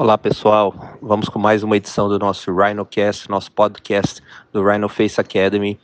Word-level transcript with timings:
Olá 0.00 0.16
pessoal, 0.16 0.96
vamos 1.02 1.28
com 1.28 1.38
mais 1.38 1.62
uma 1.62 1.76
edição 1.76 2.08
do 2.08 2.18
nosso 2.18 2.50
RhinoCast, 2.50 3.28
nosso 3.28 3.52
podcast 3.52 4.22
do 4.50 4.64
Rhino 4.64 4.88
Face 4.88 5.20
Academy. 5.20 5.78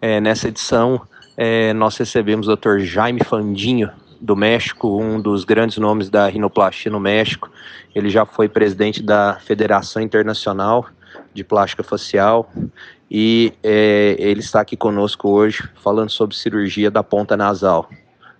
É, 0.00 0.20
nessa 0.20 0.48
edição, 0.48 1.00
é, 1.36 1.72
nós 1.72 1.96
recebemos 1.96 2.48
o 2.48 2.56
Dr. 2.56 2.80
Jaime 2.80 3.22
Fandinho, 3.22 3.88
do 4.20 4.34
México, 4.34 5.00
um 5.00 5.22
dos 5.22 5.44
grandes 5.44 5.78
nomes 5.78 6.10
da 6.10 6.26
rinoplastia 6.26 6.90
no 6.90 6.98
México. 6.98 7.48
Ele 7.94 8.10
já 8.10 8.26
foi 8.26 8.48
presidente 8.48 9.00
da 9.00 9.38
Federação 9.38 10.02
Internacional 10.02 10.88
de 11.32 11.44
Plástica 11.44 11.84
Facial 11.84 12.50
e 13.08 13.52
é, 13.62 14.16
ele 14.18 14.40
está 14.40 14.60
aqui 14.60 14.76
conosco 14.76 15.28
hoje 15.30 15.70
falando 15.76 16.10
sobre 16.10 16.34
cirurgia 16.34 16.90
da 16.90 17.04
ponta 17.04 17.36
nasal. 17.36 17.88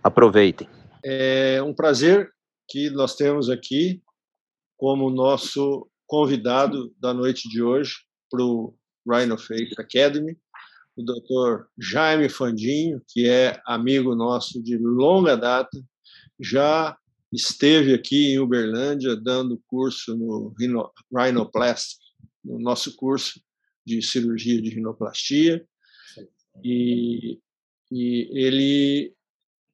Aproveitem. 0.03 0.69
É 1.05 1.63
um 1.65 1.73
prazer 1.73 2.33
que 2.69 2.91
nós 2.91 3.15
temos 3.15 3.49
aqui 3.49 4.03
como 4.83 5.11
nosso 5.11 5.89
convidado 6.09 6.93
da 6.99 7.15
noite 7.15 7.49
de 7.49 7.63
hoje 7.63 7.99
para 8.29 8.43
o 8.43 8.77
Rhino 9.09 9.39
Face 9.39 9.73
Academy, 9.79 10.37
o 10.97 11.05
Dr. 11.05 11.67
Jaime 11.79 12.29
Fandinho, 12.29 13.01
que 13.07 13.29
é 13.29 13.63
amigo 13.65 14.17
nosso 14.17 14.61
de 14.61 14.77
longa 14.77 15.37
data, 15.37 15.81
já 16.41 16.99
esteve 17.33 17.95
aqui 17.95 18.33
em 18.33 18.41
Uberlândia 18.41 19.15
dando 19.15 19.63
curso 19.69 20.17
no 20.17 20.53
Rhinoplasty, 21.17 22.01
no 22.45 22.59
nosso 22.59 22.97
curso 22.97 23.41
de 23.87 24.03
cirurgia 24.03 24.61
de 24.61 24.71
rinoplastia, 24.71 25.65
e, 26.65 27.39
e 27.89 28.29
ele 28.33 29.15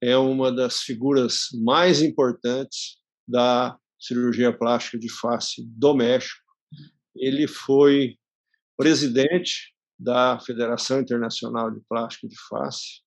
é 0.03 0.19
uma 0.19 0.53
das 0.53 0.81
figuras 0.81 1.47
mais 1.55 2.03
importantes 2.03 2.99
da 3.27 3.75
cirurgia 3.99 4.53
plástica 4.53 4.99
de 4.99 5.11
face 5.11 5.65
do 5.67 5.95
México. 5.95 6.43
Ele 7.17 7.47
foi 7.47 8.17
presidente 8.77 9.75
da 9.99 10.39
Federação 10.39 11.01
Internacional 11.01 11.71
de 11.71 11.81
Plástica 11.89 12.29
de 12.29 12.37
Face 12.49 13.03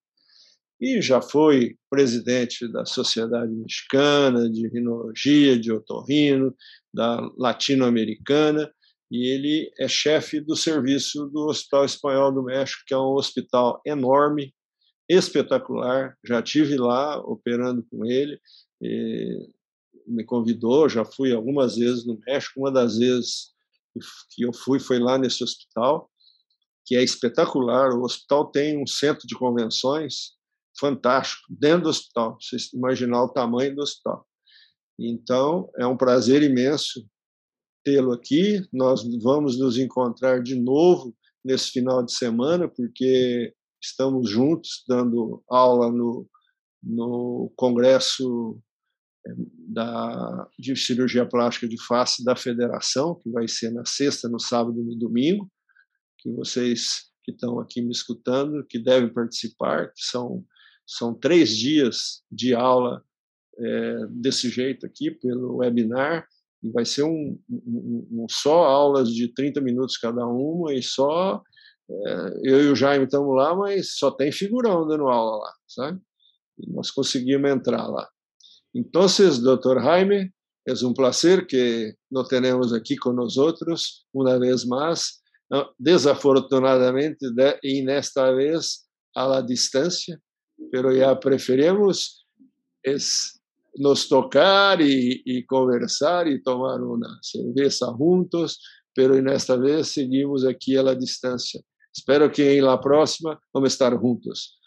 e 0.81 0.99
já 0.99 1.21
foi 1.21 1.77
presidente 1.89 2.67
da 2.67 2.85
Sociedade 2.85 3.53
Mexicana 3.53 4.49
de 4.49 4.67
Rinologia, 4.67 5.57
de 5.57 5.71
Otorrino, 5.71 6.55
da 6.91 7.21
Latino-Americana, 7.37 8.69
e 9.11 9.27
ele 9.27 9.71
é 9.79 9.87
chefe 9.87 10.41
do 10.41 10.55
serviço 10.55 11.27
do 11.27 11.47
Hospital 11.47 11.85
Espanhol 11.85 12.31
do 12.31 12.43
México, 12.43 12.81
que 12.87 12.93
é 12.93 12.97
um 12.97 13.13
hospital 13.13 13.79
enorme, 13.85 14.55
espetacular. 15.07 16.17
Já 16.25 16.41
tive 16.41 16.77
lá 16.77 17.19
operando 17.19 17.85
com 17.91 18.03
ele, 18.05 18.41
me 20.07 20.23
convidou, 20.23 20.89
já 20.89 21.05
fui 21.05 21.33
algumas 21.33 21.75
vezes 21.75 22.05
no 22.05 22.19
México. 22.27 22.59
Uma 22.59 22.71
das 22.71 22.97
vezes 22.97 23.51
que 24.33 24.43
eu 24.45 24.53
fui 24.53 24.79
foi 24.79 24.99
lá 24.99 25.17
nesse 25.17 25.43
hospital 25.43 26.09
que 26.85 26.95
é 26.95 27.03
espetacular. 27.03 27.93
O 27.93 28.03
hospital 28.03 28.51
tem 28.51 28.81
um 28.81 28.87
centro 28.87 29.27
de 29.27 29.35
convenções 29.35 30.33
fantástico 30.79 31.41
dentro 31.49 31.83
do 31.83 31.89
hospital. 31.89 32.37
Vocês 32.39 32.73
imaginar 32.73 33.23
o 33.23 33.29
tamanho 33.29 33.75
do 33.75 33.81
hospital. 33.81 34.25
Então, 34.99 35.69
é 35.77 35.85
um 35.85 35.97
prazer 35.97 36.43
imenso 36.43 37.05
tê-lo 37.83 38.11
aqui. 38.11 38.61
Nós 38.71 39.03
vamos 39.21 39.57
nos 39.59 39.77
encontrar 39.77 40.41
de 40.41 40.55
novo 40.55 41.15
nesse 41.43 41.71
final 41.71 42.03
de 42.03 42.13
semana, 42.13 42.67
porque 42.67 43.53
estamos 43.81 44.29
juntos 44.29 44.83
dando 44.87 45.43
aula 45.49 45.91
no, 45.91 46.27
no 46.83 47.51
Congresso 47.55 48.59
da, 49.67 50.47
de 50.57 50.75
Cirurgia 50.75 51.25
Plástica 51.25 51.67
de 51.67 51.81
Face 51.85 52.23
da 52.23 52.35
Federação, 52.35 53.15
que 53.15 53.29
vai 53.29 53.47
ser 53.47 53.71
na 53.71 53.85
sexta, 53.85 54.27
no 54.27 54.39
sábado 54.39 54.79
e 54.79 54.83
no 54.83 54.95
domingo 54.95 55.49
que 56.21 56.29
vocês 56.31 57.09
que 57.23 57.31
estão 57.31 57.59
aqui 57.59 57.81
me 57.81 57.91
escutando, 57.91 58.65
que 58.65 58.79
devem 58.79 59.11
participar, 59.11 59.87
que 59.89 60.03
são, 60.03 60.43
são 60.87 61.13
três 61.13 61.55
dias 61.55 62.23
de 62.31 62.53
aula 62.53 63.03
é, 63.57 64.07
desse 64.09 64.49
jeito 64.49 64.85
aqui, 64.85 65.11
pelo 65.11 65.57
webinar, 65.57 66.27
e 66.63 66.69
vai 66.71 66.85
ser 66.85 67.03
um, 67.03 67.39
um, 67.49 68.07
um, 68.11 68.25
só 68.29 68.63
aulas 68.63 69.09
de 69.09 69.27
30 69.33 69.61
minutos 69.61 69.97
cada 69.97 70.25
uma, 70.27 70.73
e 70.73 70.81
só 70.81 71.41
é, 71.89 72.39
eu 72.43 72.63
e 72.63 72.67
o 72.69 72.75
Jaime 72.75 73.05
estamos 73.05 73.35
lá, 73.35 73.55
mas 73.55 73.97
só 73.97 74.09
tem 74.09 74.31
figurão 74.31 74.87
dando 74.87 75.07
aula 75.07 75.43
lá, 75.43 75.53
sabe? 75.67 75.99
E 76.57 76.71
nós 76.71 76.89
conseguimos 76.89 77.49
entrar 77.49 77.87
lá. 77.87 78.07
Então, 78.73 79.05
doutor 79.41 79.81
Jaime, 79.81 80.31
é 80.67 80.73
um 80.85 80.93
prazer 80.93 81.45
que 81.45 81.95
nos 82.09 82.27
tenemos 82.27 82.71
aqui 82.73 82.95
nós 83.07 83.37
outros, 83.37 84.05
uma 84.13 84.39
vez 84.39 84.63
mais, 84.65 85.19
desafortunadamente, 85.79 87.25
e 87.63 87.81
nesta 87.81 88.33
vez 88.33 88.81
la 89.15 89.41
distância, 89.41 90.21
pero 90.71 90.95
já 90.95 91.15
preferimos 91.15 92.25
nos 93.77 94.07
tocar 94.07 94.79
e, 94.81 95.21
e, 95.25 95.43
conversar 95.43 96.27
e 96.27 96.41
tomar 96.41 96.81
uma 96.81 97.19
cerveja 97.21 97.87
juntos, 97.97 98.57
pero 98.93 99.21
nesta 99.21 99.57
vez 99.57 99.89
seguimos 99.89 100.45
aqui 100.45 100.75
la 100.75 100.93
distância. 100.93 101.61
Espero 101.93 102.31
que 102.31 102.43
em 102.43 102.61
la 102.61 102.79
próxima 102.79 103.39
vamos 103.53 103.73
estar 103.73 103.93
juntos. 103.97 104.57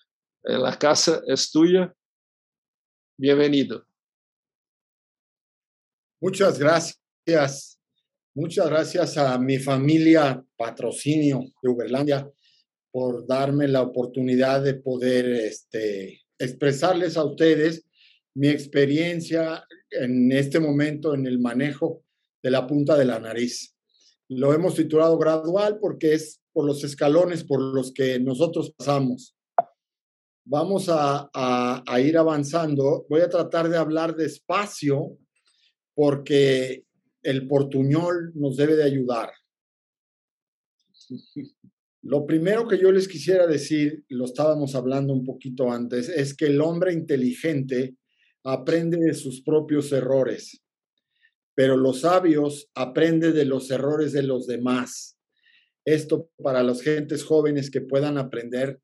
La 0.45 0.77
casa 0.77 1.23
é 1.27 1.35
tuya. 1.51 1.95
Bienvenido. 3.19 3.85
Muchas 6.27 6.59
gracias. 6.59 7.79
Muchas 8.35 8.67
gracias 8.67 9.19
a 9.19 9.39
mi 9.39 9.59
familia 9.59 10.43
patrocinio 10.57 11.45
de 11.63 11.69
Uberlandia 11.69 12.27
por 12.91 13.27
darme 13.27 13.69
la 13.69 13.83
oportunidad 13.83 14.63
de 14.63 14.73
poder 14.73 15.27
este, 15.27 16.23
expresarles 16.39 17.19
a 17.19 17.25
ustedes 17.27 17.85
mi 18.33 18.49
experiencia 18.49 19.67
en 19.91 20.33
este 20.33 20.61
momento 20.61 21.13
en 21.13 21.27
el 21.27 21.39
manejo 21.41 22.03
de 22.43 22.51
la 22.51 22.67
punta 22.67 22.97
de 22.97 23.05
la 23.05 23.21
nariz. 23.21 23.77
Lo 24.27 24.55
hemos 24.55 24.77
titulado 24.77 25.19
gradual 25.19 25.79
porque 25.79 26.15
es 26.15 26.41
por 26.55 26.65
los 26.65 26.83
escalones 26.85 27.45
por 27.45 27.61
los 27.61 27.93
que 27.93 28.19
nosotros 28.19 28.73
pasamos. 28.75 29.37
Vamos 30.47 30.89
a, 30.89 31.29
a 31.35 32.01
ir 32.01 32.17
avanzando. 32.17 33.05
Voy 33.11 33.21
a 33.21 33.29
tratar 33.29 33.69
de 33.69 33.77
hablar 33.77 34.17
despacio 34.17 35.19
porque 35.95 36.85
el 37.23 37.47
portuñol 37.47 38.33
nos 38.35 38.57
debe 38.57 38.77
de 38.77 38.85
ayudar. 38.85 39.31
Lo 42.03 42.27
primero 42.27 42.69
que 42.69 42.79
yo 42.79 42.93
les 42.93 43.09
quisiera 43.09 43.47
decir, 43.47 44.05
lo 44.09 44.27
estábamos 44.27 44.75
hablando 44.75 45.13
un 45.13 45.25
poquito 45.25 45.73
antes, 45.73 46.09
es 46.09 46.37
que 46.37 46.47
el 46.47 46.61
hombre 46.61 46.93
inteligente 46.93 47.97
aprende 48.45 48.99
de 48.99 49.15
sus 49.15 49.43
propios 49.43 49.91
errores, 49.91 50.63
pero 51.55 51.77
los 51.77 52.01
sabios 52.01 52.69
aprenden 52.75 53.33
de 53.33 53.47
los 53.47 53.71
errores 53.71 54.13
de 54.13 54.23
los 54.23 54.47
demás. 54.47 55.19
Esto 55.85 56.29
para 56.43 56.63
las 56.63 56.83
gentes 56.83 57.25
jóvenes 57.25 57.71
que 57.71 57.81
puedan 57.81 58.19
aprender 58.19 58.81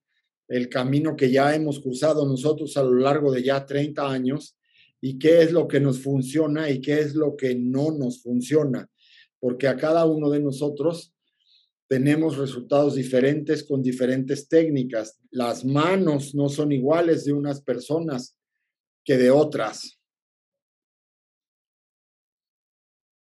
el 0.48 0.69
camino 0.69 1.15
que 1.15 1.31
ya 1.31 1.54
hemos 1.54 1.81
cruzado 1.81 2.27
nosotros 2.27 2.77
a 2.77 2.82
lo 2.82 2.94
largo 2.94 3.32
de 3.32 3.42
ya 3.42 3.66
30 3.66 4.10
años 4.10 4.56
y 5.00 5.19
qué 5.19 5.43
es 5.43 5.53
lo 5.53 5.66
que 5.66 5.81
nos 5.81 6.00
funciona 6.00 6.71
y 6.71 6.81
qué 6.81 7.00
es 7.00 7.15
lo 7.15 7.37
que 7.37 7.55
no 7.55 7.91
nos 7.93 8.22
funciona, 8.22 8.88
porque 9.38 9.66
a 9.69 9.77
cada 9.77 10.05
uno 10.05 10.31
de 10.31 10.41
nosotros 10.41 11.15
tenemos 11.88 12.37
resultados 12.37 12.94
diferentes 12.94 13.65
con 13.65 13.83
diferentes 13.83 14.49
técnicas. 14.49 15.19
Las 15.31 15.65
manos 15.65 16.34
no 16.34 16.49
son 16.49 16.71
iguales 16.71 17.25
de 17.25 17.33
unas 17.33 17.63
personas 17.63 18.36
que 19.04 19.16
de 19.16 19.30
otras. 19.30 19.98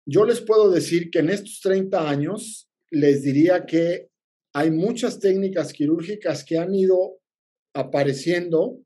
Yo 0.07 0.25
les 0.25 0.41
puedo 0.41 0.71
decir 0.71 1.11
que 1.11 1.19
en 1.19 1.31
estos 1.31 1.61
30 1.61 2.09
años 2.09 2.71
les 2.91 3.23
diría 3.23 3.67
que 3.67 4.09
hay 4.55 4.71
muchas 4.71 5.19
técnicas 5.19 5.73
quirúrgicas 5.73 6.45
que 6.45 6.59
han 6.59 6.75
ido 6.75 7.19
apareciendo 7.75 8.81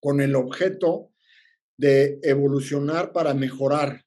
con 0.00 0.20
el 0.20 0.34
objeto 0.34 1.11
de 1.76 2.18
evolucionar 2.22 3.12
para 3.12 3.34
mejorar, 3.34 4.04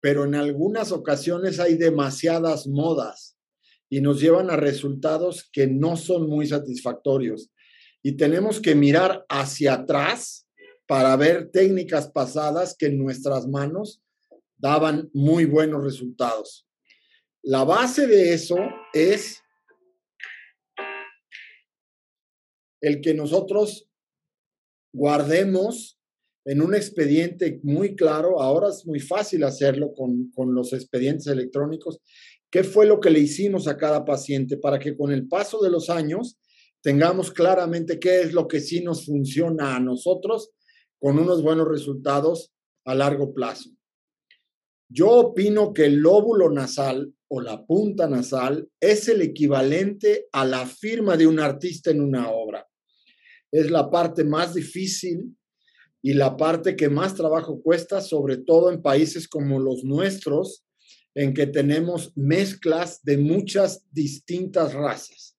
pero 0.00 0.24
en 0.24 0.34
algunas 0.34 0.92
ocasiones 0.92 1.58
hay 1.60 1.76
demasiadas 1.76 2.66
modas 2.66 3.36
y 3.88 4.00
nos 4.00 4.20
llevan 4.20 4.50
a 4.50 4.56
resultados 4.56 5.48
que 5.52 5.66
no 5.66 5.96
son 5.96 6.28
muy 6.28 6.46
satisfactorios. 6.46 7.50
Y 8.02 8.16
tenemos 8.16 8.60
que 8.60 8.74
mirar 8.74 9.24
hacia 9.28 9.74
atrás 9.74 10.46
para 10.86 11.16
ver 11.16 11.50
técnicas 11.50 12.10
pasadas 12.10 12.76
que 12.78 12.86
en 12.86 12.98
nuestras 12.98 13.46
manos 13.46 14.02
daban 14.56 15.10
muy 15.12 15.44
buenos 15.44 15.82
resultados. 15.82 16.66
La 17.42 17.64
base 17.64 18.06
de 18.06 18.32
eso 18.32 18.56
es 18.92 19.42
el 22.80 23.00
que 23.00 23.14
nosotros 23.14 23.88
guardemos 24.92 25.95
en 26.46 26.62
un 26.62 26.74
expediente 26.76 27.58
muy 27.64 27.96
claro, 27.96 28.40
ahora 28.40 28.68
es 28.68 28.86
muy 28.86 29.00
fácil 29.00 29.42
hacerlo 29.42 29.92
con, 29.92 30.30
con 30.30 30.54
los 30.54 30.72
expedientes 30.72 31.26
electrónicos, 31.26 32.00
qué 32.50 32.62
fue 32.62 32.86
lo 32.86 33.00
que 33.00 33.10
le 33.10 33.18
hicimos 33.18 33.66
a 33.66 33.76
cada 33.76 34.04
paciente 34.04 34.56
para 34.56 34.78
que 34.78 34.96
con 34.96 35.12
el 35.12 35.26
paso 35.26 35.60
de 35.60 35.70
los 35.70 35.90
años 35.90 36.38
tengamos 36.82 37.32
claramente 37.32 37.98
qué 37.98 38.20
es 38.20 38.32
lo 38.32 38.46
que 38.46 38.60
sí 38.60 38.80
nos 38.80 39.04
funciona 39.06 39.74
a 39.74 39.80
nosotros 39.80 40.50
con 41.00 41.18
unos 41.18 41.42
buenos 41.42 41.66
resultados 41.66 42.52
a 42.84 42.94
largo 42.94 43.34
plazo. 43.34 43.70
Yo 44.88 45.10
opino 45.10 45.72
que 45.72 45.86
el 45.86 45.96
lóbulo 45.96 46.48
nasal 46.48 47.12
o 47.28 47.40
la 47.40 47.66
punta 47.66 48.08
nasal 48.08 48.68
es 48.78 49.08
el 49.08 49.20
equivalente 49.20 50.28
a 50.30 50.44
la 50.44 50.64
firma 50.64 51.16
de 51.16 51.26
un 51.26 51.40
artista 51.40 51.90
en 51.90 52.00
una 52.00 52.30
obra. 52.30 52.68
Es 53.50 53.68
la 53.68 53.90
parte 53.90 54.22
más 54.22 54.54
difícil 54.54 55.36
y 56.06 56.14
la 56.14 56.36
parte 56.36 56.76
que 56.76 56.88
más 56.88 57.16
trabajo 57.16 57.60
cuesta, 57.60 58.00
sobre 58.00 58.36
todo 58.36 58.70
en 58.70 58.80
países 58.80 59.26
como 59.26 59.58
los 59.58 59.82
nuestros, 59.82 60.64
en 61.16 61.34
que 61.34 61.48
tenemos 61.48 62.12
mezclas 62.14 63.02
de 63.02 63.18
muchas 63.18 63.84
distintas 63.90 64.72
razas 64.72 65.36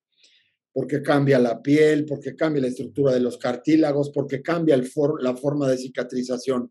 porque 0.73 1.01
cambia 1.01 1.39
la 1.39 1.61
piel, 1.61 2.03
porque 2.05 2.35
cambia 2.35 2.63
la 2.63 2.67
estructura 2.67 3.13
de 3.13 3.21
los 3.21 3.37
cartílagos, 3.37 4.11
porque 4.13 4.41
cambia 4.41 4.75
la 5.21 5.37
forma 5.37 5.69
de 5.69 5.77
cicatrización. 5.77 6.69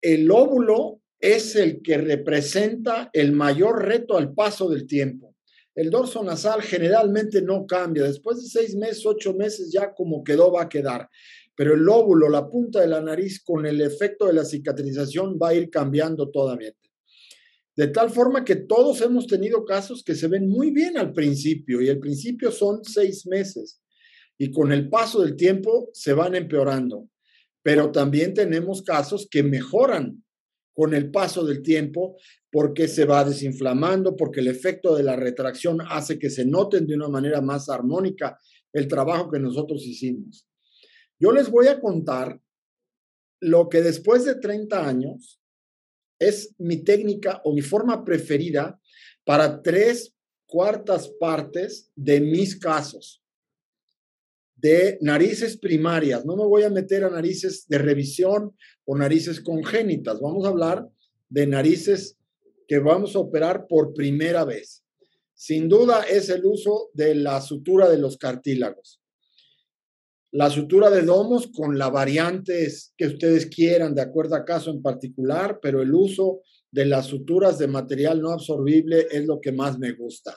El 0.00 0.30
óvulo 0.30 1.02
es 1.20 1.56
el 1.56 1.82
que 1.82 1.98
representa 1.98 3.10
el 3.12 3.32
mayor 3.32 3.84
reto 3.84 4.16
al 4.16 4.32
paso 4.32 4.70
del 4.70 4.86
tiempo. 4.86 5.33
El 5.74 5.90
dorso 5.90 6.22
nasal 6.22 6.62
generalmente 6.62 7.42
no 7.42 7.66
cambia. 7.66 8.04
Después 8.04 8.42
de 8.42 8.48
seis 8.48 8.76
meses, 8.76 9.04
ocho 9.04 9.34
meses, 9.34 9.72
ya 9.72 9.92
como 9.92 10.22
quedó, 10.22 10.52
va 10.52 10.62
a 10.62 10.68
quedar. 10.68 11.08
Pero 11.56 11.74
el 11.74 11.88
óvulo, 11.88 12.28
la 12.28 12.48
punta 12.48 12.80
de 12.80 12.88
la 12.88 13.00
nariz, 13.00 13.42
con 13.42 13.66
el 13.66 13.80
efecto 13.80 14.26
de 14.26 14.34
la 14.34 14.44
cicatrización, 14.44 15.38
va 15.40 15.48
a 15.48 15.54
ir 15.54 15.70
cambiando 15.70 16.30
todavía. 16.30 16.72
De 17.76 17.88
tal 17.88 18.10
forma 18.10 18.44
que 18.44 18.56
todos 18.56 19.00
hemos 19.00 19.26
tenido 19.26 19.64
casos 19.64 20.04
que 20.04 20.14
se 20.14 20.28
ven 20.28 20.48
muy 20.48 20.70
bien 20.70 20.96
al 20.96 21.12
principio 21.12 21.80
y 21.80 21.88
el 21.88 21.98
principio 21.98 22.52
son 22.52 22.84
seis 22.84 23.26
meses 23.26 23.80
y 24.38 24.50
con 24.50 24.72
el 24.72 24.88
paso 24.88 25.22
del 25.22 25.36
tiempo 25.36 25.90
se 25.92 26.12
van 26.12 26.34
empeorando. 26.36 27.08
Pero 27.62 27.90
también 27.90 28.34
tenemos 28.34 28.82
casos 28.82 29.26
que 29.28 29.42
mejoran 29.42 30.23
con 30.74 30.92
el 30.92 31.10
paso 31.10 31.44
del 31.44 31.62
tiempo 31.62 32.16
porque 32.50 32.88
se 32.88 33.04
va 33.04 33.24
desinflamando, 33.24 34.16
porque 34.16 34.40
el 34.40 34.48
efecto 34.48 34.94
de 34.94 35.04
la 35.04 35.16
retracción 35.16 35.80
hace 35.88 36.18
que 36.18 36.30
se 36.30 36.44
noten 36.44 36.86
de 36.86 36.96
una 36.96 37.08
manera 37.08 37.40
más 37.40 37.68
armónica 37.68 38.38
el 38.72 38.88
trabajo 38.88 39.30
que 39.30 39.38
nosotros 39.38 39.82
hicimos. 39.86 40.46
Yo 41.18 41.32
les 41.32 41.48
voy 41.48 41.68
a 41.68 41.80
contar 41.80 42.40
lo 43.40 43.68
que 43.68 43.82
después 43.82 44.24
de 44.24 44.34
30 44.34 44.86
años 44.86 45.40
es 46.18 46.54
mi 46.58 46.82
técnica 46.82 47.40
o 47.44 47.54
mi 47.54 47.62
forma 47.62 48.04
preferida 48.04 48.80
para 49.24 49.62
tres 49.62 50.14
cuartas 50.46 51.08
partes 51.18 51.90
de 51.94 52.20
mis 52.20 52.58
casos 52.58 53.23
de 54.64 54.96
narices 55.02 55.58
primarias. 55.58 56.24
No 56.24 56.36
me 56.36 56.46
voy 56.46 56.62
a 56.62 56.70
meter 56.70 57.04
a 57.04 57.10
narices 57.10 57.66
de 57.68 57.76
revisión 57.76 58.56
o 58.86 58.96
narices 58.96 59.42
congénitas. 59.42 60.18
Vamos 60.22 60.46
a 60.46 60.48
hablar 60.48 60.88
de 61.28 61.46
narices 61.46 62.16
que 62.66 62.78
vamos 62.78 63.14
a 63.14 63.18
operar 63.18 63.66
por 63.68 63.92
primera 63.92 64.46
vez. 64.46 64.82
Sin 65.34 65.68
duda 65.68 66.04
es 66.04 66.30
el 66.30 66.46
uso 66.46 66.88
de 66.94 67.14
la 67.14 67.42
sutura 67.42 67.90
de 67.90 67.98
los 67.98 68.16
cartílagos 68.16 69.02
la 70.36 70.50
sutura 70.50 70.90
de 70.90 71.02
domos 71.02 71.46
con 71.46 71.78
la 71.78 71.90
variantes 71.90 72.92
que 72.96 73.06
ustedes 73.06 73.46
quieran, 73.46 73.94
de 73.94 74.02
acuerdo 74.02 74.34
a 74.34 74.44
caso 74.44 74.72
en 74.72 74.82
particular, 74.82 75.60
pero 75.62 75.80
el 75.80 75.94
uso 75.94 76.40
de 76.72 76.86
las 76.86 77.06
suturas 77.06 77.56
de 77.56 77.68
material 77.68 78.20
no 78.20 78.32
absorbible 78.32 79.06
es 79.12 79.26
lo 79.26 79.40
que 79.40 79.52
más 79.52 79.78
me 79.78 79.92
gusta. 79.92 80.36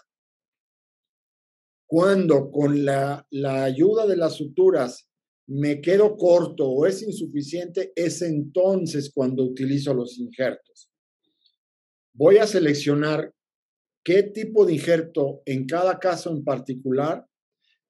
Cuando 1.87 2.51
con 2.51 2.85
la, 2.85 3.25
la 3.31 3.63
ayuda 3.63 4.05
de 4.05 4.17
las 4.17 4.33
suturas 4.35 5.07
me 5.47 5.79
quedo 5.81 6.17
corto 6.17 6.69
o 6.69 6.85
es 6.85 7.01
insuficiente, 7.01 7.93
es 7.95 8.21
entonces 8.21 9.09
cuando 9.13 9.43
utilizo 9.43 9.93
los 9.93 10.19
injertos. 10.19 10.91
Voy 12.13 12.37
a 12.37 12.45
seleccionar 12.47 13.33
qué 14.03 14.23
tipo 14.23 14.65
de 14.65 14.73
injerto 14.73 15.41
en 15.45 15.65
cada 15.65 15.97
caso 15.97 16.29
en 16.31 16.43
particular 16.43 17.25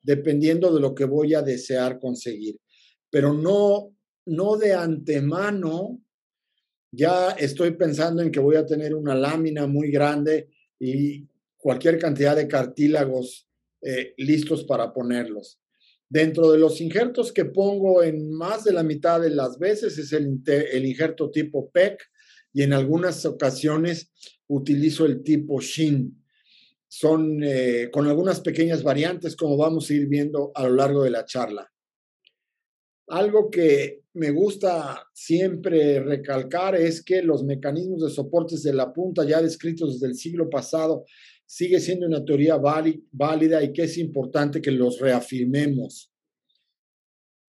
dependiendo 0.07 0.73
de 0.73 0.79
lo 0.79 0.95
que 0.95 1.03
voy 1.03 1.33
a 1.33 1.41
desear 1.41 1.99
conseguir. 1.99 2.57
Pero 3.09 3.33
no, 3.33 3.93
no 4.25 4.55
de 4.55 4.73
antemano, 4.73 6.01
ya 6.91 7.31
estoy 7.31 7.71
pensando 7.71 8.21
en 8.21 8.31
que 8.31 8.39
voy 8.39 8.55
a 8.55 8.65
tener 8.65 8.95
una 8.95 9.15
lámina 9.15 9.67
muy 9.67 9.91
grande 9.91 10.49
y 10.79 11.27
cualquier 11.57 11.99
cantidad 11.99 12.37
de 12.37 12.47
cartílagos 12.47 13.49
eh, 13.81 14.13
listos 14.17 14.63
para 14.63 14.93
ponerlos. 14.93 15.59
Dentro 16.09 16.51
de 16.51 16.57
los 16.57 16.79
injertos 16.79 17.33
que 17.33 17.45
pongo 17.45 18.01
en 18.01 18.31
más 18.31 18.63
de 18.63 18.73
la 18.73 18.83
mitad 18.83 19.19
de 19.19 19.29
las 19.29 19.59
veces 19.59 19.97
es 19.97 20.13
el, 20.13 20.85
injerto 20.85 21.29
tipo 21.29 21.69
PEC 21.69 22.01
y 22.53 22.63
en 22.63 22.73
algunas 22.73 23.25
ocasiones 23.25 24.11
utilizo 24.47 25.05
el 25.05 25.21
tipo 25.21 25.59
SHIN 25.59 26.23
son 26.87 27.43
eh, 27.43 27.89
con 27.91 28.07
algunas 28.07 28.39
pequeñas 28.39 28.81
variantes, 28.81 29.35
como 29.35 29.57
vamos 29.57 29.89
a 29.89 29.93
ir 29.93 30.07
viendo 30.07 30.51
a 30.55 30.63
lo 30.63 30.75
largo 30.75 31.03
de 31.03 31.09
la 31.09 31.25
charla. 31.25 31.69
Algo 33.09 33.49
que 33.51 34.03
me 34.13 34.31
gusta 34.31 35.05
siempre 35.13 35.99
recalcar 35.99 36.75
es 36.75 37.03
que 37.03 37.21
los 37.21 37.43
mecanismos 37.43 38.01
de 38.01 38.09
soportes 38.09 38.63
de 38.63 38.73
la 38.73 38.93
punta 38.93 39.25
ya 39.25 39.41
descritos 39.41 39.93
desde 39.93 40.07
el 40.07 40.15
siglo 40.15 40.49
pasado 40.49 41.05
sigue 41.47 41.79
siendo 41.79 42.05
una 42.05 42.25
teoría 42.25 42.57
válida 42.57 43.63
y 43.63 43.71
que 43.71 43.83
es 43.83 43.97
importante 43.97 44.61
que 44.61 44.69
los 44.69 44.99
reafirmemos. 44.99 46.11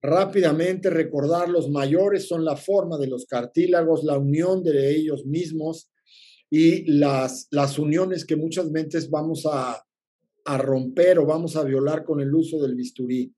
Rápidamente 0.00 0.88
recordar 0.88 1.48
los 1.48 1.68
mayores 1.68 2.28
son 2.28 2.44
la 2.44 2.56
forma 2.56 2.96
de 2.96 3.08
los 3.08 3.26
cartílagos, 3.26 4.04
la 4.04 4.16
unión 4.16 4.62
de 4.62 4.94
ellos 4.94 5.26
mismos, 5.26 5.90
y 6.50 6.90
las, 6.90 7.48
las 7.50 7.78
uniones 7.78 8.24
que 8.24 8.36
muchas 8.36 8.72
veces 8.72 9.10
vamos 9.10 9.44
a, 9.44 9.84
a 10.44 10.58
romper 10.58 11.18
o 11.18 11.26
vamos 11.26 11.56
a 11.56 11.64
violar 11.64 12.04
con 12.04 12.20
el 12.20 12.32
uso 12.34 12.62
del 12.62 12.74
bisturí. 12.74 13.34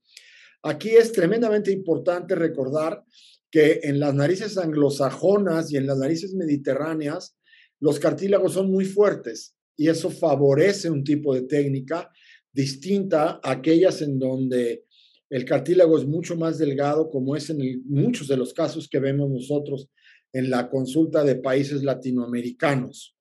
Aquí 0.62 0.90
es 0.90 1.10
tremendamente 1.10 1.72
importante 1.72 2.36
recordar 2.36 3.02
que 3.50 3.80
en 3.82 3.98
las 3.98 4.14
narices 4.14 4.58
anglosajonas 4.58 5.72
y 5.72 5.78
en 5.78 5.86
las 5.86 5.98
narices 5.98 6.34
mediterráneas, 6.34 7.36
los 7.80 7.98
cartílagos 7.98 8.52
son 8.52 8.70
muy 8.70 8.84
fuertes 8.84 9.56
y 9.80 9.88
eso 9.88 10.10
favorece 10.10 10.90
un 10.90 11.02
tipo 11.02 11.34
de 11.34 11.40
técnica 11.40 12.12
distinta 12.52 13.40
a 13.42 13.52
aquellas 13.52 14.02
en 14.02 14.18
donde 14.18 14.84
el 15.30 15.46
cartílago 15.46 15.96
es 15.96 16.04
mucho 16.06 16.36
más 16.36 16.58
delgado, 16.58 17.08
como 17.08 17.34
es 17.34 17.48
en 17.48 17.82
muchos 17.86 18.28
de 18.28 18.36
los 18.36 18.52
casos 18.52 18.86
que 18.90 18.98
vemos 18.98 19.30
nosotros 19.30 19.88
en 20.34 20.50
la 20.50 20.68
consulta 20.68 21.24
de 21.24 21.36
países 21.36 21.82
latinoamericanos. 21.82 23.16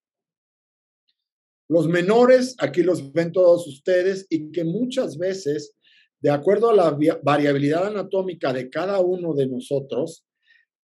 Los 1.70 1.88
menores, 1.88 2.58
aquí 2.60 2.84
los 2.84 3.14
ven 3.14 3.32
todos 3.32 3.66
ustedes, 3.66 4.28
y 4.30 4.52
que 4.52 4.66
muchas 4.66 5.18
veces, 5.18 5.78
de 6.20 6.32
acuerdo 6.32 6.72
a 6.72 6.76
la 6.76 6.98
variabilidad 7.24 7.88
anatómica 7.88 8.52
de 8.52 8.70
cada 8.70 9.00
uno 9.00 9.34
de 9.34 9.48
nosotros, 9.48 10.26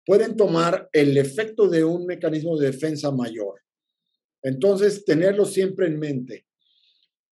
pueden 0.04 0.36
tomar 0.36 0.90
el 0.94 1.16
efecto 1.16 1.70
de 1.70 1.84
un 1.84 2.08
mecanismo 2.08 2.58
de 2.58 2.72
defensa 2.72 3.12
mayor. 3.12 3.62
Entonces, 4.42 5.04
tenerlo 5.06 5.46
siempre 5.46 5.88
en 5.88 6.00
mente. 6.00 6.46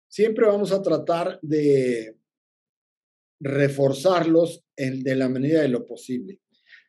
Siempre 0.08 0.46
vamos 0.46 0.72
a 0.72 0.82
tratar 0.82 1.38
de 1.42 2.16
reforzarlos 3.40 4.64
en, 4.76 5.02
de 5.02 5.14
la 5.14 5.28
medida 5.28 5.62
de 5.62 5.68
lo 5.68 5.84
posible. 5.84 6.40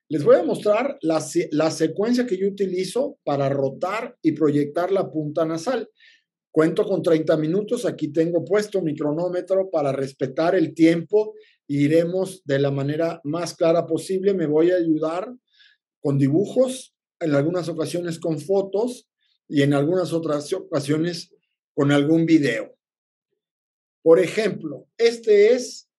Les 0.09 0.23
voy 0.23 0.37
a 0.37 0.43
mostrar 0.43 0.97
la, 1.01 1.23
la, 1.51 1.69
secuencia 1.69 2.25
que 2.25 2.37
yo 2.37 2.47
utilizo 2.47 3.19
para 3.25 3.49
rotar 3.49 4.17
y 4.21 4.31
proyectar 4.31 4.91
la 4.91 5.11
punta 5.11 5.45
nasal. 5.45 5.89
Cuento 6.49 6.85
con 6.85 7.03
30 7.03 7.35
minutos, 7.35 7.85
aquí 7.85 8.07
tengo 8.13 8.45
puesto 8.45 8.81
mi 8.81 8.95
cronómetro 8.95 9.69
para 9.69 9.91
respetar 9.91 10.55
el 10.55 10.73
tiempo 10.73 11.33
iremos 11.67 12.43
de 12.45 12.59
la 12.59 12.71
manera 12.71 13.19
más 13.23 13.55
clara 13.55 13.85
posible. 13.85 14.33
Me 14.33 14.47
voy 14.47 14.71
a 14.71 14.77
ayudar 14.77 15.31
con 16.01 16.17
dibujos, 16.17 16.95
en 17.19 17.35
algunas 17.35 17.67
ocasiones 17.67 18.19
con 18.19 18.39
fotos 18.39 19.09
y 19.47 19.61
en 19.61 19.73
algunas 19.73 20.13
otras 20.13 20.51
ocasiones 20.53 21.33
con 21.73 21.91
algún 21.91 22.25
video. 22.25 22.75
Por 24.01 24.19
ejemplo, 24.19 24.87
este 24.97 25.53
es 25.53 25.89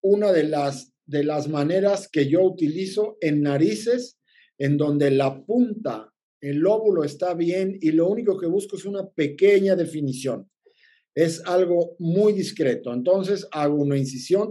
una 0.00 0.32
de 0.32 0.44
las 0.44 0.92
de 1.08 1.24
las 1.24 1.48
maneras 1.48 2.06
que 2.06 2.28
yo 2.28 2.42
utilizo 2.42 3.16
en 3.22 3.40
narices, 3.40 4.18
en 4.58 4.76
donde 4.76 5.10
la 5.10 5.42
punta, 5.42 6.12
el 6.40 6.58
lóbulo 6.58 7.02
está 7.02 7.32
bien 7.32 7.78
y 7.80 7.92
lo 7.92 8.08
único 8.08 8.38
que 8.38 8.46
busco 8.46 8.76
es 8.76 8.84
una 8.84 9.08
pequeña 9.08 9.74
definición. 9.74 10.50
Es 11.14 11.42
algo 11.46 11.96
muy 11.98 12.34
discreto. 12.34 12.92
Entonces 12.92 13.48
hago 13.50 13.76
una 13.76 13.96
incisión 13.96 14.50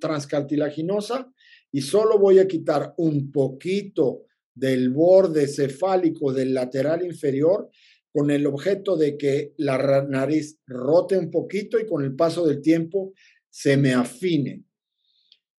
transcartilaginosa 0.00 1.30
y 1.70 1.82
solo 1.82 2.18
voy 2.18 2.38
a 2.38 2.48
quitar 2.48 2.94
un 2.96 3.30
poquito 3.30 4.24
del 4.54 4.90
borde 4.90 5.46
cefálico 5.46 6.32
del 6.32 6.54
lateral 6.54 7.04
inferior 7.04 7.68
con 8.12 8.30
el 8.30 8.46
objeto 8.46 8.96
de 8.96 9.16
que 9.16 9.54
la 9.56 10.02
nariz 10.08 10.58
rote 10.66 11.16
un 11.16 11.30
poquito 11.30 11.78
y 11.78 11.86
con 11.86 12.04
el 12.04 12.14
paso 12.16 12.46
del 12.46 12.60
tiempo 12.60 13.12
se 13.48 13.76
me 13.76 13.92
afine. 13.92 14.64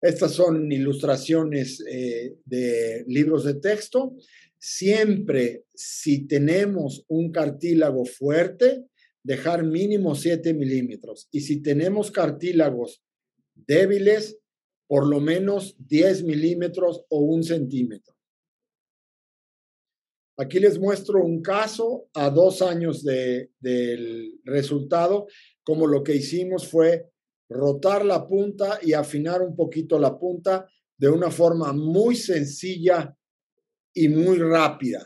Estas 0.01 0.31
son 0.33 0.71
ilustraciones 0.71 1.83
eh, 1.87 2.35
de 2.43 3.05
libros 3.07 3.45
de 3.45 3.55
texto. 3.55 4.15
Siempre, 4.57 5.65
si 5.73 6.27
tenemos 6.27 7.05
un 7.07 7.31
cartílago 7.31 8.05
fuerte, 8.05 8.85
dejar 9.23 9.63
mínimo 9.63 10.15
7 10.15 10.53
milímetros. 10.53 11.27
Y 11.31 11.41
si 11.41 11.61
tenemos 11.61 12.11
cartílagos 12.11 13.03
débiles, 13.53 14.39
por 14.87 15.07
lo 15.07 15.19
menos 15.19 15.75
10 15.87 16.23
milímetros 16.23 17.05
o 17.09 17.19
un 17.19 17.43
centímetro. 17.43 18.15
Aquí 20.41 20.59
les 20.59 20.79
muestro 20.79 21.23
un 21.23 21.39
caso 21.43 22.09
a 22.15 22.31
dos 22.31 22.63
años 22.63 23.03
de, 23.03 23.51
del 23.59 24.41
resultado, 24.43 25.27
como 25.63 25.85
lo 25.85 26.01
que 26.01 26.15
hicimos 26.15 26.67
fue 26.67 27.11
rotar 27.47 28.03
la 28.03 28.27
punta 28.27 28.79
y 28.81 28.93
afinar 28.93 29.43
un 29.43 29.55
poquito 29.55 29.99
la 29.99 30.17
punta 30.17 30.67
de 30.97 31.09
una 31.09 31.29
forma 31.29 31.73
muy 31.73 32.15
sencilla 32.15 33.15
y 33.93 34.09
muy 34.09 34.39
rápida. 34.39 35.05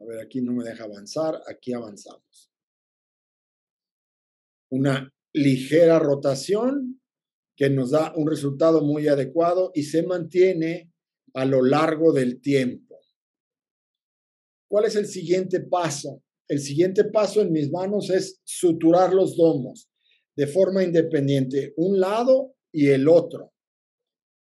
A 0.00 0.04
ver, 0.04 0.18
aquí 0.18 0.40
no 0.40 0.52
me 0.52 0.64
deja 0.64 0.82
avanzar, 0.82 1.40
aquí 1.46 1.72
avanzamos. 1.72 2.52
Una 4.70 5.08
ligera 5.32 6.00
rotación 6.00 7.00
que 7.56 7.70
nos 7.70 7.92
da 7.92 8.12
un 8.16 8.28
resultado 8.28 8.82
muy 8.82 9.06
adecuado 9.06 9.70
y 9.74 9.84
se 9.84 10.02
mantiene 10.02 10.92
a 11.34 11.44
lo 11.44 11.62
largo 11.62 12.12
del 12.12 12.40
tiempo. 12.40 12.98
¿Cuál 14.68 14.86
es 14.86 14.96
el 14.96 15.06
siguiente 15.06 15.60
paso? 15.60 16.22
El 16.46 16.60
siguiente 16.60 17.04
paso 17.04 17.40
en 17.40 17.52
mis 17.52 17.70
manos 17.70 18.10
es 18.10 18.40
suturar 18.44 19.14
los 19.14 19.36
domos 19.36 19.88
de 20.36 20.46
forma 20.46 20.84
independiente, 20.84 21.74
un 21.76 21.98
lado 21.98 22.54
y 22.72 22.88
el 22.88 23.08
otro. 23.08 23.52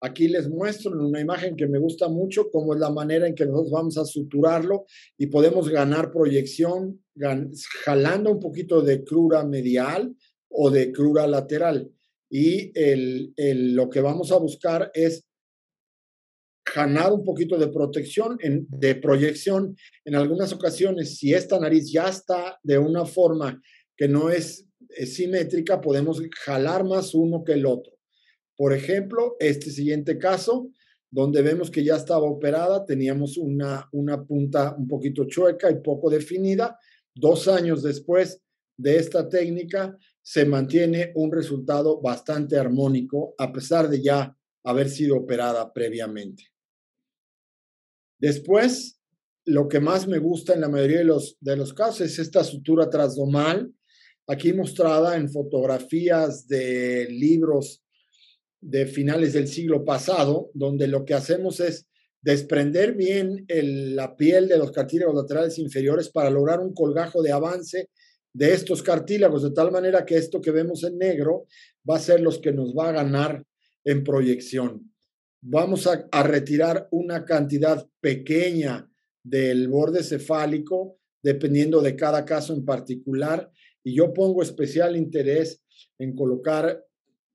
Aquí 0.01 0.27
les 0.27 0.49
muestro 0.49 0.91
en 0.93 0.99
una 0.99 1.21
imagen 1.21 1.55
que 1.55 1.67
me 1.67 1.79
gusta 1.79 2.09
mucho 2.09 2.49
cómo 2.51 2.73
es 2.73 2.79
la 2.79 2.89
manera 2.89 3.27
en 3.27 3.35
que 3.35 3.45
nosotros 3.45 3.71
vamos 3.71 3.97
a 3.97 4.05
suturarlo 4.05 4.85
y 5.17 5.27
podemos 5.27 5.69
ganar 5.69 6.11
proyección 6.11 7.03
jalando 7.85 8.31
un 8.31 8.39
poquito 8.39 8.81
de 8.81 9.03
crura 9.03 9.45
medial 9.45 10.15
o 10.49 10.69
de 10.69 10.91
crura 10.91 11.27
lateral. 11.27 11.91
Y 12.29 12.71
el, 12.77 13.33
lo 13.75 13.89
que 13.89 14.01
vamos 14.01 14.31
a 14.31 14.37
buscar 14.37 14.91
es 14.93 15.24
ganar 16.73 17.13
un 17.13 17.23
poquito 17.23 17.57
de 17.57 17.67
protección, 17.67 18.37
de 18.41 18.95
proyección. 18.95 19.75
En 20.03 20.15
algunas 20.15 20.51
ocasiones, 20.53 21.17
si 21.17 21.33
esta 21.33 21.59
nariz 21.59 21.91
ya 21.91 22.09
está 22.09 22.59
de 22.63 22.77
una 22.77 23.05
forma 23.05 23.61
que 23.95 24.07
no 24.07 24.29
es, 24.29 24.67
simétrica, 25.05 25.81
podemos 25.81 26.21
jalar 26.45 26.85
más 26.85 27.13
uno 27.13 27.43
que 27.43 27.53
el 27.53 27.65
otro. 27.65 27.93
Por 28.55 28.71
ejemplo, 28.71 29.35
este 29.39 29.69
siguiente 29.69 30.17
caso, 30.17 30.69
donde 31.11 31.41
vemos 31.41 31.69
que 31.69 31.83
ya 31.83 31.97
estaba 31.97 32.25
operada, 32.25 32.85
teníamos 32.85 33.37
una, 33.37 33.89
una 33.91 34.23
punta 34.23 34.73
un 34.77 34.87
poquito 34.87 35.25
chueca 35.25 35.69
y 35.69 35.81
poco 35.81 36.09
definida. 36.09 36.79
Dos 37.13 37.47
años 37.49 37.83
después 37.83 38.41
de 38.77 38.97
esta 38.97 39.27
técnica, 39.27 39.97
se 40.21 40.45
mantiene 40.45 41.11
un 41.15 41.31
resultado 41.31 42.01
bastante 42.01 42.57
armónico, 42.57 43.35
a 43.37 43.51
pesar 43.51 43.89
de 43.89 44.01
ya 44.01 44.35
haber 44.63 44.89
sido 44.89 45.17
operada 45.17 45.71
previamente. 45.71 46.54
Después, 48.19 48.99
lo 49.45 49.67
que 49.67 49.79
más 49.79 50.07
me 50.07 50.17
gusta 50.17 50.53
en 50.53 50.61
la 50.61 50.69
mayoría 50.69 50.99
de 50.99 51.05
los, 51.05 51.37
de 51.39 51.55
los 51.55 51.73
casos 51.73 52.01
es 52.01 52.19
esta 52.19 52.43
sutura 52.43 52.89
trasdomal, 52.89 53.71
aquí 54.27 54.53
mostrada 54.53 55.17
en 55.17 55.29
fotografías 55.29 56.47
de 56.47 57.07
libros 57.09 57.83
de 58.61 58.87
finales 58.87 59.33
del 59.33 59.47
siglo 59.47 59.85
pasado, 59.85 60.49
donde 60.53 60.87
lo 60.87 61.05
que 61.05 61.13
hacemos 61.13 61.59
es 61.59 61.87
desprender 62.21 62.95
bien 62.95 63.45
la 63.47 64.15
piel 64.15 64.47
de 64.47 64.57
los 64.57 64.71
cartílagos 64.71 65.15
laterales 65.15 65.59
inferiores 65.59 66.09
para 66.09 66.31
lograr 66.31 66.59
un 66.59 66.73
colgajo 66.73 67.21
de 67.21 67.31
avance 67.31 67.89
de 68.33 68.53
estos 68.53 68.81
cartílagos, 68.81 69.43
de 69.43 69.51
tal 69.51 69.71
manera 69.71 70.05
que 70.05 70.17
esto 70.17 70.41
que 70.41 70.51
vemos 70.51 70.83
en 70.83 70.97
negro 70.97 71.45
va 71.87 71.97
a 71.97 71.99
ser 71.99 72.21
los 72.21 72.39
que 72.39 72.51
nos 72.51 72.73
va 72.73 72.89
a 72.89 72.93
ganar 72.93 73.45
en 73.83 74.03
proyección 74.03 74.94
vamos 75.47 75.85
a, 75.85 76.23
retirar 76.23 76.87
una 76.91 77.23
cantidad 77.23 77.87
pequeña 78.01 78.89
del 79.23 79.67
borde 79.67 80.01
cefálico, 80.01 80.97
dependiendo 81.21 81.81
de 81.81 81.95
cada 81.95 82.25
caso 82.25 82.53
en 82.53 82.65
particular, 82.65 83.51
y 83.83 83.95
yo 83.95 84.11
pongo 84.11 84.41
especial 84.41 84.95
interés 84.95 85.61
en 85.99 86.15
colocar 86.15 86.83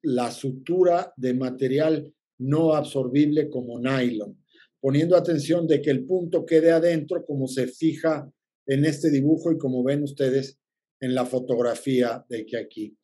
la 0.02 0.32
sutura 0.32 1.12
de 1.16 1.34
material 1.34 2.12
no 2.38 2.74
absorbible 2.74 3.48
como 3.48 3.78
nylon, 3.78 4.36
poniendo 4.80 5.16
atención 5.16 5.68
de 5.68 5.80
que 5.80 5.90
el 5.90 6.04
punto 6.04 6.44
quede 6.44 6.72
adentro 6.72 7.24
como 7.24 7.46
se 7.46 7.68
fija 7.68 8.28
en 8.66 8.84
este 8.84 9.10
dibujo 9.10 9.52
y 9.52 9.58
como 9.58 9.84
ven 9.84 10.02
ustedes 10.02 10.58
en 11.00 11.14
la 11.14 11.26
fotografía 11.26 12.24
de 12.28 12.44
que 12.44 12.56
aquí 12.56 12.96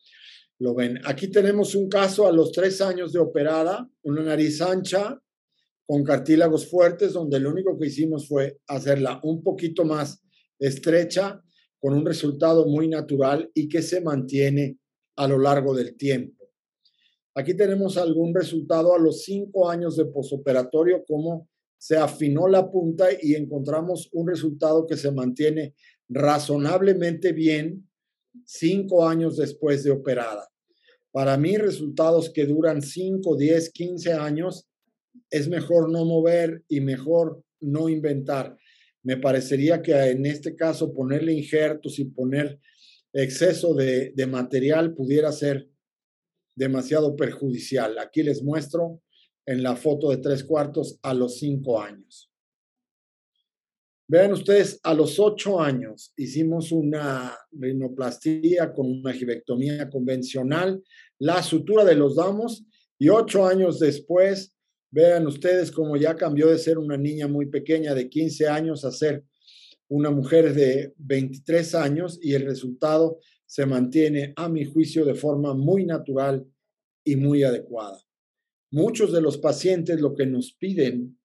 lo 0.59 0.75
ven. 0.75 0.99
Aquí 1.05 1.29
tenemos 1.29 1.75
un 1.75 1.89
caso 1.89 2.27
a 2.27 2.33
los 2.33 2.53
tres 2.53 2.81
años 2.81 3.13
de 3.13 3.19
operada, 3.19 3.89
una 4.03 4.23
nariz 4.23 4.61
ancha 4.61 5.21
con 5.87 6.03
cartílagos 6.03 6.69
fuertes, 6.69 7.13
donde 7.13 7.39
lo 7.39 7.51
único 7.51 7.79
que 7.79 7.87
hicimos 7.87 8.27
fue 8.27 8.59
hacerla 8.67 9.21
un 9.23 9.43
poquito 9.43 9.85
más 9.85 10.23
estrecha, 10.59 11.43
con 11.79 11.95
un 11.95 12.05
resultado 12.05 12.67
muy 12.67 12.89
natural 12.89 13.51
y 13.55 13.69
que 13.69 13.83
se 13.83 14.01
mantiene 14.01 14.79
a 15.17 15.29
lo 15.29 15.39
largo 15.39 15.75
del 15.75 15.97
tiempo. 15.97 16.49
Aquí 17.35 17.55
tenemos 17.55 17.99
algún 17.99 18.35
resultado 18.35 18.95
a 18.95 18.99
los 18.99 19.23
cinco 19.25 19.69
años 19.69 19.97
de 19.97 20.07
posoperatorio, 20.07 21.05
como 21.07 21.49
se 21.79 21.97
afinó 21.97 22.49
la 22.49 22.71
punta 22.71 23.09
y 23.21 23.35
encontramos 23.35 24.09
un 24.13 24.27
resultado 24.27 24.87
que 24.87 24.97
se 24.97 25.13
mantiene 25.13 25.75
razonablemente 26.09 27.33
bien 27.33 27.86
cinco 28.45 29.07
años 29.07 29.37
después 29.37 29.85
de 29.85 29.91
operada. 29.91 30.49
Para 31.13 31.37
mí, 31.39 31.57
resultados 31.57 32.31
que 32.31 32.45
duran 32.45 32.83
5, 32.83 33.37
10, 33.37 33.71
15 33.71 34.13
años, 34.13 34.69
es 35.31 35.49
mejor 35.49 35.91
no 35.91 36.05
mover 36.05 36.63
y 36.69 36.81
mejor 36.81 37.43
no 37.61 37.89
inventar. 37.89 38.57
Me 39.03 39.17
parecería 39.17 39.81
que 39.81 39.95
en 39.95 40.27
este 40.27 40.55
caso 40.55 40.93
ponerle 40.93 41.33
injertos 41.33 41.99
y 41.99 42.05
poner 42.05 42.61
exceso 43.13 43.73
de, 43.75 44.13
material 44.29 44.95
pudiera 44.95 45.33
ser 45.33 45.69
demasiado 46.55 47.17
perjudicial. 47.17 47.99
Aquí 47.99 48.23
les 48.23 48.43
muestro 48.43 49.01
en 49.47 49.63
la 49.63 49.77
foto 49.77 50.11
de 50.11 50.19
tres 50.19 50.45
cuartos 50.45 50.99
a 51.03 51.15
los 51.15 51.39
cinco 51.39 51.81
años. 51.81 52.31
Vean 54.09 54.33
ustedes, 54.33 54.79
a 54.85 54.95
los 54.95 55.19
ocho 55.19 55.61
años 55.61 56.13
hicimos 56.17 56.71
una 56.71 57.37
rinoplastía 57.51 58.73
con 58.73 58.87
una 58.87 59.13
gibectomía 59.13 59.91
convencional, 59.91 60.81
la 61.19 61.43
sutura 61.43 61.85
de 61.85 61.97
los 61.97 62.15
damos 62.15 62.65
y 62.99 63.09
ocho 63.09 63.45
años 63.47 63.81
después, 63.81 64.55
vean 64.93 65.27
ustedes 65.27 65.73
cómo 65.73 65.97
ya 65.97 66.15
cambió 66.15 66.47
de 66.47 66.59
ser 66.59 66.79
una 66.79 66.97
niña 66.97 67.27
muy 67.27 67.47
pequeña 67.47 67.95
de 67.95 68.09
15 68.09 68.49
años 68.49 68.85
a 68.85 68.93
ser 68.93 69.25
una 69.89 70.11
mujer 70.11 70.55
de 70.55 70.95
23 70.99 71.75
años 71.75 72.19
y 72.23 72.35
el 72.35 72.47
resultado 72.47 73.19
se 73.45 73.67
mantiene, 73.67 74.33
a 74.37 74.49
mi 74.49 74.65
juicio, 74.65 75.05
de 75.05 75.15
forma 75.15 75.55
muy 75.55 75.85
natural 75.85 76.47
y 77.05 77.17
muy 77.17 77.43
adecuada. 77.43 78.01
Muchos 78.71 79.13
de 79.13 79.21
los 79.21 79.39
pacientes 79.39 80.01
lo 80.01 80.15
que 80.15 80.27
nos 80.27 80.53
piden 80.53 81.16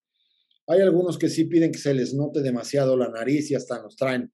hay 0.72 0.82
algunos 0.82 1.18
que 1.18 1.30
sí 1.30 1.46
piden 1.46 1.72
que 1.72 1.80
se 1.80 1.94
les 1.94 2.14
note 2.14 2.42
demasiado 2.42 2.96
la 2.98 3.10
nariz 3.10 3.52
y 3.52 3.56
hasta 3.56 3.82
nos 3.82 3.96
traen 3.96 4.32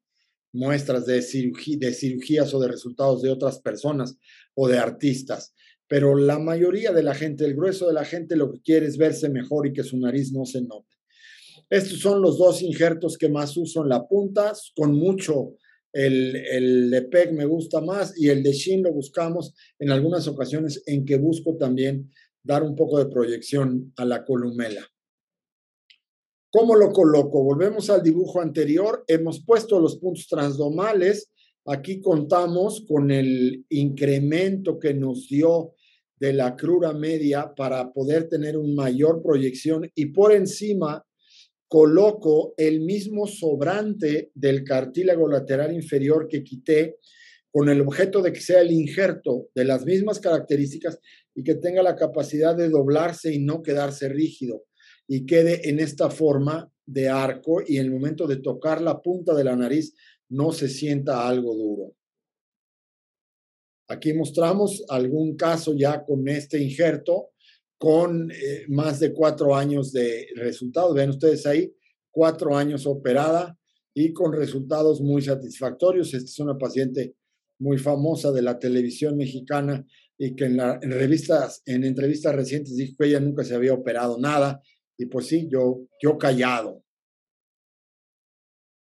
muestras 0.54 1.06
de, 1.06 1.16
de 1.16 1.94
cirugías 1.94 2.54
o 2.54 2.60
de 2.60 2.68
resultados 2.68 3.22
de 3.22 3.30
otras 3.30 3.60
personas 3.60 4.18
o 4.56 4.68
de 4.68 4.78
artistas. 4.78 5.54
Pero 5.88 6.16
la 6.16 6.40
mayoría 6.40 6.92
de 6.92 7.04
la 7.04 7.16
gente, 7.16 7.46
el 7.46 7.56
grueso 7.56 7.88
de 7.88 7.94
la 7.94 8.06
gente, 8.06 8.36
lo 8.36 8.52
que 8.52 8.62
quiere 8.62 8.88
es 8.88 8.98
verse 8.98 9.30
mejor 9.30 9.68
y 9.68 9.74
que 9.74 9.84
su 9.84 9.98
nariz 9.98 10.32
no 10.32 10.46
se 10.46 10.62
note. 10.62 10.88
Estos 11.70 12.00
son 12.00 12.22
los 12.22 12.38
dos 12.38 12.62
injertos 12.62 13.18
que 13.18 13.30
más 13.30 13.58
uso 13.58 13.84
en 13.84 13.90
la 13.90 14.08
punta, 14.08 14.54
con 14.76 14.94
mucho 14.94 15.56
el, 15.92 16.36
el 16.36 16.90
de 16.90 17.02
PEG 17.04 17.34
me 17.34 17.46
gusta 17.46 17.82
más 17.82 18.18
y 18.18 18.30
el 18.30 18.44
de 18.44 18.54
Shin 18.54 18.84
lo 18.84 18.94
buscamos 18.94 19.54
en 19.80 19.92
algunas 19.92 20.28
ocasiones 20.28 20.84
en 20.86 21.06
que 21.06 21.18
busco 21.18 21.58
también 21.58 22.12
dar 22.44 22.64
un 22.64 22.76
poco 22.76 23.00
de 23.00 23.08
proyección 23.08 23.94
a 23.98 24.06
la 24.06 24.24
columela. 24.24 24.88
¿Cómo 26.50 26.76
lo 26.76 26.94
coloco? 26.94 27.44
Volvemos 27.44 27.90
al 27.90 28.02
dibujo 28.02 28.40
anterior. 28.40 29.04
Hemos 29.08 29.44
puesto 29.44 29.82
los 29.82 29.98
puntos 29.98 30.28
transdomales. 30.30 31.30
Aquí 31.66 32.00
contamos 32.00 32.86
con 32.88 33.12
el 33.12 33.66
incremento 33.68 34.80
que 34.80 34.94
nos 34.94 35.28
dio 35.28 35.74
de 36.18 36.32
la 36.32 36.56
crura 36.56 36.94
media 36.94 37.54
para 37.54 37.92
poder 37.92 38.30
tener 38.30 38.58
una 38.58 38.84
mayor 38.84 39.22
proyección 39.22 39.92
y 39.94 40.06
por 40.08 40.32
encima 40.32 41.06
coloco 41.68 42.54
el 42.56 42.80
mismo 42.80 43.28
sobrante 43.28 44.32
del 44.34 44.64
cartílago 44.64 45.28
lateral 45.28 45.74
inferior 45.74 46.30
que 46.30 46.46
quité 46.46 46.96
con 47.52 47.68
el 47.68 47.82
objeto 47.82 48.22
de 48.22 48.32
que 48.32 48.40
sea 48.40 48.62
el 48.62 48.72
injerto 48.72 49.50
de 49.54 49.66
las 49.66 49.84
mismas 49.84 50.22
características 50.22 50.98
y 51.36 51.44
que 51.44 51.56
tenga 51.56 51.84
la 51.84 51.98
capacidad 51.98 52.56
de 52.56 52.70
doblarse 52.70 53.34
y 53.34 53.40
no 53.40 53.62
quedarse 53.62 54.08
rígido 54.08 54.64
y 55.08 55.26
quede 55.26 55.70
en 55.70 55.80
esta 55.80 56.10
forma 56.10 56.72
de 56.86 57.10
arco 57.10 57.62
y 57.66 57.78
en 57.78 57.86
el 57.86 57.92
momento 57.92 58.28
de 58.28 58.38
tocar 58.38 58.82
la 58.82 59.02
punta 59.02 59.34
de 59.34 59.44
la 59.44 59.56
nariz 59.56 59.94
no 60.30 60.52
se 60.52 60.68
sienta 60.68 61.28
algo 61.28 61.54
duro. 61.56 61.94
Aquí 63.90 64.14
mostramos 64.14 64.84
algún 64.90 65.38
caso 65.38 65.74
ya 65.74 66.04
con 66.04 66.28
este 66.28 66.62
injerto 66.62 67.32
con 67.78 68.32
eh, 68.32 68.66
más 68.70 69.00
de 69.00 69.14
cuatro 69.14 69.56
años 69.56 69.92
de 69.94 70.28
resultados. 70.36 70.96
Ven 70.96 71.12
ustedes 71.12 71.46
ahí, 71.46 71.74
cuatro 72.12 72.56
años 72.56 72.86
operada 72.86 73.58
y 73.94 74.14
con 74.14 74.34
resultados 74.34 75.00
muy 75.00 75.22
satisfactorios. 75.22 76.14
Esta 76.14 76.30
es 76.30 76.40
una 76.40 76.58
paciente 76.58 77.16
muy 77.60 77.78
famosa 77.78 78.32
de 78.32 78.42
la 78.42 78.60
televisión 78.60 79.16
mexicana 79.16 79.86
y 80.18 80.36
que 80.36 80.46
en, 80.46 80.60
en 80.60 80.92
revistas, 80.92 81.62
en 81.66 81.84
entrevistas 81.84 82.36
recientes 82.36 82.76
dijo 82.76 82.96
que 83.00 83.08
ella 83.08 83.20
nunca 83.20 83.44
se 83.44 83.56
había 83.56 83.74
operado 83.74 84.18
nada. 84.20 84.62
Y 84.98 85.06
pues 85.06 85.28
sí, 85.28 85.48
yo, 85.50 85.88
yo 86.02 86.18
callado. 86.18 86.84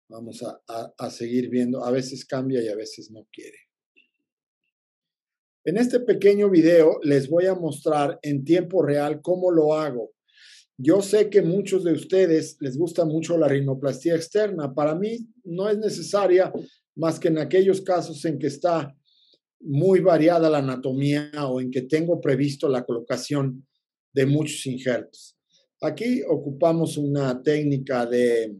Vamos 0.08 0.42
a, 0.42 0.60
a 0.98 1.10
seguir 1.10 1.48
viendo. 1.48 1.84
A 1.84 1.90
veces 1.90 2.24
cambia 2.24 2.62
y 2.62 2.68
a 2.68 2.76
veces 2.76 3.10
no 3.10 3.26
quiere. 3.32 3.56
En 5.64 5.76
este 5.76 6.00
pequeño 6.00 6.50
video 6.50 6.98
les 7.02 7.28
voy 7.28 7.46
a 7.46 7.54
mostrar 7.54 8.18
en 8.22 8.44
tiempo 8.44 8.82
real 8.82 9.22
cómo 9.22 9.52
lo 9.52 9.74
hago. 9.74 10.12
Yo 10.76 11.00
sé 11.02 11.30
que 11.30 11.42
muchos 11.42 11.84
de 11.84 11.92
ustedes 11.92 12.56
les 12.60 12.76
gusta 12.76 13.04
mucho 13.04 13.38
la 13.38 13.46
rinoplastia 13.46 14.16
externa. 14.16 14.74
Para 14.74 14.96
mí 14.96 15.28
no 15.44 15.68
es 15.68 15.78
necesaria 15.78 16.52
más 16.96 17.20
que 17.20 17.28
en 17.28 17.38
aquellos 17.38 17.80
casos 17.80 18.24
en 18.24 18.40
que 18.40 18.48
está 18.48 18.92
muy 19.60 20.00
variada 20.00 20.50
la 20.50 20.58
anatomía 20.58 21.30
o 21.46 21.60
en 21.60 21.70
que 21.70 21.82
tengo 21.82 22.20
previsto 22.20 22.68
la 22.68 22.84
colocación 22.84 23.66
de 24.12 24.26
muchos 24.26 24.66
injertos. 24.66 25.38
Aquí 25.84 26.22
ocupamos 26.28 26.96
una 26.96 27.42
técnica 27.42 28.06
de 28.06 28.56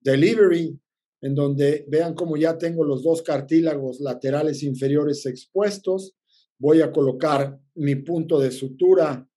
delivery 0.00 0.80
en 1.20 1.34
donde 1.34 1.84
vean 1.86 2.14
como 2.14 2.38
ya 2.38 2.56
tengo 2.56 2.82
los 2.82 3.02
dos 3.02 3.20
cartílagos 3.20 4.00
laterales 4.00 4.62
inferiores 4.62 5.26
expuestos. 5.26 6.14
Voy 6.58 6.80
a 6.80 6.92
colocar 6.92 7.60
mi 7.74 7.96
punto 7.96 8.40
de 8.40 8.50
sutura 8.50 9.28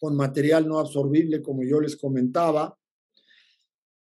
con 0.00 0.16
material 0.16 0.66
no 0.66 0.80
absorbible, 0.80 1.42
como 1.42 1.62
yo 1.62 1.80
les 1.80 1.96
comentaba. 1.96 2.76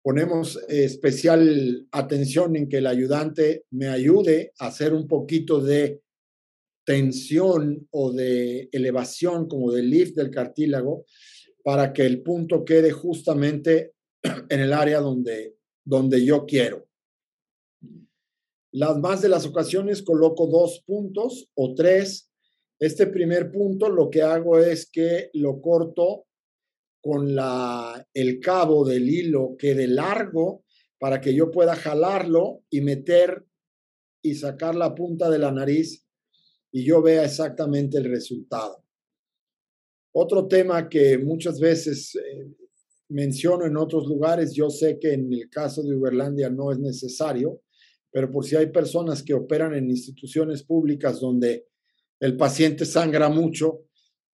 Ponemos 0.01 0.57
especial 0.69 1.87
atención 1.91 2.55
en 2.55 2.69
que 2.69 2.77
el 2.77 2.87
ayudante 2.87 3.65
me 3.69 3.87
ayude 3.87 4.51
a 4.57 4.67
hacer 4.67 4.95
un 4.95 5.07
poquito 5.07 5.59
de 5.59 6.01
tensión 6.87 7.87
o 7.91 8.13
de 8.13 8.67
elevación, 8.71 9.47
como 9.47 9.71
de 9.71 9.83
lift 9.83 10.15
del 10.15 10.31
cartílago, 10.31 11.05
para 11.67 11.91
que 11.91 12.05
el 12.05 12.23
punto 12.23 12.63
quede 12.63 12.91
justamente 12.91 13.93
en 14.23 14.61
el 14.61 14.71
área 14.71 15.01
donde 15.01 15.57
donde 15.83 16.23
yo 16.23 16.45
quiero. 16.45 16.87
Las 18.71 18.97
más 18.99 19.21
de 19.21 19.27
las 19.27 19.45
ocasiones 19.45 20.01
coloco 20.01 20.47
dos 20.47 20.81
puntos 20.85 21.49
o 21.55 21.75
tres. 21.75 22.31
Este 22.79 23.07
primer 23.07 23.51
punto 23.51 23.89
lo 23.89 24.09
que 24.09 24.21
hago 24.21 24.59
es 24.59 24.89
que 24.89 25.29
lo 25.33 25.59
corto 25.59 26.27
con 27.01 27.35
la, 27.35 28.07
el 28.13 28.39
cabo 28.39 28.85
del 28.85 29.09
hilo 29.09 29.57
quede 29.59 29.87
largo 29.87 30.63
para 30.97 31.19
que 31.19 31.35
yo 31.35 31.51
pueda 31.51 31.75
jalarlo 31.75 32.63
y 32.69 32.79
meter 32.79 33.45
y 34.21 34.35
sacar 34.35 34.73
la 34.73 34.95
punta 34.95 35.29
de 35.29 35.39
la 35.39 35.51
nariz 35.51 36.05
y 36.71 36.85
yo 36.85 37.01
vea 37.01 37.25
exactamente 37.25 37.97
el 37.97 38.05
resultado. 38.05 38.86
Otro 40.19 40.47
tema 40.47 40.89
que 40.89 41.19
muchas 41.19 41.59
veces 41.59 42.15
eh, 42.15 42.51
menciono 43.09 43.67
en 43.67 43.77
otros 43.77 44.07
lugares, 44.07 44.51
yo 44.51 44.67
sé 44.71 44.97
que 44.97 45.13
en 45.13 45.31
el 45.31 45.47
caso 45.47 45.83
de 45.83 45.95
Uberlandia 45.95 46.49
no 46.49 46.71
es 46.71 46.79
necesario, 46.79 47.61
pero 48.11 48.31
por 48.31 48.43
si 48.43 48.55
hay 48.55 48.71
personas 48.71 49.21
que 49.21 49.35
operan 49.35 49.75
en 49.75 49.91
instituciones 49.91 50.63
públicas 50.63 51.19
donde 51.19 51.67
el 52.19 52.35
paciente 52.35 52.83
sangra 52.83 53.29
mucho, 53.29 53.83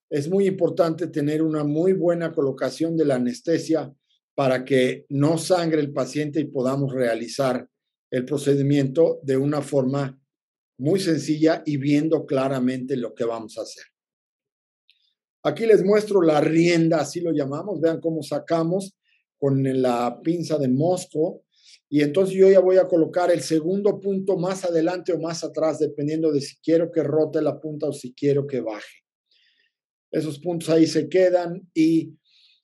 es 0.09 0.29
muy 0.29 0.47
importante 0.47 1.07
tener 1.07 1.41
una 1.41 1.65
muy 1.65 1.91
buena 1.91 2.31
colocación 2.31 2.95
de 2.95 3.03
la 3.03 3.15
anestesia 3.15 3.93
para 4.35 4.63
que 4.63 5.05
no 5.09 5.37
sangre 5.37 5.81
el 5.81 5.91
paciente 5.91 6.39
y 6.39 6.45
podamos 6.45 6.93
realizar 6.93 7.67
el 8.09 8.23
procedimiento 8.23 9.19
de 9.21 9.35
una 9.35 9.61
forma 9.61 10.17
muy 10.77 11.01
sencilla 11.01 11.61
y 11.65 11.75
viendo 11.75 12.25
claramente 12.25 12.95
lo 12.95 13.13
que 13.13 13.25
vamos 13.25 13.57
a 13.57 13.63
hacer. 13.63 13.92
Aquí 15.43 15.65
les 15.65 15.83
muestro 15.83 16.21
la 16.21 16.39
rienda, 16.39 17.01
así 17.01 17.19
lo 17.19 17.31
llamamos. 17.31 17.81
Vean 17.81 17.99
cómo 17.99 18.23
sacamos 18.23 18.95
con 19.37 19.61
la 19.81 20.21
pinza 20.23 20.57
de 20.57 20.69
mosco. 20.69 21.43
Y 21.89 22.01
entonces 22.01 22.35
yo 22.35 22.49
ya 22.49 22.59
voy 22.59 22.77
a 22.77 22.87
colocar 22.87 23.29
el 23.29 23.41
segundo 23.41 23.99
punto 23.99 24.37
más 24.37 24.63
adelante 24.63 25.11
o 25.11 25.19
más 25.19 25.43
atrás, 25.43 25.79
dependiendo 25.79 26.31
de 26.31 26.41
si 26.41 26.55
quiero 26.63 26.91
que 26.91 27.03
rote 27.03 27.41
la 27.41 27.59
punta 27.59 27.87
o 27.87 27.93
si 27.93 28.13
quiero 28.13 28.47
que 28.47 28.61
baje. 28.61 29.03
Esos 30.11 30.39
puntos 30.39 30.69
ahí 30.69 30.87
se 30.87 31.09
quedan 31.09 31.69
y 31.73 32.15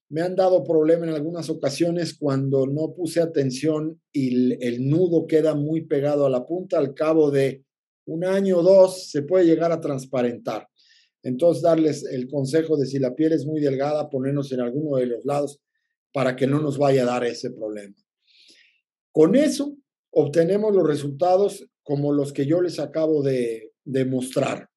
me 0.08 0.22
han 0.22 0.36
dado 0.36 0.64
problema 0.64 1.06
en 1.06 1.14
algunas 1.14 1.50
ocasiones 1.50 2.18
cuando 2.18 2.66
no 2.66 2.94
puse 2.96 3.22
atención 3.22 4.02
y 4.12 4.54
el 4.66 4.88
nudo 4.88 5.28
queda 5.28 5.54
muy 5.54 5.86
pegado 5.86 6.26
a 6.26 6.30
la 6.30 6.46
punta. 6.46 6.80
Al 6.80 6.94
cabo 6.94 7.30
de 7.30 7.66
un 8.06 8.24
año 8.24 8.60
o 8.60 8.64
dos 8.64 9.10
se 9.10 9.22
puede 9.22 9.46
llegar 9.46 9.72
a 9.72 9.82
transparentar. 9.82 10.68
Entonces, 11.24 11.64
darles 11.64 12.06
el 12.06 12.28
consejo 12.28 12.78
de 12.78 12.86
si 12.86 13.00
la 13.00 13.16
piel 13.16 13.34
es 13.34 13.46
muy 13.46 13.60
delgada, 13.60 14.10
ponernos 14.10 14.52
en 14.52 14.62
alguno 14.62 14.98
de 14.98 15.06
los 15.08 15.26
lados 15.26 15.62
para 16.14 16.36
que 16.36 16.48
no 16.48 16.60
nos 16.60 16.78
vaya 16.78 17.04
a 17.04 17.08
dar 17.08 17.26
ese 17.26 17.52
problema. 17.52 17.96
Con 19.12 19.36
eso, 19.36 19.76
obtenemos 20.12 20.74
los 20.74 20.88
resultados 20.88 21.68
como 21.84 22.14
los 22.14 22.34
que 22.34 22.46
yo 22.46 22.62
les 22.62 22.80
acabo 22.80 23.22
de, 23.22 23.74
de 23.84 24.06
mostrar. 24.06 24.70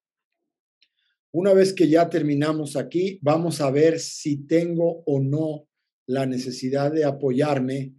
Una 1.30 1.54
vez 1.54 1.72
que 1.72 1.88
ya 1.88 2.10
terminamos 2.10 2.76
aquí, 2.76 3.18
vamos 3.22 3.60
a 3.60 3.70
ver 3.70 3.98
si 3.98 4.46
tengo 4.46 5.02
o 5.06 5.20
no 5.20 5.66
la 6.06 6.26
necesidad 6.26 6.92
de 6.92 7.04
apoyarme 7.04 7.94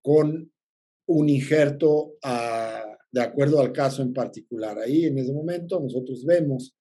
con 0.00 0.50
un 1.06 1.28
injerto 1.28 2.14
de 3.10 3.20
acuerdo 3.20 3.60
al 3.60 3.72
caso 3.72 4.02
en 4.02 4.12
particular. 4.12 4.78
Ahí 4.78 5.06
en 5.06 5.18
ese 5.18 5.32
momento 5.32 5.80
nosotros 5.80 6.24
vemos 6.24 6.77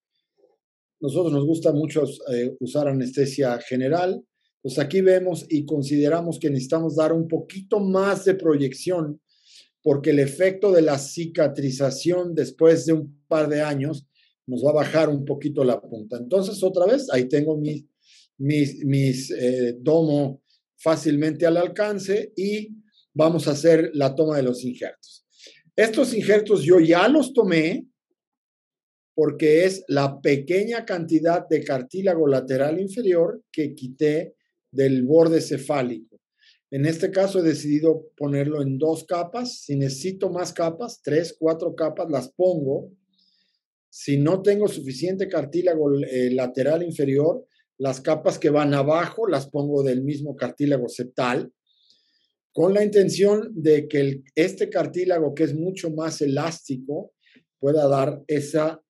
nosotros 0.99 1.33
nos 1.33 1.45
gusta 1.45 1.71
mucho 1.71 2.03
eh, 2.31 2.55
usar 2.60 2.88
anestesia 2.88 3.60
general. 3.60 4.23
Pues 4.62 4.79
aquí 4.79 5.01
vemos 5.01 5.45
y 5.49 5.65
consideramos 5.65 6.39
que 6.39 6.49
necesitamos 6.49 6.95
dar 6.95 7.13
un 7.13 7.27
poquito 7.27 7.79
más 7.79 8.25
de 8.25 8.36
proyección 8.36 9.21
porque 9.88 10.10
el 10.10 10.19
efecto 10.19 10.73
de 10.73 10.81
la 10.81 10.97
cicatrización 10.97 12.36
después 12.36 12.86
de 12.86 12.91
un 12.93 13.23
par 13.27 13.47
de 13.47 13.62
años 13.62 14.05
nos 14.45 14.62
va 14.62 14.71
a 14.71 14.83
bajar 14.83 15.07
un 15.07 15.23
poquito 15.23 15.63
la 15.63 15.79
punta. 15.79 16.17
Entonces, 16.17 16.62
otra 16.63 16.86
vez, 16.86 17.07
ahí 17.12 17.29
tengo 17.29 17.57
mis, 17.57 17.86
mis, 18.38 19.31
eh, 19.31 19.77
domo 19.79 20.41
fácilmente 20.75 21.45
al 21.45 21.55
alcance 21.55 22.33
y 22.36 22.75
vamos 23.13 23.47
a 23.47 23.51
hacer 23.51 23.91
la 23.93 24.13
toma 24.13 24.36
de 24.36 24.43
los 24.43 24.63
injertos. 24.65 25.25
Estos 25.75 26.13
injertos 26.13 26.63
yo 26.63 26.79
ya 26.79 27.07
los 27.07 27.31
tomé, 27.31 27.88
porque 29.17 29.65
es 29.65 29.84
la 29.88 30.21
pequeña 30.21 30.86
cantidad 30.86 31.49
de 31.49 31.63
cartílago 31.63 32.27
lateral 32.27 32.80
inferior 32.80 33.41
que 33.51 33.73
quité 33.73 34.36
del 34.71 35.01
borde 35.01 35.41
cefálico. 35.41 36.21
En 36.69 36.86
este 36.86 37.10
caso 37.10 37.39
he 37.39 37.41
decidido 37.41 38.12
ponerlo 38.15 38.62
en 38.62 38.77
dos 38.77 39.06
capas. 39.06 39.62
Si 39.62 39.75
necesito 39.75 40.30
más 40.30 40.53
capas, 40.53 41.01
tres, 41.01 41.36
cuatro 41.39 41.73
capas, 41.73 42.12
las 42.12 42.32
pongo. 42.32 42.91
Si 43.89 44.19
no 44.19 44.43
tengo 44.43 44.67
suficiente 44.67 45.27
cartílago 45.27 45.95
eh, 45.95 46.30
lateral 46.30 46.84
inferior, 46.84 47.43
las 47.80 47.99
capas 48.01 48.38
que 48.38 48.51
van 48.51 48.75
abajo 48.75 49.25
las 49.27 49.49
pongo 49.49 49.82
del 49.82 50.03
mismo 50.03 50.36
cartílago 50.36 50.89
septal, 50.89 51.51
con 52.53 52.71
la 52.71 52.84
intención 52.84 53.51
de 53.56 53.88
que 53.88 54.21
este 54.36 54.69
cartílago, 54.69 55.34
que 55.34 55.45
es 55.45 55.56
mucho 55.56 55.89
más 55.89 56.21
elástico, 56.21 57.13
pueda 57.60 57.88
dar 57.88 58.21
esa 58.27 58.84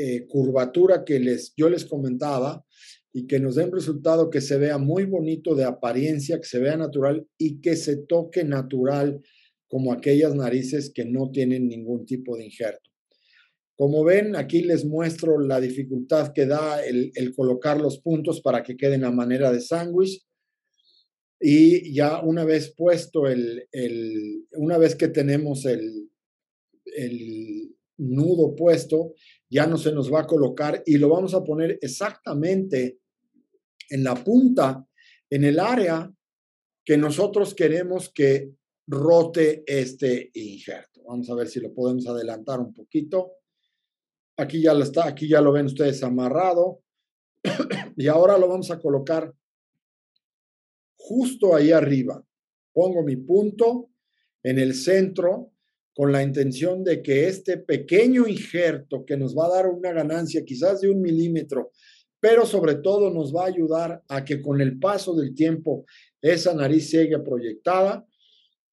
eh, 0.00 0.26
curvatura 0.28 1.04
que 1.04 1.18
les, 1.18 1.52
yo 1.56 1.68
les 1.68 1.84
comentaba 1.84 2.64
y 3.12 3.26
que 3.26 3.40
nos 3.40 3.56
den 3.56 3.72
resultado 3.72 4.30
que 4.30 4.40
se 4.40 4.56
vea 4.58 4.78
muy 4.78 5.06
bonito 5.06 5.56
de 5.56 5.64
apariencia, 5.64 6.38
que 6.38 6.46
se 6.46 6.60
vea 6.60 6.76
natural 6.76 7.26
y 7.36 7.60
que 7.60 7.74
se 7.74 7.96
toque 7.96 8.44
natural 8.44 9.20
como 9.66 9.92
aquellas 9.92 10.36
narices 10.36 10.92
que 10.94 11.04
no 11.04 11.32
tienen 11.32 11.66
ningún 11.66 12.06
tipo 12.06 12.36
de 12.36 12.44
injerto. 12.44 12.88
Como 13.76 14.04
ven, 14.04 14.36
aquí 14.36 14.62
les 14.62 14.84
muestro 14.84 15.40
la 15.40 15.60
dificultad 15.60 16.32
que 16.32 16.46
da 16.46 16.84
el, 16.84 17.12
colocar 17.34 17.80
los 17.80 18.00
puntos 18.00 18.40
para 18.40 18.62
que 18.62 18.76
queden 18.76 19.04
a 19.04 19.10
manera 19.10 19.50
de 19.50 19.60
sándwich. 19.60 20.24
Y 21.40 21.92
ya 21.92 22.20
una 22.22 22.44
vez 22.44 22.72
puesto 22.76 23.26
el, 23.26 23.66
una 24.52 24.78
vez 24.78 24.94
que 24.94 25.08
tenemos 25.08 25.64
el, 25.64 26.08
el 26.84 27.76
nudo 27.98 28.54
puesto, 28.54 29.14
ya 29.50 29.66
no 29.66 29.78
se 29.78 29.92
nos 29.92 30.12
va 30.12 30.20
a 30.20 30.26
colocar 30.26 30.82
y 30.84 30.98
lo 30.98 31.08
vamos 31.08 31.34
a 31.34 31.42
poner 31.42 31.78
exactamente 31.80 33.00
en 33.90 34.04
la 34.04 34.14
punta, 34.14 34.86
en 35.30 35.44
el 35.44 35.58
área 35.58 36.12
que 36.84 36.96
nosotros 36.96 37.54
queremos 37.54 38.10
que 38.12 38.52
rote 38.86 39.62
este 39.66 40.30
injerto. 40.34 41.02
Vamos 41.06 41.28
a 41.30 41.34
ver 41.34 41.48
si 41.48 41.60
lo 41.60 41.72
podemos 41.72 42.06
adelantar 42.06 42.60
un 42.60 42.72
poquito. 42.72 43.32
Aquí 44.36 44.62
ya 44.62 44.74
lo 44.74 44.84
está, 44.84 45.06
aquí 45.06 45.28
ya 45.28 45.40
lo 45.40 45.52
ven 45.52 45.66
ustedes 45.66 46.02
amarrado. 46.02 46.82
y 47.96 48.06
ahora 48.06 48.38
lo 48.38 48.48
vamos 48.48 48.70
a 48.70 48.78
colocar 48.78 49.34
justo 50.96 51.54
ahí 51.54 51.72
arriba. 51.72 52.22
Pongo 52.72 53.02
mi 53.02 53.16
punto 53.16 53.90
en 54.42 54.58
el 54.58 54.74
centro 54.74 55.52
con 55.98 56.12
la 56.12 56.22
intención 56.22 56.84
de 56.84 57.02
que 57.02 57.26
este 57.26 57.56
pequeño 57.58 58.28
injerto 58.28 59.04
que 59.04 59.16
nos 59.16 59.36
va 59.36 59.46
a 59.46 59.56
dar 59.56 59.66
una 59.66 59.90
ganancia 59.90 60.44
quizás 60.44 60.80
de 60.80 60.88
un 60.88 61.02
milímetro, 61.02 61.72
pero 62.20 62.46
sobre 62.46 62.76
todo 62.76 63.10
nos 63.10 63.34
va 63.34 63.42
a 63.42 63.48
ayudar 63.48 64.04
a 64.06 64.24
que 64.24 64.40
con 64.40 64.60
el 64.60 64.78
paso 64.78 65.12
del 65.16 65.34
tiempo 65.34 65.86
esa 66.22 66.54
nariz 66.54 66.90
siga 66.90 67.20
proyectada, 67.24 68.06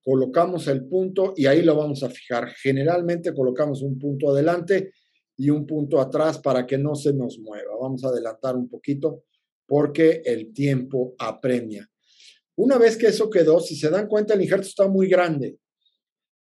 colocamos 0.03 0.67
el 0.67 0.85
punto 0.85 1.33
y 1.35 1.47
ahí 1.47 1.63
lo 1.63 1.75
vamos 1.75 2.03
a 2.03 2.11
fijar. 2.11 2.49
Generalmente 2.61 3.33
colocamos 3.33 3.81
un 3.81 3.97
punto 3.97 4.29
adelante 4.29 4.91
y 5.35 5.49
un 5.49 5.65
punto 5.65 5.99
atrás 5.99 6.37
para 6.37 6.67
que 6.67 6.77
no 6.77 6.93
se 6.93 7.11
nos 7.11 7.39
mueva. 7.39 7.71
Vamos 7.81 8.03
a 8.03 8.09
adelantar 8.09 8.55
un 8.55 8.69
poquito 8.69 9.23
porque 9.65 10.21
el 10.25 10.53
tiempo 10.53 11.15
apremia. 11.17 11.89
Una 12.55 12.77
vez 12.77 12.95
que 12.95 13.07
eso 13.07 13.31
quedó, 13.31 13.59
si 13.61 13.75
se 13.75 13.89
dan 13.89 14.07
cuenta, 14.07 14.35
el 14.35 14.43
injerto 14.43 14.67
está 14.67 14.87
muy 14.87 15.09
grande. 15.09 15.57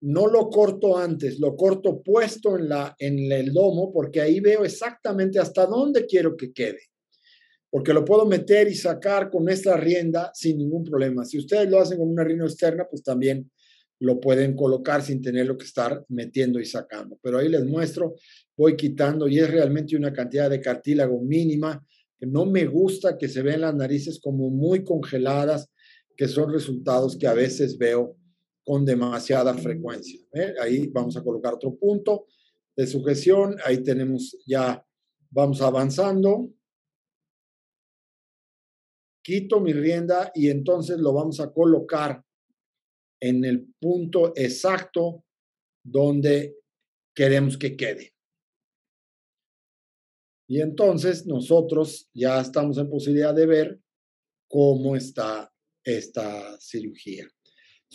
No 0.02 0.28
lo 0.28 0.50
corto 0.50 0.98
antes, 0.98 1.40
lo 1.40 1.56
corto 1.56 2.02
puesto 2.02 2.58
en, 2.58 2.70
la, 2.70 2.96
en 3.00 3.32
el 3.32 3.54
domo 3.54 3.92
porque 3.92 4.22
ahí 4.22 4.40
veo 4.40 4.64
exactamente 4.66 5.40
hasta 5.40 5.66
dónde 5.66 6.06
quiero 6.06 6.36
que 6.36 6.54
quede. 6.54 6.82
Porque 7.70 7.94
lo 7.94 8.06
puedo 8.06 8.26
meter 8.26 8.68
y 8.68 8.76
sacar 8.76 9.30
con 9.30 9.50
esta 9.50 9.76
rienda 9.78 10.32
sin 10.34 10.58
ningún 10.58 10.84
problema. 10.84 11.26
Si 11.26 11.38
ustedes 11.38 11.70
lo 11.70 11.80
hacen 11.80 11.98
con 11.98 12.10
una 12.10 12.24
rienda 12.24 12.46
externa, 12.46 12.86
pues 12.90 13.04
también 13.04 13.50
lo 14.00 14.20
pueden 14.20 14.56
colocar 14.56 15.02
sin 15.02 15.22
tenerlo 15.22 15.58
que 15.58 15.66
estar 15.66 16.06
metiendo 16.10 16.60
y 16.60 16.66
sacando. 16.66 17.18
Pero 17.22 17.40
ahí 17.40 17.50
les 17.50 17.66
muestro, 17.66 18.16
voy 18.58 18.76
quitando 18.76 19.28
y 19.28 19.40
es 19.40 19.50
realmente 19.50 19.96
una 19.96 20.14
cantidad 20.14 20.50
de 20.50 20.62
cartílago 20.62 21.22
mínima, 21.22 21.86
que 22.18 22.26
no 22.26 22.46
me 22.46 22.66
gusta 22.66 23.18
que 23.18 23.28
se 23.28 23.42
vean 23.42 23.62
las 23.62 23.76
narices 23.76 24.20
como 24.20 24.50
muy 24.50 24.84
congeladas, 24.84 25.70
que 26.16 26.28
son 26.28 26.52
resultados 26.52 27.18
que 27.18 27.28
a 27.28 27.34
veces 27.34 27.78
veo 27.78 28.18
con 28.66 28.84
demasiada 28.84 29.54
frecuencia. 29.54 30.20
¿eh? 30.34 30.56
Ahí 30.60 30.88
vamos 30.88 31.16
a 31.16 31.24
colocar 31.24 31.54
otro 31.54 31.76
punto 31.76 32.28
de 32.76 32.88
sujeción, 32.88 33.56
ahí 33.64 33.84
tenemos 33.84 34.38
ya, 34.46 34.86
vamos 35.30 35.62
avanzando. 35.62 36.52
Quito 39.24 39.60
mi 39.60 39.72
rienda 39.72 40.32
y 40.34 40.50
entonces 40.50 41.00
lo 41.00 41.14
vamos 41.14 41.40
a 41.40 41.52
colocar 41.52 42.24
en 43.22 43.46
el 43.46 43.74
punto 43.80 44.34
exacto 44.36 45.24
donde 45.84 46.58
queremos 47.16 47.58
que 47.58 47.78
quede. 47.78 48.14
Y 50.48 50.62
entonces 50.62 51.26
nosotros 51.26 52.10
ya 52.14 52.40
estamos 52.40 52.78
en 52.78 52.90
posibilidad 52.90 53.34
de 53.34 53.46
ver 53.46 53.80
cómo 54.48 54.96
está 54.96 55.52
esta 55.84 56.60
cirugía. 56.60 57.28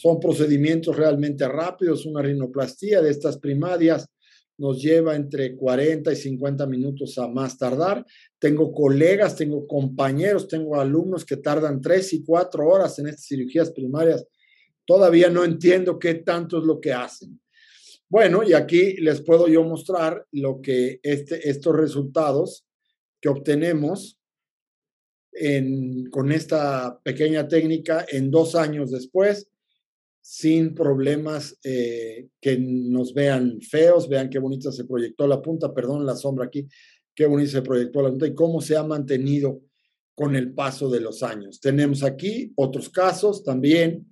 Son 0.00 0.18
procedimientos 0.18 0.96
realmente 0.96 1.46
rápidos. 1.46 2.06
Una 2.06 2.22
rinoplastía 2.22 3.02
de 3.02 3.10
estas 3.10 3.38
primarias 3.38 4.06
nos 4.56 4.80
lleva 4.82 5.16
entre 5.16 5.56
40 5.56 6.12
y 6.12 6.16
50 6.16 6.66
minutos 6.66 7.18
a 7.18 7.28
más 7.28 7.58
tardar. 7.58 8.04
Tengo 8.38 8.72
colegas, 8.72 9.36
tengo 9.36 9.66
compañeros, 9.66 10.48
tengo 10.48 10.80
alumnos 10.80 11.24
que 11.24 11.36
tardan 11.36 11.80
3 11.80 12.12
y 12.14 12.24
4 12.24 12.66
horas 12.66 12.98
en 12.98 13.08
estas 13.08 13.26
cirugías 13.26 13.70
primarias 13.72 14.26
Todavía 14.90 15.30
no 15.30 15.44
entiendo 15.44 16.00
qué 16.00 16.14
tanto 16.14 16.58
es 16.58 16.64
lo 16.64 16.80
que 16.80 16.92
hacen. 16.92 17.40
Bueno, 18.08 18.42
y 18.42 18.54
aquí 18.54 18.94
les 18.94 19.22
puedo 19.22 19.46
yo 19.46 19.62
mostrar 19.62 20.26
lo 20.32 20.60
que 20.60 20.98
este, 21.04 21.48
estos 21.48 21.76
resultados 21.76 22.66
que 23.20 23.28
obtenemos 23.28 24.18
con 26.10 26.32
esta 26.32 26.98
pequeña 27.04 27.46
técnica 27.46 28.04
en 28.08 28.32
dos 28.32 28.56
años 28.56 28.90
después, 28.90 29.48
sin 30.20 30.74
problemas 30.74 31.58
eh, 31.64 32.28
que 32.40 32.58
nos 32.58 33.14
vean 33.14 33.60
feos, 33.60 34.08
vean 34.08 34.30
qué 34.30 34.38
bonita 34.38 34.70
se 34.70 34.84
proyectó 34.84 35.26
la 35.26 35.40
punta, 35.40 35.72
perdón, 35.72 36.04
la 36.04 36.16
sombra 36.16 36.46
aquí, 36.46 36.68
qué 37.14 37.26
bonita 37.26 37.50
se 37.52 37.62
proyectó 37.62 38.02
la 38.02 38.10
punta 38.10 38.26
y 38.26 38.34
cómo 38.34 38.60
se 38.60 38.76
ha 38.76 38.82
mantenido 38.82 39.62
con 40.14 40.36
el 40.36 40.52
paso 40.52 40.90
de 40.90 41.00
los 41.00 41.22
años. 41.22 41.60
Tenemos 41.60 42.02
aquí 42.02 42.52
otros 42.56 42.90
casos 42.90 43.42
también 43.42 44.06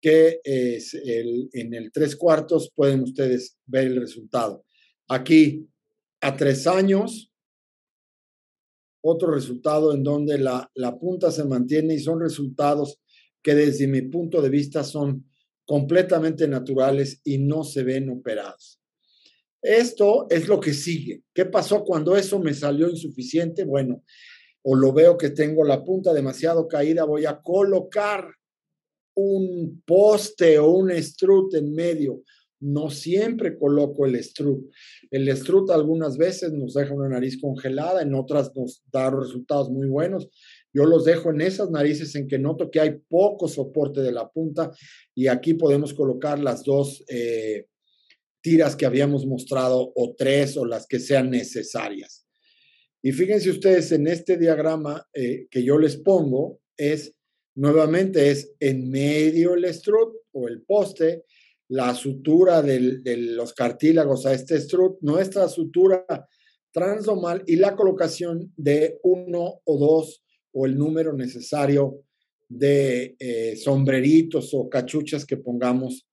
que 0.00 0.40
es 0.44 0.92
el, 0.92 1.48
en 1.54 1.72
el 1.72 1.90
tres 1.90 2.14
cuartos 2.14 2.70
pueden 2.74 3.00
ustedes 3.00 3.56
ver 3.64 3.86
el 3.86 3.96
resultado. 3.96 4.64
Aquí, 5.08 5.66
a 6.20 6.36
tres 6.36 6.66
años, 6.66 7.32
otro 9.02 9.32
resultado 9.32 9.94
en 9.94 10.02
donde 10.02 10.36
la, 10.36 10.70
la 10.74 10.98
punta 10.98 11.30
se 11.30 11.44
mantiene 11.44 11.94
y 11.94 12.00
son 12.00 12.20
resultados 12.20 13.00
que 13.44 13.54
desde 13.54 13.86
mi 13.86 14.02
punto 14.02 14.40
de 14.42 14.48
vista 14.48 14.82
son 14.82 15.30
completamente 15.66 16.48
naturales 16.48 17.20
y 17.24 17.38
no 17.38 17.62
se 17.62 17.84
ven 17.84 18.08
operados. 18.08 18.80
Esto 19.62 20.26
es 20.30 20.48
lo 20.48 20.58
que 20.58 20.72
sigue. 20.72 21.22
¿Qué 21.32 21.44
pasó 21.44 21.84
cuando 21.84 22.16
eso 22.16 22.38
me 22.38 22.54
salió 22.54 22.88
insuficiente? 22.88 23.64
Bueno, 23.64 24.02
o 24.62 24.74
lo 24.74 24.92
veo 24.92 25.16
que 25.16 25.30
tengo 25.30 25.62
la 25.62 25.84
punta 25.84 26.12
demasiado 26.12 26.66
caída, 26.66 27.04
voy 27.04 27.26
a 27.26 27.40
colocar 27.42 28.26
un 29.14 29.82
poste 29.86 30.58
o 30.58 30.70
un 30.70 30.90
strut 30.90 31.54
en 31.54 31.72
medio. 31.72 32.22
No 32.60 32.88
siempre 32.88 33.58
coloco 33.58 34.06
el 34.06 34.16
strut. 34.16 34.70
El 35.10 35.28
strut 35.28 35.70
algunas 35.70 36.16
veces 36.16 36.52
nos 36.52 36.74
deja 36.74 36.94
una 36.94 37.10
nariz 37.10 37.38
congelada, 37.38 38.00
en 38.00 38.14
otras 38.14 38.54
nos 38.56 38.82
da 38.90 39.10
resultados 39.10 39.70
muy 39.70 39.86
buenos. 39.86 40.30
Yo 40.74 40.84
los 40.84 41.04
dejo 41.04 41.30
en 41.30 41.40
esas 41.40 41.70
narices 41.70 42.14
en 42.16 42.28
que 42.28 42.38
noto 42.38 42.70
que 42.70 42.80
hay 42.80 42.98
poco 43.08 43.48
soporte 43.48 44.02
de 44.02 44.12
la 44.12 44.28
punta 44.28 44.70
y 45.14 45.28
aquí 45.28 45.54
podemos 45.54 45.94
colocar 45.94 46.38
las 46.38 46.64
dos 46.64 47.02
eh, 47.08 47.68
tiras 48.42 48.76
que 48.76 48.84
habíamos 48.84 49.24
mostrado 49.24 49.92
o 49.94 50.14
tres 50.18 50.56
o 50.58 50.66
las 50.66 50.86
que 50.86 50.98
sean 50.98 51.30
necesarias. 51.30 52.26
Y 53.02 53.12
fíjense 53.12 53.50
ustedes 53.50 53.92
en 53.92 54.08
este 54.08 54.36
diagrama 54.36 55.06
eh, 55.14 55.46
que 55.50 55.62
yo 55.62 55.78
les 55.78 55.96
pongo, 55.96 56.60
es 56.76 57.14
Nuevamente 57.56 58.30
es 58.30 58.52
en 58.58 58.90
medio 58.90 59.54
el 59.54 59.64
strut 59.66 60.16
o 60.32 60.48
el 60.48 60.62
poste, 60.62 61.24
la 61.68 61.94
sutura 61.94 62.62
de 62.62 63.16
los 63.16 63.54
cartílagos 63.54 64.26
a 64.26 64.32
este 64.34 64.56
strut, 64.60 64.98
nuestra 65.02 65.48
sutura 65.48 66.04
transdomal 66.72 67.44
y 67.46 67.56
la 67.56 67.76
colocación 67.76 68.52
de 68.56 68.98
uno 69.04 69.60
o 69.64 69.78
dos 69.78 70.23
o 70.54 70.66
el 70.66 70.78
número 70.78 71.12
necesario 71.12 72.04
de 72.48 73.16
eh, 73.18 73.56
sombreritos 73.56 74.54
o 74.54 74.68
cachuchas 74.68 75.26
que 75.26 75.36
pongamos 75.36 76.06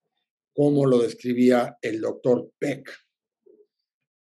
como 0.54 0.84
lo 0.84 0.98
describía 0.98 1.78
el 1.80 2.00
doctor 2.00 2.50
Peck. 2.58 2.90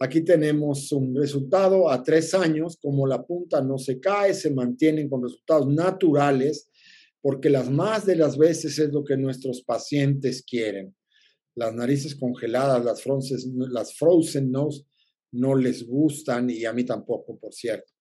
Aquí 0.01 0.23
tenemos 0.23 0.91
un 0.93 1.15
resultado 1.15 1.91
a 1.91 2.03
tres 2.03 2.35
años, 2.35 2.79
como 2.81 3.07
la 3.07 3.25
punta 3.25 3.63
no 3.63 3.79
se 3.79 4.01
cae, 4.01 4.35
se 4.35 4.51
mantienen 4.51 5.09
con 5.09 5.23
resultados 5.23 5.69
naturales 5.69 6.71
porque 7.23 7.51
las 7.51 7.71
más 7.71 8.07
de 8.07 8.17
las 8.17 8.39
veces 8.39 8.79
es 8.79 8.91
lo 8.93 9.05
que 9.05 9.17
nuestros 9.17 9.63
pacientes 9.63 10.43
quieren. 10.43 10.95
Las 11.55 11.75
narices 11.75 12.15
congeladas, 12.17 12.83
las, 12.83 13.05
las 13.71 13.95
frozen 13.95 14.51
nose, 14.51 14.85
no 15.33 15.55
les 15.55 15.87
gustan 15.87 16.49
y 16.51 16.65
a 16.65 16.73
mí 16.73 16.85
tampoco, 16.85 17.39
por 17.39 17.53
cierto. 17.53 17.93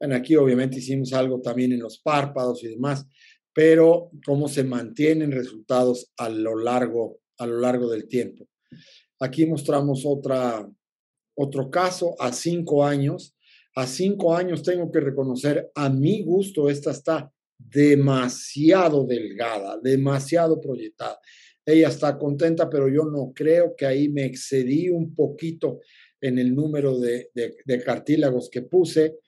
Bueno, 0.00 0.16
aquí 0.16 0.34
obviamente 0.34 0.78
hicimos 0.78 1.12
algo 1.12 1.40
también 1.40 1.72
en 1.72 1.80
los 1.80 1.98
párpados 1.98 2.64
y 2.64 2.68
demás, 2.68 3.06
pero 3.52 4.10
cómo 4.24 4.48
se 4.48 4.64
mantienen 4.64 5.30
resultados 5.30 6.10
a 6.16 6.30
lo 6.30 6.56
largo, 6.56 7.20
a 7.38 7.46
lo 7.46 7.60
largo 7.60 7.90
del 7.90 8.08
tiempo. 8.08 8.48
Aquí 9.18 9.44
mostramos 9.44 10.04
otra, 10.06 10.66
otro 11.36 11.70
caso 11.70 12.14
a 12.18 12.32
cinco 12.32 12.84
años. 12.84 13.36
A 13.76 13.86
cinco 13.86 14.34
años 14.34 14.62
tengo 14.62 14.90
que 14.90 15.00
reconocer, 15.00 15.70
a 15.74 15.90
mi 15.90 16.22
gusto, 16.22 16.68
esta 16.68 16.90
está 16.90 17.30
demasiado 17.58 19.04
delgada, 19.04 19.78
demasiado 19.82 20.60
proyectada. 20.60 21.18
Ella 21.64 21.88
está 21.88 22.18
contenta, 22.18 22.68
pero 22.70 22.88
yo 22.88 23.04
no 23.04 23.32
creo 23.34 23.76
que 23.76 23.86
ahí 23.86 24.08
me 24.08 24.24
excedí 24.24 24.88
un 24.88 25.14
poquito 25.14 25.80
en 26.20 26.38
el 26.38 26.54
número 26.54 26.98
de, 26.98 27.30
de, 27.34 27.82
cartílagos 27.82 28.50
que 28.50 28.62
puse. 28.62 29.18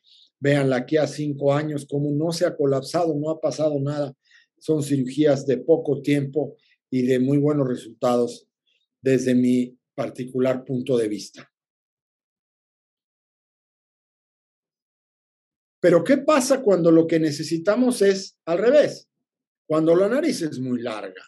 Vean 0.42 0.72
aquí 0.72 0.96
a 0.96 1.06
cinco 1.06 1.54
años, 1.54 1.86
como 1.88 2.10
no 2.10 2.32
se 2.32 2.44
ha 2.44 2.56
colapsado, 2.56 3.14
no 3.14 3.30
ha 3.30 3.40
pasado 3.40 3.78
nada. 3.78 4.12
Son 4.58 4.82
cirugías 4.82 5.46
de 5.46 5.58
poco 5.58 6.02
tiempo 6.02 6.56
y 6.90 7.02
de 7.02 7.20
muy 7.20 7.38
buenos 7.38 7.68
resultados 7.68 8.48
desde 9.00 9.36
mi 9.36 9.78
particular 9.94 10.64
punto 10.64 10.98
de 10.98 11.06
vista. 11.06 11.48
Pero 15.78 16.02
¿qué 16.02 16.18
pasa 16.18 16.60
cuando 16.60 16.90
lo 16.90 17.06
que 17.06 17.20
necesitamos 17.20 18.02
es 18.02 18.36
al 18.44 18.58
revés? 18.58 19.08
Cuando 19.64 19.94
la 19.94 20.08
nariz 20.08 20.42
es 20.42 20.58
muy 20.58 20.82
larga. 20.82 21.22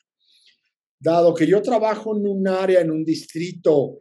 Dado 0.98 1.34
que 1.34 1.46
yo 1.46 1.62
trabajo 1.62 2.16
en 2.16 2.26
un 2.26 2.48
área, 2.48 2.80
en 2.80 2.90
un 2.90 3.04
distrito 3.04 4.00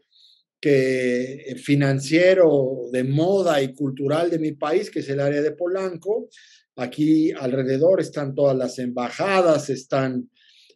que, 0.63 1.33
eh, 1.33 1.55
financiero 1.57 2.83
de 2.89 3.03
moda 3.03 3.61
y 3.61 3.73
cultural 3.73 4.29
de 4.29 4.39
mi 4.39 4.53
país, 4.53 4.89
que 4.89 4.99
es 4.99 5.09
el 5.09 5.19
área 5.19 5.41
de 5.41 5.51
Polanco, 5.51 6.29
aquí 6.77 7.33
alrededor 7.33 7.99
están 7.99 8.33
todas 8.33 8.55
las 8.55 8.79
embajadas, 8.79 9.69
están 9.69 10.29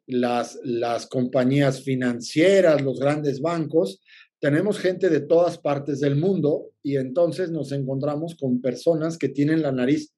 las, 0.05 0.59
las 0.65 1.07
compañías 1.07 1.83
financieras, 1.83 2.81
los 2.81 2.99
grandes 2.99 3.39
bancos, 3.39 4.01
tenemos 4.41 4.77
gente 4.77 5.09
de 5.09 5.21
todas 5.21 5.57
partes 5.57 6.01
del 6.01 6.17
mundo 6.17 6.71
y 6.83 6.97
entonces 6.97 7.49
nos 7.49 7.71
encontramos 7.71 8.35
con 8.35 8.59
personas 8.59 9.17
que 9.17 9.29
tienen 9.29 9.61
la 9.61 9.71
nariz 9.71 10.11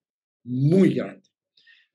muy 0.44 0.96
grande. 0.96 1.30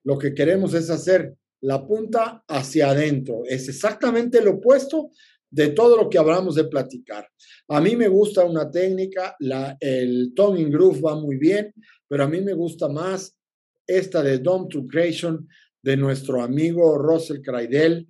Lo 0.05 0.17
que 0.17 0.33
queremos 0.33 0.75
es 0.75 0.91
hacer 0.91 1.35
la 1.61 1.85
punta 1.85 2.45
hacia 2.47 2.91
adentro. 2.91 3.43
Es 3.47 3.69
exactamente 3.69 4.41
lo 4.43 4.53
opuesto 4.53 5.11
de 5.55 5.69
todo 5.69 5.97
lo 5.97 6.11
que 6.11 6.19
hablamos 6.19 6.57
de 6.57 6.65
platicar. 6.65 7.29
A 7.69 7.81
mí 7.81 7.95
me 7.95 8.09
gusta 8.09 8.45
una 8.45 8.73
técnica, 8.73 9.37
la, 9.39 9.77
el 9.79 10.33
tongue 10.35 10.69
groove 10.69 11.01
va 11.01 11.15
muy 11.15 11.37
bien, 11.37 11.73
pero 12.09 12.25
a 12.25 12.29
mí 12.29 12.41
me 12.41 12.55
gusta 12.55 12.89
más 12.89 13.39
esta 13.87 14.21
de 14.21 14.39
Dome 14.39 14.67
to 14.69 14.85
Creation 14.89 15.47
de 15.81 15.97
nuestro 15.97 16.43
amigo 16.43 16.99
Russell 16.99 17.41
Kreidel, 17.41 18.09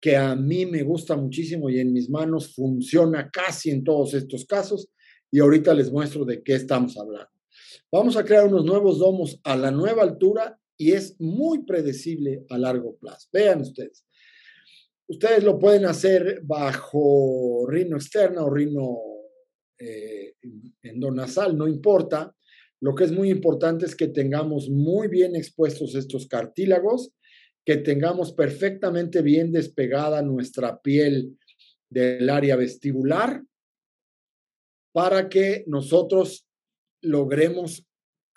que 0.00 0.16
a 0.16 0.34
mí 0.34 0.66
me 0.66 0.82
gusta 0.82 1.14
muchísimo 1.14 1.70
y 1.70 1.78
en 1.78 1.92
mis 1.92 2.10
manos 2.10 2.56
funciona 2.56 3.30
casi 3.30 3.70
en 3.70 3.84
todos 3.84 4.14
estos 4.14 4.44
casos. 4.44 4.88
Y 5.30 5.38
ahorita 5.38 5.72
les 5.74 5.92
muestro 5.92 6.24
de 6.24 6.42
qué 6.42 6.54
estamos 6.56 6.98
hablando. 6.98 7.30
Vamos 7.92 8.16
a 8.16 8.24
crear 8.24 8.48
unos 8.48 8.64
nuevos 8.64 8.98
domos 8.98 9.38
a 9.44 9.54
la 9.54 9.70
nueva 9.70 10.02
altura 10.02 10.58
y 10.76 10.90
es 10.90 11.14
muy 11.20 11.62
predecible 11.62 12.44
a 12.48 12.58
largo 12.58 12.96
plazo. 12.96 13.28
Vean 13.32 13.60
ustedes. 13.60 14.04
Ustedes 15.10 15.42
lo 15.42 15.58
pueden 15.58 15.86
hacer 15.86 16.40
bajo 16.44 17.66
rino 17.68 17.96
externa 17.96 18.44
o 18.44 18.50
rino 18.50 18.96
eh, 19.76 20.34
endonasal, 20.82 21.58
no 21.58 21.66
importa. 21.66 22.32
Lo 22.80 22.94
que 22.94 23.02
es 23.04 23.10
muy 23.10 23.28
importante 23.28 23.86
es 23.86 23.96
que 23.96 24.06
tengamos 24.06 24.70
muy 24.70 25.08
bien 25.08 25.34
expuestos 25.34 25.96
estos 25.96 26.28
cartílagos 26.28 27.12
que 27.66 27.78
tengamos 27.78 28.32
perfectamente 28.32 29.20
bien 29.20 29.50
despegada 29.50 30.22
nuestra 30.22 30.80
piel 30.80 31.36
del 31.88 32.30
área 32.30 32.54
vestibular 32.54 33.42
para 34.92 35.28
que 35.28 35.64
nosotros 35.66 36.46
logremos 37.02 37.84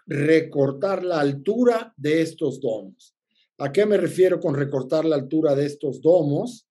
recortar 0.07 1.03
la 1.03 1.19
altura 1.19 1.93
de 1.97 2.23
estos 2.23 2.59
domos. 2.59 3.15
¿A 3.63 3.71
qué 3.71 3.85
me 3.85 3.95
refiero 3.95 4.41
con 4.41 4.55
recortar 4.55 5.05
la 5.05 5.15
altura 5.15 5.55
de 5.55 5.65
estos 5.65 6.01
domos? 6.01 6.67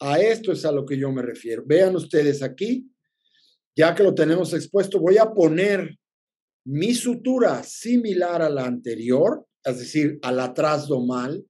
A 0.00 0.18
esto 0.18 0.50
es 0.50 0.64
a 0.64 0.72
lo 0.72 0.84
que 0.84 0.98
yo 0.98 1.12
me 1.12 1.22
refiero. 1.22 1.62
Vean 1.64 1.94
ustedes 1.94 2.42
aquí, 2.42 2.90
ya 3.76 3.94
que 3.94 4.02
lo 4.02 4.12
tenemos 4.12 4.52
expuesto, 4.52 4.98
voy 4.98 5.16
a 5.16 5.32
poner 5.32 5.96
mi 6.64 6.92
sutura 6.92 7.62
similar 7.62 8.42
a 8.42 8.50
la 8.50 8.64
anterior, 8.64 9.46
es 9.62 9.78
decir, 9.78 10.18
a 10.22 10.32
la 10.32 10.52
trasdomal, 10.52 11.46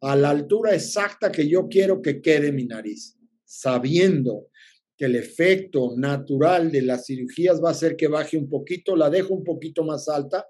a 0.00 0.16
la 0.16 0.30
altura 0.30 0.74
exacta 0.74 1.30
que 1.30 1.46
yo 1.46 1.68
quiero 1.68 2.00
que 2.00 2.22
quede 2.22 2.52
mi 2.52 2.64
nariz, 2.64 3.18
sabiendo 3.44 4.48
que 4.96 5.04
el 5.04 5.16
efecto 5.16 5.92
natural 5.94 6.72
de 6.72 6.80
las 6.80 7.04
cirugías 7.04 7.62
va 7.62 7.68
a 7.68 7.74
ser 7.74 7.96
que 7.96 8.08
baje 8.08 8.38
un 8.38 8.48
poquito, 8.48 8.96
la 8.96 9.10
dejo 9.10 9.34
un 9.34 9.44
poquito 9.44 9.84
más 9.84 10.08
alta, 10.08 10.46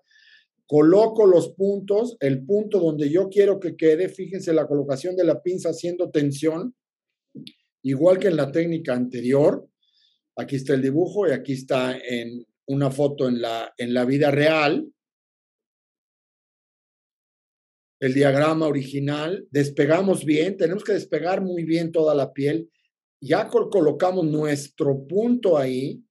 coloco 0.66 1.26
los 1.26 1.50
puntos, 1.50 2.16
el 2.20 2.44
punto 2.44 2.80
donde 2.80 3.10
yo 3.10 3.28
quiero 3.28 3.60
que 3.60 3.76
quede, 3.76 4.08
fíjense 4.08 4.52
la 4.52 4.66
colocación 4.66 5.16
de 5.16 5.24
la 5.24 5.42
pinza 5.42 5.70
haciendo 5.70 6.10
tensión, 6.10 6.74
igual 7.82 8.18
que 8.18 8.28
en 8.28 8.36
la 8.36 8.50
técnica 8.50 8.94
anterior. 8.94 9.68
Aquí 10.36 10.56
está 10.56 10.74
el 10.74 10.82
dibujo 10.82 11.26
y 11.26 11.32
aquí 11.32 11.52
está 11.52 11.96
en 11.96 12.44
una 12.66 12.90
foto 12.90 13.28
en 13.28 13.40
la, 13.40 13.72
en 13.78 13.94
la 13.94 14.04
vida 14.04 14.30
real. 14.30 14.86
El 18.00 18.12
diagrama 18.12 18.66
original, 18.66 19.46
despegamos 19.50 20.24
bien, 20.24 20.56
tenemos 20.56 20.84
que 20.84 20.92
despegar 20.92 21.40
muy 21.42 21.64
bien 21.64 21.92
toda 21.92 22.14
la 22.14 22.32
piel, 22.32 22.70
ya 23.20 23.48
colocamos 23.48 24.26
nuestro 24.26 25.06
punto 25.06 25.56
ahí, 25.56 26.04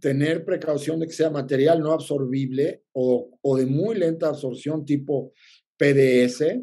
tener 0.00 0.44
precaución 0.44 1.00
de 1.00 1.06
que 1.06 1.12
sea 1.12 1.30
material 1.30 1.80
no 1.80 1.92
absorbible 1.92 2.84
o, 2.92 3.38
o, 3.40 3.56
de 3.56 3.66
muy 3.66 3.96
lenta 3.96 4.28
absorción 4.28 4.84
tipo 4.84 5.32
PDS. 5.76 6.60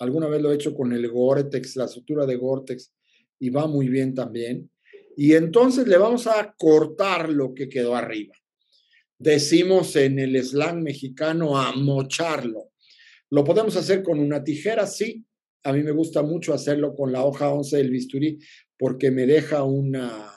Alguna 0.00 0.28
vez 0.28 0.42
lo 0.42 0.50
he 0.50 0.56
hecho 0.56 0.74
con 0.74 0.92
el 0.92 1.08
Gore-Tex, 1.08 1.76
la 1.76 1.88
sutura 1.88 2.26
de 2.26 2.36
Gore-Tex, 2.36 2.92
y 3.38 3.50
va 3.50 3.66
muy 3.66 3.88
bien 3.88 4.14
también. 4.14 4.70
Y 5.16 5.34
entonces 5.34 5.86
le 5.86 5.96
vamos 5.96 6.26
a 6.26 6.54
cortar 6.58 7.28
lo 7.28 7.54
que 7.54 7.68
quedó 7.68 7.94
arriba. 7.94 8.34
Decimos 9.18 9.94
en 9.96 10.18
el 10.18 10.42
slang 10.42 10.82
mexicano 10.82 11.56
a 11.56 11.72
mocharlo. 11.76 12.72
¿Lo 13.30 13.44
podemos 13.44 13.76
hacer 13.76 14.02
con 14.02 14.18
una 14.18 14.42
tijera? 14.42 14.86
Sí. 14.86 15.24
A 15.62 15.72
mí 15.72 15.82
me 15.82 15.92
gusta 15.92 16.22
mucho 16.22 16.52
hacerlo 16.52 16.94
con 16.94 17.12
la 17.12 17.24
hoja 17.24 17.50
11 17.50 17.76
del 17.76 17.90
bisturí 17.90 18.38
porque 18.76 19.10
me 19.10 19.26
deja 19.26 19.62
una, 19.62 20.33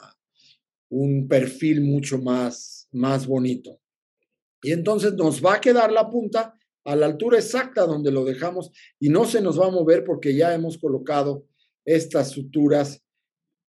un 0.90 1.28
perfil 1.28 1.82
mucho 1.82 2.18
más, 2.18 2.88
más 2.92 3.26
bonito. 3.26 3.80
Y 4.62 4.72
entonces 4.72 5.14
nos 5.14 5.44
va 5.44 5.54
a 5.54 5.60
quedar 5.60 5.92
la 5.92 6.08
punta 6.10 6.54
a 6.84 6.96
la 6.96 7.06
altura 7.06 7.38
exacta 7.38 7.86
donde 7.86 8.10
lo 8.10 8.24
dejamos 8.24 8.70
y 8.98 9.08
no 9.08 9.26
se 9.26 9.40
nos 9.40 9.60
va 9.60 9.66
a 9.66 9.70
mover 9.70 10.04
porque 10.04 10.34
ya 10.34 10.54
hemos 10.54 10.78
colocado 10.78 11.46
estas 11.84 12.30
suturas 12.30 13.04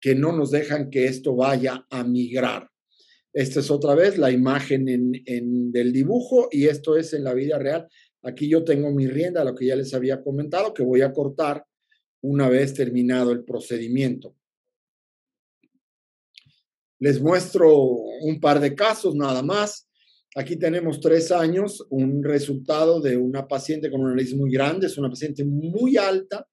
que 0.01 0.15
no 0.15 0.31
nos 0.31 0.51
dejan 0.51 0.89
que 0.89 1.05
esto 1.05 1.35
vaya 1.35 1.85
a 1.89 2.03
migrar. 2.03 2.69
Esta 3.33 3.59
es 3.59 3.71
otra 3.71 3.95
vez 3.95 4.17
la 4.17 4.31
imagen 4.31 4.87
en, 4.87 5.23
en, 5.25 5.71
del 5.71 5.91
dibujo 5.91 6.47
y 6.51 6.67
esto 6.67 6.97
es 6.97 7.13
en 7.13 7.23
la 7.23 7.33
vida 7.33 7.57
real. 7.57 7.87
Aquí 8.21 8.47
yo 8.47 8.63
tengo 8.63 8.91
mi 8.91 9.07
rienda, 9.07 9.43
lo 9.43 9.55
que 9.55 9.65
ya 9.65 9.75
les 9.75 9.93
había 9.93 10.21
comentado, 10.21 10.73
que 10.73 10.83
voy 10.83 11.01
a 11.01 11.11
cortar 11.11 11.65
una 12.21 12.49
vez 12.49 12.73
terminado 12.73 13.31
el 13.31 13.43
procedimiento. 13.43 14.35
Les 17.05 17.21
muestro 17.21 17.71
un 18.21 18.39
par 18.39 18.59
de 18.59 18.73
casos 18.73 19.13
nada 19.13 19.43
más. 19.43 19.87
Aquí 20.35 20.55
tenemos 20.55 20.99
tres 20.99 21.31
años, 21.31 21.85
un 21.91 22.23
resultado 22.23 22.99
de 22.99 23.15
una 23.15 23.47
paciente 23.47 23.91
con 23.91 24.01
una 24.01 24.15
nariz 24.15 24.33
muy 24.33 24.51
grande, 24.51 24.87
es 24.87 24.97
una 24.97 25.11
paciente 25.11 25.45
muy 25.45 25.97
alta, 25.97 26.47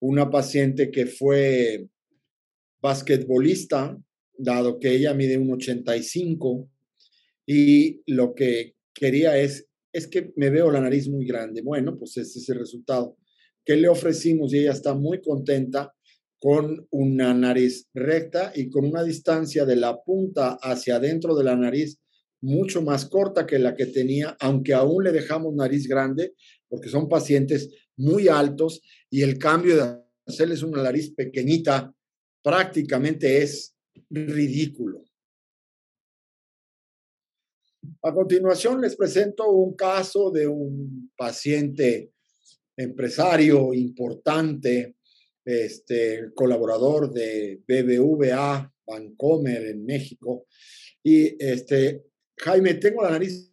una 0.00 0.30
paciente 0.30 0.90
que 0.90 1.04
fue 1.04 1.86
basquetbolista, 2.80 3.98
dado 4.38 4.78
que 4.78 4.94
ella 4.94 5.12
mide 5.12 5.36
un 5.36 5.52
85 5.52 6.70
y 7.44 8.00
lo 8.06 8.34
que 8.34 8.74
quería 8.94 9.36
es 9.36 9.68
es 9.92 10.06
que 10.06 10.32
me 10.36 10.48
veo 10.48 10.70
la 10.70 10.80
nariz 10.80 11.10
muy 11.10 11.26
grande. 11.26 11.60
Bueno, 11.60 11.98
pues 11.98 12.16
ese 12.16 12.38
es 12.38 12.48
el 12.48 12.60
resultado 12.60 13.18
que 13.62 13.76
le 13.76 13.88
ofrecimos 13.88 14.54
y 14.54 14.60
ella 14.60 14.72
está 14.72 14.94
muy 14.94 15.20
contenta 15.20 15.94
con 16.38 16.86
una 16.90 17.32
nariz 17.34 17.88
recta 17.94 18.52
y 18.54 18.68
con 18.68 18.84
una 18.86 19.02
distancia 19.02 19.64
de 19.64 19.76
la 19.76 20.02
punta 20.02 20.58
hacia 20.60 20.96
adentro 20.96 21.34
de 21.34 21.44
la 21.44 21.56
nariz 21.56 21.98
mucho 22.40 22.82
más 22.82 23.06
corta 23.06 23.46
que 23.46 23.58
la 23.58 23.74
que 23.74 23.86
tenía, 23.86 24.36
aunque 24.40 24.74
aún 24.74 25.04
le 25.04 25.12
dejamos 25.12 25.54
nariz 25.54 25.88
grande, 25.88 26.34
porque 26.68 26.88
son 26.88 27.08
pacientes 27.08 27.70
muy 27.96 28.28
altos 28.28 28.82
y 29.10 29.22
el 29.22 29.38
cambio 29.38 29.76
de 29.76 29.98
hacerles 30.26 30.62
una 30.62 30.82
nariz 30.82 31.14
pequeñita 31.14 31.92
prácticamente 32.42 33.42
es 33.42 33.74
ridículo. 34.10 35.02
A 38.02 38.12
continuación 38.12 38.80
les 38.80 38.96
presento 38.96 39.50
un 39.50 39.74
caso 39.74 40.30
de 40.30 40.46
un 40.46 41.10
paciente 41.16 42.12
empresario 42.76 43.72
importante, 43.72 44.95
este, 45.46 46.32
colaborador 46.34 47.12
de 47.12 47.62
BBVA, 47.66 48.74
Bancomer 48.84 49.66
en 49.66 49.84
México. 49.84 50.46
Y 51.02 51.42
este, 51.42 52.04
Jaime, 52.38 52.74
tengo 52.74 53.02
la 53.02 53.12
nariz. 53.12 53.52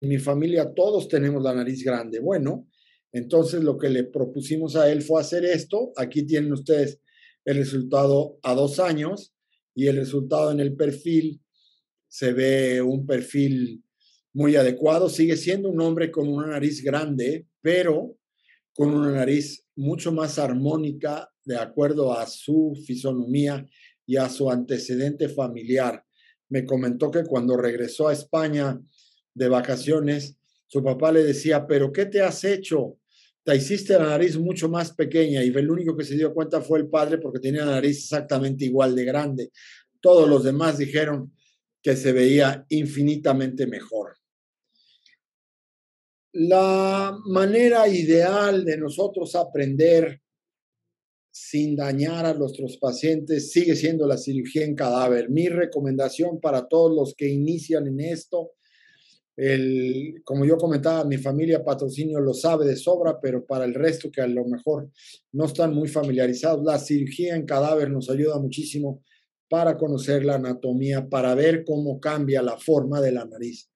Mi 0.00 0.18
familia 0.18 0.72
todos 0.72 1.08
tenemos 1.08 1.42
la 1.42 1.54
nariz 1.54 1.82
grande. 1.84 2.20
Bueno, 2.20 2.68
entonces 3.12 3.64
lo 3.64 3.76
que 3.76 3.88
le 3.90 4.04
propusimos 4.04 4.76
a 4.76 4.90
él 4.90 5.02
fue 5.02 5.20
hacer 5.20 5.44
esto. 5.44 5.92
Aquí 5.96 6.24
tienen 6.24 6.52
ustedes 6.52 7.00
el 7.44 7.56
resultado 7.56 8.38
a 8.42 8.54
dos 8.54 8.78
años 8.78 9.34
y 9.74 9.88
el 9.88 9.96
resultado 9.96 10.52
en 10.52 10.60
el 10.60 10.76
perfil 10.76 11.40
se 12.08 12.32
ve 12.32 12.80
un 12.80 13.06
perfil 13.06 13.82
muy 14.32 14.54
adecuado. 14.54 15.08
Sigue 15.08 15.36
siendo 15.36 15.68
un 15.68 15.80
hombre 15.80 16.12
con 16.12 16.28
una 16.28 16.46
nariz 16.46 16.82
grande, 16.82 17.46
pero 17.60 18.16
con 18.76 18.92
una 18.92 19.10
nariz 19.10 19.64
mucho 19.74 20.12
más 20.12 20.38
armónica 20.38 21.30
de 21.44 21.56
acuerdo 21.56 22.12
a 22.12 22.26
su 22.26 22.78
fisonomía 22.86 23.66
y 24.04 24.16
a 24.16 24.28
su 24.28 24.50
antecedente 24.50 25.30
familiar. 25.30 26.04
Me 26.50 26.66
comentó 26.66 27.10
que 27.10 27.24
cuando 27.24 27.56
regresó 27.56 28.08
a 28.08 28.12
España 28.12 28.78
de 29.34 29.48
vacaciones, 29.48 30.36
su 30.66 30.84
papá 30.84 31.10
le 31.10 31.24
decía, 31.24 31.66
pero 31.66 31.90
¿qué 31.90 32.04
te 32.04 32.20
has 32.20 32.44
hecho? 32.44 32.98
Te 33.42 33.56
hiciste 33.56 33.94
la 33.94 34.10
nariz 34.10 34.36
mucho 34.36 34.68
más 34.68 34.92
pequeña 34.92 35.42
y 35.42 35.48
el 35.48 35.70
único 35.70 35.96
que 35.96 36.04
se 36.04 36.16
dio 36.16 36.34
cuenta 36.34 36.60
fue 36.60 36.78
el 36.80 36.88
padre 36.88 37.16
porque 37.16 37.40
tenía 37.40 37.64
la 37.64 37.72
nariz 37.72 37.96
exactamente 37.98 38.66
igual 38.66 38.94
de 38.94 39.04
grande. 39.04 39.50
Todos 40.00 40.28
los 40.28 40.44
demás 40.44 40.76
dijeron 40.76 41.32
que 41.82 41.96
se 41.96 42.12
veía 42.12 42.66
infinitamente 42.68 43.66
mejor. 43.66 44.05
La 46.38 47.18
manera 47.24 47.88
ideal 47.88 48.62
de 48.62 48.76
nosotros 48.76 49.34
aprender 49.34 50.20
sin 51.30 51.74
dañar 51.74 52.26
a 52.26 52.34
nuestros 52.34 52.76
pacientes 52.76 53.50
sigue 53.52 53.74
siendo 53.74 54.06
la 54.06 54.18
cirugía 54.18 54.66
en 54.66 54.74
cadáver. 54.74 55.30
Mi 55.30 55.48
recomendación 55.48 56.38
para 56.38 56.68
todos 56.68 56.94
los 56.94 57.14
que 57.14 57.26
inician 57.26 57.86
en 57.86 58.00
esto, 58.00 58.52
como 60.24 60.44
yo 60.44 60.58
comentaba, 60.58 61.06
mi 61.06 61.16
familia 61.16 61.64
patrocinio 61.64 62.20
lo 62.20 62.34
sabe 62.34 62.66
de 62.66 62.76
sobra, 62.76 63.18
pero 63.18 63.46
para 63.46 63.64
el 63.64 63.72
resto 63.72 64.10
que 64.10 64.20
a 64.20 64.26
lo 64.26 64.44
mejor 64.44 64.90
no 65.32 65.46
están 65.46 65.74
muy 65.74 65.88
familiarizados, 65.88 66.62
la 66.62 66.78
cirugía 66.78 67.34
en 67.34 67.46
cadáver 67.46 67.90
nos 67.90 68.10
ayuda 68.10 68.38
muchísimo 68.38 69.02
para 69.48 69.78
conocer 69.78 70.22
la 70.22 70.34
anatomía, 70.34 71.08
para 71.08 71.34
ver 71.34 71.64
cómo 71.64 71.98
cambia 71.98 72.42
la 72.42 72.58
forma 72.58 73.00
de 73.00 73.12
la 73.12 73.24
nariz. 73.24 73.70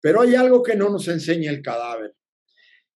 Pero 0.00 0.22
hay 0.22 0.34
algo 0.34 0.62
que 0.62 0.76
no 0.76 0.88
nos 0.88 1.08
enseña 1.08 1.50
el 1.50 1.62
cadáver. 1.62 2.14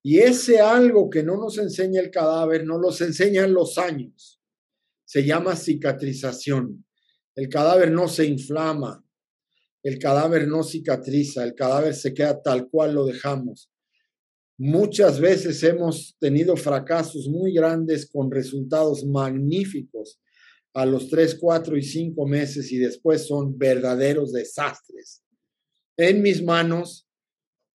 Y 0.03 0.19
ese 0.19 0.61
algo 0.61 1.09
que 1.09 1.23
no 1.23 1.37
nos 1.37 1.59
enseña 1.59 2.01
el 2.01 2.11
cadáver, 2.11 2.64
no 2.67 2.79
nos 2.79 3.01
enseñan 3.01 3.55
los 3.55 3.79
años. 3.79 4.40
Se 5.05 5.25
llama 5.25 5.57
cicatrización. 5.57 6.85
El 7.35 7.49
cadáver 7.49 7.90
no 7.90 8.07
se 8.07 8.27
inflama, 8.27 9.05
el 9.83 9.99
cadáver 9.99 10.47
no 10.47 10.62
cicatriza, 10.62 11.43
el 11.43 11.55
cadáver 11.55 11.95
se 11.95 12.14
queda 12.14 12.40
tal 12.40 12.69
cual 12.69 12.95
lo 12.95 13.07
dejamos. 13.07 13.71
Muchas 14.57 15.19
veces 15.19 15.62
hemos 15.64 16.17
tenido 16.21 16.57
fracasos 16.57 17.27
muy 17.29 17.53
grandes 17.53 18.09
con 18.09 18.31
resultados 18.31 19.05
magníficos 19.05 20.21
a 20.75 20.87
los 20.87 21.11
3, 21.11 21.38
4 21.40 21.77
y 21.77 21.83
5 21.83 22.27
meses 22.27 22.71
y 22.71 22.79
después 22.79 23.27
son 23.27 23.59
verdaderos 23.59 24.33
desastres. 24.33 25.24
En 25.97 26.23
mis 26.23 26.43
manos 26.43 27.09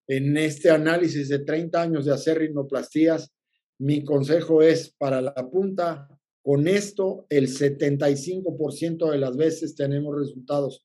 en 0.07 0.35
este 0.37 0.71
análisis 0.71 1.29
de 1.29 1.39
30 1.39 1.81
años 1.81 2.05
de 2.05 2.13
hacer 2.13 2.39
rinoplastías, 2.39 3.31
mi 3.79 4.03
consejo 4.03 4.61
es 4.61 4.93
para 4.97 5.21
la 5.21 5.33
punta, 5.49 6.07
con 6.41 6.67
esto 6.67 7.27
el 7.29 7.47
75% 7.47 9.11
de 9.11 9.17
las 9.17 9.37
veces 9.37 9.75
tenemos 9.75 10.17
resultados 10.17 10.83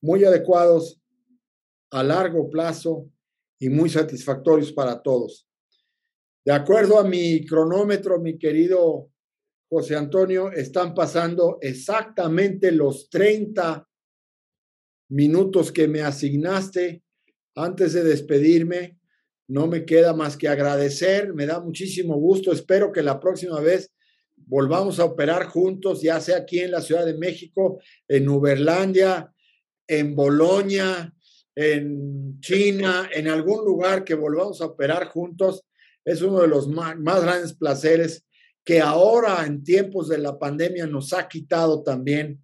muy 0.00 0.24
adecuados 0.24 1.00
a 1.90 2.02
largo 2.02 2.48
plazo 2.48 3.10
y 3.58 3.68
muy 3.68 3.90
satisfactorios 3.90 4.72
para 4.72 5.02
todos. 5.02 5.46
De 6.44 6.52
acuerdo 6.52 6.98
a 6.98 7.04
mi 7.04 7.44
cronómetro, 7.44 8.20
mi 8.20 8.38
querido 8.38 9.10
José 9.68 9.96
Antonio, 9.96 10.52
están 10.52 10.94
pasando 10.94 11.58
exactamente 11.60 12.72
los 12.72 13.10
30 13.10 13.88
minutos 15.12 15.70
que 15.70 15.88
me 15.88 16.00
asignaste. 16.00 17.02
Antes 17.54 17.92
de 17.92 18.02
despedirme, 18.02 18.98
no 19.46 19.66
me 19.66 19.84
queda 19.84 20.14
más 20.14 20.38
que 20.38 20.48
agradecer, 20.48 21.34
me 21.34 21.44
da 21.44 21.60
muchísimo 21.60 22.16
gusto, 22.16 22.50
espero 22.50 22.90
que 22.90 23.02
la 23.02 23.20
próxima 23.20 23.60
vez 23.60 23.92
volvamos 24.34 24.98
a 24.98 25.04
operar 25.04 25.48
juntos, 25.48 26.00
ya 26.00 26.18
sea 26.20 26.38
aquí 26.38 26.60
en 26.60 26.70
la 26.70 26.80
Ciudad 26.80 27.04
de 27.04 27.18
México, 27.18 27.78
en 28.08 28.26
Uberlandia, 28.28 29.30
en 29.86 30.14
Bolonia, 30.14 31.12
en 31.54 32.40
China, 32.40 33.10
en 33.12 33.28
algún 33.28 33.66
lugar 33.66 34.04
que 34.04 34.14
volvamos 34.14 34.62
a 34.62 34.66
operar 34.66 35.08
juntos. 35.08 35.62
Es 36.06 36.22
uno 36.22 36.40
de 36.40 36.48
los 36.48 36.68
más, 36.68 36.98
más 36.98 37.22
grandes 37.22 37.52
placeres 37.52 38.24
que 38.64 38.80
ahora 38.80 39.44
en 39.44 39.62
tiempos 39.62 40.08
de 40.08 40.18
la 40.18 40.38
pandemia 40.38 40.86
nos 40.86 41.12
ha 41.12 41.28
quitado 41.28 41.82
también 41.82 42.42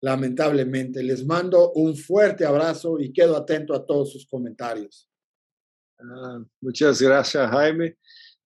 lamentablemente. 0.00 1.02
Les 1.02 1.24
mando 1.24 1.72
un 1.72 1.96
fuerte 1.96 2.44
abrazo 2.44 2.98
y 2.98 3.12
quedo 3.12 3.36
atento 3.36 3.74
a 3.74 3.84
todos 3.84 4.12
sus 4.12 4.26
comentarios. 4.26 5.08
Ah, 5.98 6.42
muchas 6.60 7.00
gracias, 7.00 7.50
Jaime. 7.50 7.96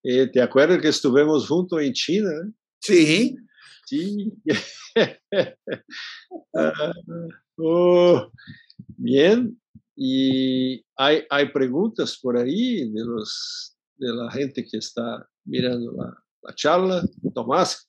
Eh, 0.03 0.27
¿Te 0.27 0.43
acuerdas 0.43 0.81
que 0.81 0.89
estuvimos 0.89 1.49
juntos 1.49 1.81
en 1.81 1.93
China? 1.93 2.31
Sí. 2.81 3.37
Sí. 3.87 4.33
ah, 6.57 6.93
oh, 7.57 8.31
bien. 8.89 9.61
Y 9.97 10.85
hay, 10.97 11.23
hay 11.31 11.53
preguntas 11.53 12.19
por 12.21 12.37
ahí 12.37 12.91
de, 12.91 13.05
los, 13.05 13.77
de 13.97 14.13
la 14.13 14.31
gente 14.33 14.67
que 14.67 14.79
está 14.79 15.29
mirando 15.45 15.93
la, 15.93 16.13
la 16.43 16.55
charla. 16.55 17.05
Tomás, 17.33 17.89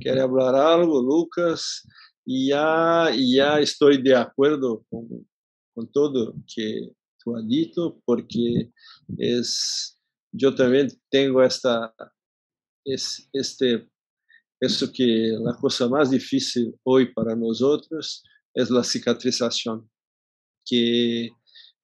¿quiere 0.00 0.22
hablar 0.22 0.54
algo? 0.54 1.02
Lucas, 1.02 1.86
ya, 2.30 3.10
ya 3.16 3.58
estoy 3.58 4.00
de 4.00 4.14
acuerdo 4.14 4.84
con, 4.88 5.26
con 5.74 5.90
todo 5.90 6.34
que 6.54 6.92
tú 7.22 7.36
has 7.36 7.46
dicho, 7.48 8.00
porque 8.04 8.70
es, 9.18 9.98
yo 10.30 10.54
también 10.54 10.88
tengo 11.10 11.42
esta, 11.42 11.92
es, 12.84 13.28
este, 13.32 13.88
eso 14.60 14.92
que 14.92 15.36
la 15.40 15.56
cosa 15.56 15.88
más 15.88 16.10
difícil 16.10 16.72
hoy 16.84 17.12
para 17.12 17.34
nosotros 17.34 18.22
es 18.54 18.70
la 18.70 18.84
cicatrización, 18.84 19.90
que 20.64 21.30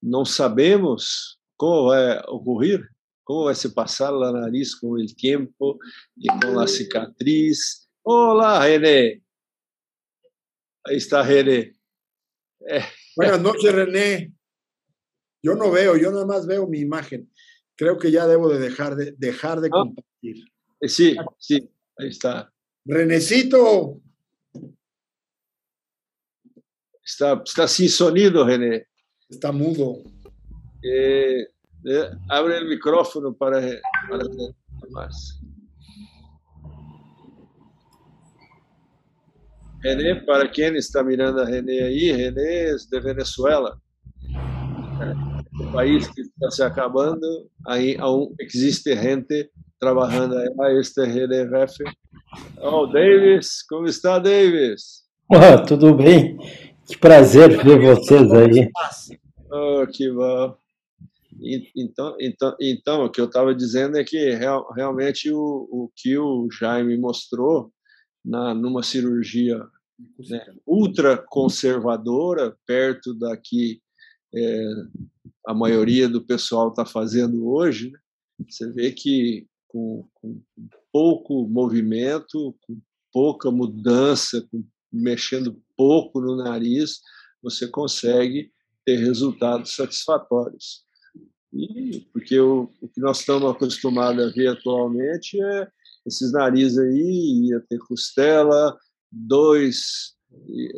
no 0.00 0.24
sabemos 0.24 1.40
cómo 1.56 1.86
va 1.86 2.12
a 2.18 2.24
ocurrir, 2.28 2.88
cómo 3.24 3.46
va 3.46 3.52
a 3.52 3.54
se 3.54 3.70
pasar 3.70 4.12
la 4.12 4.30
nariz 4.30 4.76
con 4.76 5.00
el 5.00 5.14
tiempo 5.16 5.78
y 6.14 6.28
con 6.28 6.54
la 6.54 6.68
cicatriz. 6.68 7.88
Hola, 8.02 8.60
René. 8.60 9.25
Ahí 10.88 10.98
está 10.98 11.22
René. 11.22 11.76
Eh. 12.68 12.84
Buenas 13.16 13.40
noches, 13.40 13.74
René. 13.74 14.32
Yo 15.42 15.54
no 15.54 15.70
veo, 15.70 15.96
yo 15.96 16.10
nada 16.12 16.26
más 16.26 16.46
veo 16.46 16.66
mi 16.66 16.80
imagen. 16.80 17.32
Creo 17.74 17.98
que 17.98 18.10
ya 18.10 18.26
debo 18.26 18.48
de 18.48 18.58
dejar 18.58 18.94
de, 18.94 19.12
dejar 19.18 19.60
de 19.60 19.68
ah. 19.68 19.70
compartir. 19.70 20.44
Eh, 20.80 20.88
sí, 20.88 21.16
sí, 21.38 21.68
ahí 21.98 22.08
está. 22.08 22.52
Renecito. 22.84 24.00
Está, 27.02 27.42
está 27.44 27.66
sin 27.66 27.88
sonido, 27.88 28.46
René. 28.46 28.86
Está 29.28 29.50
mudo. 29.50 30.02
Eh, 30.82 31.48
abre 32.28 32.58
el 32.58 32.68
micrófono 32.68 33.34
para, 33.34 33.60
para 34.08 34.24
más. 34.90 35.40
René, 39.86 40.16
para 40.16 40.48
quem 40.48 40.74
está 40.74 41.04
mirando 41.04 41.40
a 41.40 41.44
René 41.44 41.82
aí, 41.82 42.10
René 42.10 42.70
é 42.70 42.74
de 42.74 43.00
Venezuela. 43.00 43.80
É 45.00 45.62
um 45.62 45.70
país 45.70 46.08
que 46.08 46.22
está 46.22 46.50
se 46.50 46.62
acabando, 46.64 47.48
aí 47.68 47.96
existe 48.40 48.96
gente 48.96 49.48
trabalhando 49.78 50.36
aí. 50.36 50.80
Este 50.80 51.02
é 51.02 51.04
René 51.04 51.44
Reffer. 51.44 51.86
Oh, 52.60 52.86
Davis, 52.86 53.62
como 53.68 53.86
está, 53.86 54.18
Davis? 54.18 55.04
Oh, 55.30 55.64
tudo 55.64 55.94
bem? 55.94 56.36
Que 56.84 56.98
prazer 56.98 57.62
ver 57.62 57.80
vocês 57.80 58.32
aí. 58.32 58.68
Oh, 59.52 59.86
que 59.86 60.10
bom. 60.10 60.56
Então, 61.76 62.16
então, 62.20 62.56
então, 62.60 63.04
o 63.04 63.10
que 63.10 63.20
eu 63.20 63.26
estava 63.26 63.54
dizendo 63.54 63.96
é 63.96 64.02
que 64.02 64.30
real, 64.34 64.66
realmente 64.74 65.30
o, 65.30 65.68
o 65.70 65.90
que 65.94 66.18
o 66.18 66.48
Jaime 66.50 66.98
mostrou 66.98 67.70
na, 68.24 68.52
numa 68.52 68.82
cirurgia 68.82 69.60
né, 70.28 70.54
ultra 70.66 71.16
conservadora, 71.16 72.56
perto 72.66 73.14
da 73.14 73.36
que 73.36 73.80
é, 74.34 74.68
a 75.46 75.54
maioria 75.54 76.08
do 76.08 76.24
pessoal 76.24 76.68
está 76.68 76.84
fazendo 76.84 77.48
hoje, 77.48 77.90
né? 77.90 77.98
você 78.48 78.70
vê 78.70 78.92
que 78.92 79.46
com, 79.66 80.06
com, 80.14 80.42
pouco 80.92 81.48
movimento, 81.48 82.54
com 82.62 82.80
pouca 83.12 83.50
mudança, 83.50 84.46
com, 84.50 84.64
mexendo 84.92 85.60
pouco 85.76 86.20
no 86.20 86.36
nariz, 86.36 87.00
você 87.42 87.68
consegue 87.68 88.50
ter 88.84 88.96
resultados 88.96 89.74
satisfatórios. 89.74 90.84
E, 91.52 92.00
porque 92.12 92.38
o, 92.38 92.70
o 92.80 92.88
que 92.88 93.00
nós 93.00 93.20
estamos 93.20 93.50
acostumados 93.50 94.24
a 94.24 94.30
ver 94.30 94.48
atualmente 94.48 95.40
é 95.40 95.68
esses 96.06 96.32
narizes 96.32 96.78
aí, 96.78 97.48
ia 97.48 97.60
ter 97.68 97.78
costela, 97.78 98.78
dois, 99.10 100.14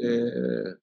é, 0.03 0.75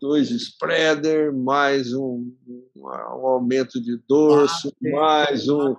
dois 0.00 0.30
spreader, 0.30 1.32
mais 1.32 1.92
um, 1.92 2.32
um, 2.76 2.88
aumento 2.88 3.80
de 3.80 4.00
dorso, 4.08 4.72
mais 4.80 5.48
um, 5.48 5.76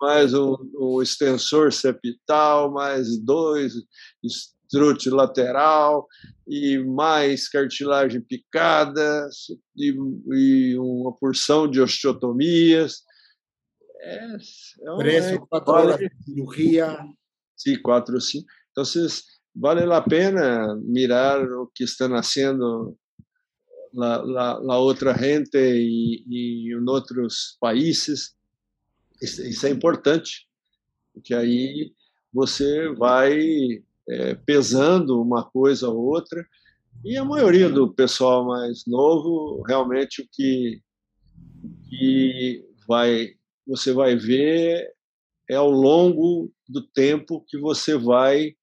mais 0.00 0.34
um, 0.34 0.56
um 0.78 1.02
extensor 1.02 1.72
septal, 1.72 2.72
mais 2.72 3.18
dois 3.18 3.74
estrute 4.70 5.10
lateral 5.10 6.06
e 6.46 6.78
mais 6.78 7.48
cartilagem 7.48 8.20
picada 8.20 9.28
e, 9.76 9.94
e 10.32 10.78
uma 10.78 11.12
porção 11.16 11.68
de 11.68 11.80
osteotomias. 11.80 13.02
É, 14.00 14.36
é 14.82 14.92
um, 14.92 14.98
Preço, 14.98 15.40
quatro 15.46 15.72
horas 15.72 15.98
de 15.98 16.10
cirurgia. 16.24 16.98
Sim, 17.56 17.82
quatro 17.82 18.18
cinco. 18.20 18.46
Então, 18.70 18.84
vale 19.60 19.82
a 19.92 20.00
pena 20.00 20.74
mirar 20.82 21.44
o 21.44 21.70
que 21.74 21.84
está 21.84 22.08
nascendo 22.08 22.96
la 23.92 24.78
outra 24.78 25.12
gente 25.16 25.58
e, 25.58 26.24
e 26.26 26.72
em 26.72 26.88
outros 26.88 27.58
países. 27.60 28.34
Isso, 29.20 29.42
isso, 29.42 29.66
é 29.66 29.70
importante, 29.70 30.48
porque 31.12 31.34
aí 31.34 31.92
você 32.32 32.88
vai 32.94 33.82
é, 34.08 34.34
pesando 34.34 35.20
uma 35.20 35.44
coisa 35.44 35.90
ou 35.90 36.06
outra, 36.06 36.46
e 37.04 37.18
a 37.18 37.24
maioria 37.24 37.68
do 37.68 37.92
pessoal 37.92 38.46
mais 38.46 38.84
novo, 38.86 39.62
realmente 39.62 40.22
o 40.22 40.28
que, 40.32 40.80
que 41.88 42.64
vai, 42.88 43.34
você 43.66 43.92
vai 43.92 44.16
ver 44.16 44.90
é 45.50 45.56
ao 45.56 45.70
longo 45.70 46.50
do 46.66 46.80
tempo 46.80 47.44
que 47.46 47.58
você 47.58 47.96
vai 47.96 48.54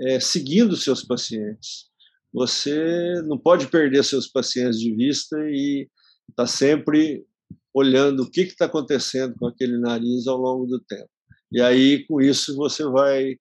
é, 0.00 0.20
seguindo 0.20 0.76
seus 0.76 1.02
pacientes. 1.02 1.86
Você 2.32 3.22
não 3.26 3.38
pode 3.38 3.68
perder 3.68 4.04
seus 4.04 4.26
pacientes 4.26 4.78
de 4.78 4.94
vista 4.94 5.36
e 5.48 5.88
está 6.28 6.46
sempre 6.46 7.24
olhando 7.72 8.22
o 8.22 8.30
que 8.30 8.42
está 8.42 8.66
acontecendo 8.66 9.34
com 9.38 9.46
aquele 9.46 9.78
nariz 9.78 10.26
ao 10.26 10.38
longo 10.38 10.66
do 10.66 10.80
tempo. 10.80 11.08
E 11.52 11.60
aí, 11.60 12.04
com 12.06 12.20
isso, 12.20 12.56
você 12.56 12.84
vai 12.84 13.36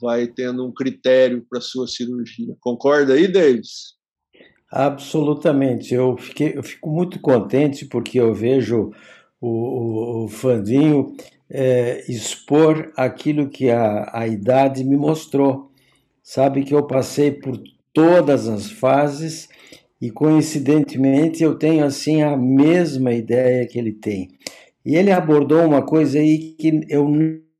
vai 0.00 0.26
tendo 0.26 0.66
um 0.66 0.72
critério 0.72 1.46
para 1.48 1.60
a 1.60 1.62
sua 1.62 1.86
cirurgia. 1.86 2.56
Concorda 2.60 3.14
aí, 3.14 3.28
Davis? 3.28 3.94
Absolutamente. 4.68 5.94
Eu, 5.94 6.16
fiquei, 6.16 6.56
eu 6.56 6.62
fico 6.62 6.90
muito 6.90 7.20
contente 7.20 7.84
porque 7.84 8.18
eu 8.18 8.34
vejo 8.34 8.90
o, 9.40 10.24
o 10.24 10.28
Fandinho 10.28 11.14
é, 11.48 12.04
expor 12.10 12.90
aquilo 12.96 13.48
que 13.48 13.70
a, 13.70 14.10
a 14.12 14.26
idade 14.26 14.82
me 14.82 14.96
mostrou. 14.96 15.71
Sabe 16.22 16.64
que 16.64 16.74
eu 16.74 16.86
passei 16.86 17.30
por 17.30 17.60
todas 17.92 18.48
as 18.48 18.70
fases 18.70 19.48
e 20.00 20.10
coincidentemente 20.10 21.42
eu 21.42 21.58
tenho 21.58 21.84
assim 21.84 22.22
a 22.22 22.36
mesma 22.36 23.12
ideia 23.12 23.66
que 23.66 23.78
ele 23.78 23.92
tem. 23.92 24.28
E 24.84 24.96
ele 24.96 25.10
abordou 25.12 25.64
uma 25.64 25.82
coisa 25.82 26.18
aí 26.18 26.54
que 26.58 26.80
eu 26.88 27.08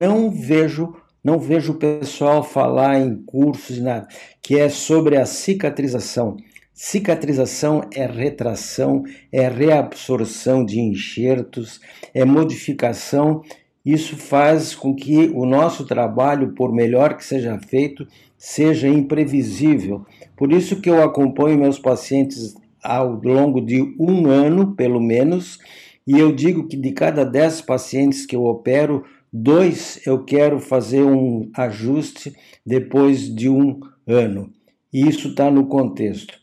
não 0.00 0.30
vejo 0.30 0.94
não 1.24 1.38
vejo 1.38 1.72
o 1.72 1.76
pessoal 1.76 2.42
falar 2.42 2.98
em 2.98 3.14
cursos, 3.22 3.78
nada, 3.78 4.08
que 4.42 4.58
é 4.58 4.68
sobre 4.68 5.16
a 5.16 5.24
cicatrização. 5.24 6.36
Cicatrização 6.74 7.82
é 7.94 8.04
retração, 8.06 9.04
é 9.30 9.46
reabsorção 9.46 10.64
de 10.64 10.80
enxertos, 10.80 11.80
é 12.12 12.24
modificação. 12.24 13.42
Isso 13.84 14.16
faz 14.16 14.74
com 14.74 14.94
que 14.94 15.30
o 15.32 15.46
nosso 15.46 15.86
trabalho, 15.86 16.54
por 16.54 16.72
melhor 16.72 17.16
que 17.16 17.24
seja 17.24 17.56
feito, 17.58 18.04
seja 18.44 18.88
imprevisível. 18.88 20.04
Por 20.36 20.52
isso 20.52 20.80
que 20.80 20.90
eu 20.90 21.00
acompanho 21.00 21.60
meus 21.60 21.78
pacientes 21.78 22.56
ao 22.82 23.20
longo 23.22 23.60
de 23.60 23.80
um 24.00 24.26
ano, 24.26 24.74
pelo 24.74 25.00
menos, 25.00 25.60
e 26.04 26.18
eu 26.18 26.32
digo 26.34 26.66
que 26.66 26.76
de 26.76 26.90
cada 26.90 27.24
dez 27.24 27.60
pacientes 27.60 28.26
que 28.26 28.34
eu 28.34 28.44
opero, 28.44 29.04
Dois, 29.32 29.98
eu 30.04 30.24
quero 30.24 30.58
fazer 30.58 31.04
um 31.04 31.48
ajuste 31.56 32.34
depois 32.66 33.34
de 33.34 33.48
um 33.48 33.80
ano. 34.06 34.50
E 34.92 35.08
isso 35.08 35.28
está 35.28 35.50
no 35.50 35.68
contexto. 35.68 36.34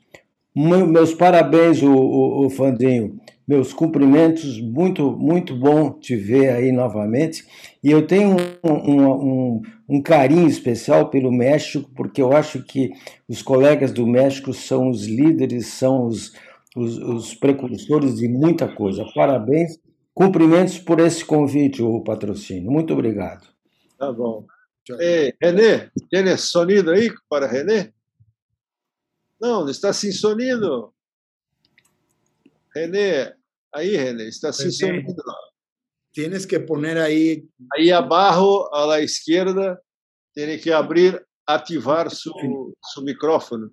Meus 0.55 1.13
parabéns, 1.13 1.83
o, 1.83 1.93
o, 1.93 2.45
o, 2.45 2.49
Fandinho. 2.49 3.19
Meus 3.47 3.73
cumprimentos, 3.73 4.59
muito, 4.59 5.11
muito 5.11 5.55
bom 5.55 5.91
te 5.91 6.15
ver 6.15 6.49
aí 6.49 6.71
novamente. 6.71 7.45
E 7.83 7.91
eu 7.91 8.07
tenho 8.07 8.35
um, 8.63 8.71
um, 8.71 9.11
um, 9.11 9.61
um 9.89 10.01
carinho 10.01 10.47
especial 10.47 11.09
pelo 11.09 11.31
México, 11.31 11.89
porque 11.95 12.21
eu 12.21 12.31
acho 12.31 12.61
que 12.63 12.91
os 13.27 13.41
colegas 13.41 13.91
do 13.91 14.05
México 14.05 14.53
são 14.53 14.89
os 14.89 15.05
líderes, 15.05 15.67
são 15.67 16.05
os, 16.05 16.31
os, 16.75 16.97
os 16.97 17.33
precursores 17.33 18.17
de 18.17 18.27
muita 18.27 18.67
coisa. 18.67 19.03
Parabéns 19.15 19.79
Cumprimentos 20.19 20.77
por 20.77 20.99
esse 20.99 21.23
convite, 21.23 21.81
o 21.81 22.03
patrocínio. 22.03 22.69
Muito 22.69 22.91
obrigado. 22.91 23.47
Tá 23.97 24.11
bom. 24.11 24.45
Eh, 24.99 25.33
René, 25.41 25.89
tem 26.11 26.35
sonido 26.35 26.91
aí 26.91 27.09
para 27.29 27.47
René? 27.47 27.93
Não, 29.39 29.69
está 29.69 29.93
sem 29.93 30.11
sonido. 30.11 30.93
René, 32.75 33.33
aí, 33.73 33.95
René, 33.95 34.25
está 34.25 34.51
sem 34.51 34.69
sonido. 34.71 35.15
Tienes 36.14 36.45
que 36.45 36.60
poner 36.60 36.97
aí. 36.97 37.45
Aí 37.76 37.91
abaixo, 37.91 38.70
à 38.74 38.86
la 38.86 39.01
esquerda, 39.01 39.80
tem 40.34 40.60
que 40.60 40.72
abrir, 40.72 41.24
ativar 41.45 42.10
seu, 42.10 42.34
seu 42.93 43.03
microfone. 43.03 43.70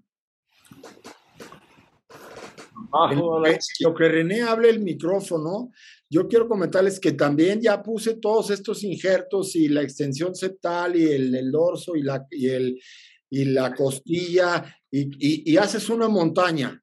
Abajo, 2.93 3.39
Lo 3.81 3.95
que 3.95 4.09
René 4.09 4.43
hable 4.43 4.69
el 4.69 4.81
micrófono 4.81 5.71
Yo 6.09 6.29
quiero 6.29 6.49
comentarles 6.49 7.01
que 7.01 7.13
también 7.13 7.61
ya 7.61 7.83
puse 7.83 8.15
todos 8.15 8.51
estos 8.51 8.85
injertos 8.85 9.57
y 9.57 9.69
la 9.69 9.83
extensión 9.83 10.35
septal 10.37 10.95
y 10.95 11.05
el, 11.05 11.51
dorso 11.51 11.97
y 11.97 12.03
la, 12.03 12.25
y, 12.31 12.49
el, 12.49 12.81
y 13.29 13.45
la 13.47 13.75
costilla 13.75 14.65
y, 14.91 15.51
y, 15.53 15.57
haces 15.57 15.91
una 15.91 16.09
montaña 16.09 16.81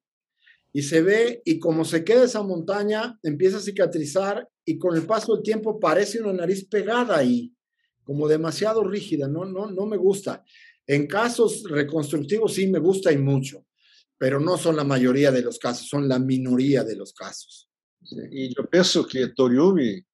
y 0.74 0.82
se 0.82 1.00
ve 1.00 1.40
y 1.44 1.58
como 1.58 1.86
se 1.86 2.04
queda 2.04 2.24
esa 2.24 2.42
montaña 2.42 3.18
empieza 3.22 3.56
a 3.56 3.60
cicatrizar 3.60 4.46
y 4.64 4.78
con 4.78 4.96
el 4.96 5.06
paso 5.06 5.34
del 5.34 5.42
tiempo 5.42 5.78
parece 5.78 6.20
una 6.20 6.32
nariz 6.32 6.66
pegada 6.66 7.18
ahí, 7.18 7.52
como 8.02 8.28
demasiado 8.28 8.84
rígida, 8.84 9.28
no, 9.28 9.44
no, 9.44 9.70
no 9.70 9.86
me 9.86 9.96
gusta. 9.96 10.44
En 10.86 11.06
casos 11.06 11.64
reconstructivos 11.68 12.54
sí 12.54 12.66
me 12.66 12.78
gusta 12.78 13.10
y 13.12 13.18
mucho, 13.18 13.66
pero 14.18 14.38
no 14.40 14.56
son 14.58 14.76
la 14.76 14.84
mayoría 14.84 15.30
de 15.30 15.42
los 15.42 15.58
casos, 15.58 15.88
son 15.88 16.08
la 16.08 16.18
minoría 16.18 16.84
de 16.84 16.96
los 16.96 17.12
casos. 17.12 17.68
Y 18.30 18.54
yo 18.54 18.68
pienso 18.68 19.06
que 19.06 19.28
Toriumi 19.28 20.04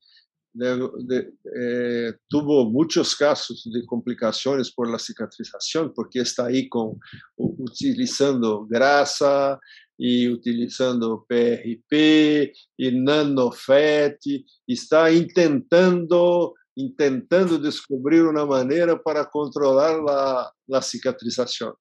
eh, 0.62 2.12
tuvo 2.28 2.68
muchos 2.70 3.14
casos 3.14 3.68
de 3.72 3.84
complicaciones 3.86 4.72
por 4.72 4.90
la 4.90 4.98
cicatrización, 4.98 5.92
porque 5.94 6.20
está 6.20 6.46
ahí 6.46 6.68
con, 6.68 7.00
utilizando 7.36 8.66
grasa 8.66 9.58
y 10.02 10.26
utilizando 10.28 11.26
PRP 11.28 12.54
y 12.78 12.90
nanofet, 12.90 14.18
está 14.66 15.12
intentando 15.12 16.54
intentando 16.74 17.58
descubrir 17.58 18.22
una 18.22 18.46
manera 18.46 18.98
para 18.98 19.28
controlar 19.28 20.00
la, 20.02 20.50
la 20.66 20.80
cicatrización, 20.80 21.74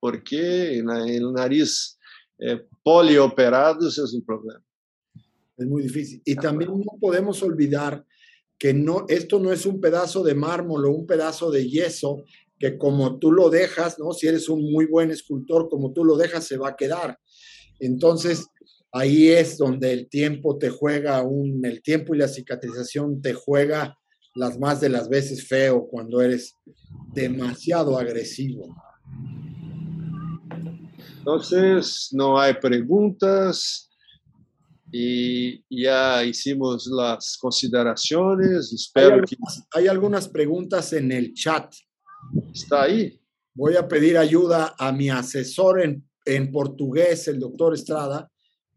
porque 0.00 0.78
el 0.78 1.32
nariz 1.32 1.96
eh, 2.40 2.66
polioperados 2.82 3.96
es 3.96 4.12
un 4.12 4.24
problema. 4.24 4.64
Es 5.56 5.66
muy 5.66 5.84
difícil. 5.84 6.20
Y 6.24 6.34
también 6.34 6.72
no 6.72 6.98
podemos 7.00 7.40
olvidar 7.44 8.04
que 8.58 8.74
no, 8.74 9.04
esto 9.08 9.38
no 9.38 9.52
es 9.52 9.66
un 9.66 9.80
pedazo 9.80 10.24
de 10.24 10.34
mármol 10.34 10.86
o 10.86 10.90
un 10.90 11.06
pedazo 11.06 11.52
de 11.52 11.68
yeso 11.68 12.24
que 12.58 12.76
como 12.76 13.18
tú 13.18 13.30
lo 13.30 13.50
dejas, 13.50 13.98
¿no? 14.00 14.12
Si 14.12 14.26
eres 14.26 14.48
un 14.48 14.72
muy 14.72 14.86
buen 14.86 15.10
escultor, 15.10 15.68
como 15.68 15.92
tú 15.92 16.04
lo 16.04 16.16
dejas, 16.16 16.44
se 16.44 16.56
va 16.56 16.70
a 16.70 16.76
quedar. 16.76 17.18
Entonces, 17.80 18.46
ahí 18.92 19.28
es 19.28 19.58
donde 19.58 19.92
el 19.92 20.08
tiempo 20.08 20.58
te 20.58 20.70
juega 20.70 21.22
un, 21.22 21.64
el 21.64 21.82
tiempo 21.82 22.14
y 22.14 22.18
la 22.18 22.28
cicatrización 22.28 23.20
te 23.20 23.34
juega 23.34 23.96
las 24.34 24.58
más 24.58 24.80
de 24.80 24.88
las 24.88 25.08
veces 25.08 25.46
feo 25.46 25.86
cuando 25.88 26.20
eres 26.20 26.54
demasiado 27.12 27.98
agresivo. 27.98 28.74
Entonces, 31.18 32.10
no 32.12 32.38
hay 32.38 32.54
preguntas. 32.54 33.82
y 34.92 35.64
ya 35.68 36.24
hicimos 36.24 36.86
las 36.86 37.36
consideraciones. 37.38 38.72
Espero 38.72 39.06
hay 39.06 39.12
algunas, 39.12 39.56
que... 39.56 39.78
Hay 39.78 39.86
algunas 39.88 40.28
preguntas 40.28 40.92
en 40.92 41.10
el 41.10 41.34
chat. 41.34 41.74
Está 42.54 42.82
ahí. 42.82 43.20
Voy 43.54 43.76
a 43.76 43.88
pedir 43.88 44.16
ayuda 44.16 44.74
a 44.78 44.92
mi 44.92 45.10
asesor 45.10 45.82
en, 45.82 46.05
en 46.26 46.50
portugués, 46.50 47.28
el 47.28 47.40
doctor 47.40 47.72
Estrada. 47.74 48.30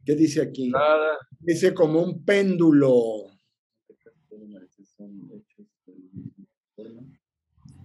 ¿Qué 0.05 0.15
dice 0.15 0.41
aquí? 0.41 0.67
Estrada. 0.67 1.17
Dice 1.39 1.73
como 1.73 2.01
un 2.01 2.23
péndulo. 2.23 3.25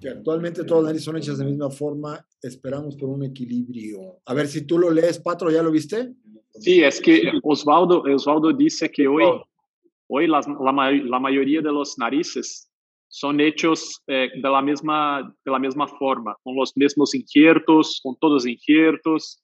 que 0.05 0.11
actualmente 0.11 0.65
todas 0.65 0.83
las 0.83 0.89
narices 0.91 1.05
son 1.07 1.17
hechas 1.17 1.39
de 1.39 1.45
la 1.45 1.51
misma 1.51 1.71
forma, 1.71 2.27
esperamos 2.43 2.95
por 2.95 3.09
un 3.09 3.25
equilibrio. 3.25 4.19
A 4.27 4.35
ver 4.35 4.49
si 4.49 4.67
tú 4.67 4.79
lo 4.79 4.91
lees, 4.91 5.19
Patro, 5.19 5.51
¿ya 5.51 5.63
lo 5.63 5.71
viste? 5.71 6.13
Sí, 6.61 6.83
es 6.83 7.01
que 7.01 7.23
Osvaldo, 7.43 8.03
Osvaldo 8.03 8.53
dice 8.53 8.91
que 8.91 9.09
hoy, 9.09 9.25
hoy 10.09 10.27
la, 10.27 10.43
la, 10.61 11.19
mayoría 11.19 11.63
de 11.63 11.73
los 11.73 11.97
narices 11.97 12.71
son 13.09 13.41
hechos 13.41 14.03
eh, 14.07 14.29
de, 14.35 14.51
la 14.51 14.61
misma, 14.61 15.35
de 15.43 15.51
la 15.51 15.59
misma 15.59 15.89
forma, 15.89 16.37
con 16.43 16.55
los 16.55 16.77
mismos 16.77 17.15
injertos, 17.15 18.01
con 18.03 18.15
todos 18.21 18.35
los 18.35 18.47
injertos, 18.47 19.43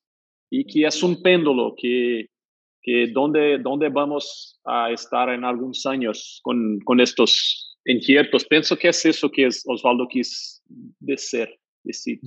y 0.51 0.65
que 0.65 0.87
es 0.87 1.03
un 1.03 1.23
péndulo 1.23 1.75
que, 1.77 2.29
que 2.83 3.07
donde, 3.13 3.59
donde 3.59 3.89
vamos 3.89 4.61
a 4.65 4.91
estar 4.91 5.29
en 5.31 5.45
algunos 5.45 5.87
años 5.87 6.41
con, 6.43 6.79
con 6.81 7.01
estos 7.01 7.79
inquietos. 7.87 8.45
Penso 8.45 8.77
que 8.77 8.89
é 8.89 8.91
isso 8.91 9.31
que 9.31 9.49
Oswaldo 9.67 10.07
quis 10.09 10.61
dizer. 11.01 11.49
decir. 11.85 12.21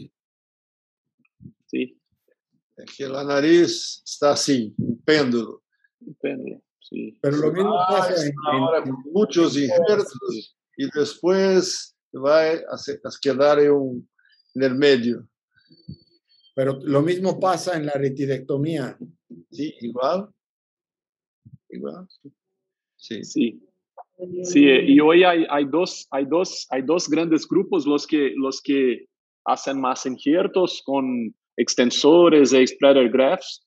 Sí. 1.67 1.97
É 2.77 2.85
que 2.85 3.03
a 3.03 3.23
nariz 3.23 4.01
está 4.05 4.31
assim, 4.31 4.73
um 4.79 4.95
pêndulo. 5.05 5.61
Um 6.01 6.13
pêndulo, 6.15 6.61
sim. 6.81 7.17
Pero 7.21 7.37
lo 7.37 7.53
mismo 7.53 7.71
pasa 7.87 8.27
en, 8.27 8.33
hora 8.61 8.81
com 8.81 8.93
muitos 9.11 9.55
injertos 9.55 10.55
e 10.77 10.89
depois 10.89 11.93
vai 12.11 12.63
a, 12.65 12.75
quedar 13.21 13.59
em 13.59 13.71
um 13.71 14.03
no 14.55 14.69
meio. 14.75 15.27
Pero 16.55 16.79
lo 16.83 17.01
mismo 17.01 17.39
pasa 17.39 17.77
en 17.77 17.85
la 17.85 17.93
retidectomía. 17.93 18.97
Sí, 19.51 19.73
igual. 19.81 20.29
Igual. 21.69 22.07
Sí. 22.97 23.23
sí. 23.23 23.59
Sí, 24.43 24.63
y 24.63 24.99
hoy 24.99 25.23
hay, 25.23 25.45
hay, 25.49 25.65
dos, 25.65 26.07
hay, 26.11 26.25
dos, 26.25 26.67
hay 26.69 26.83
dos 26.83 27.09
grandes 27.09 27.47
grupos, 27.47 27.85
los 27.85 28.05
que, 28.05 28.33
los 28.35 28.61
que 28.61 29.07
hacen 29.45 29.81
más 29.81 30.05
injertos 30.05 30.81
con 30.85 31.33
extensores 31.57 32.53
e 32.53 32.65
spreader 32.65 33.09
grafts 33.09 33.65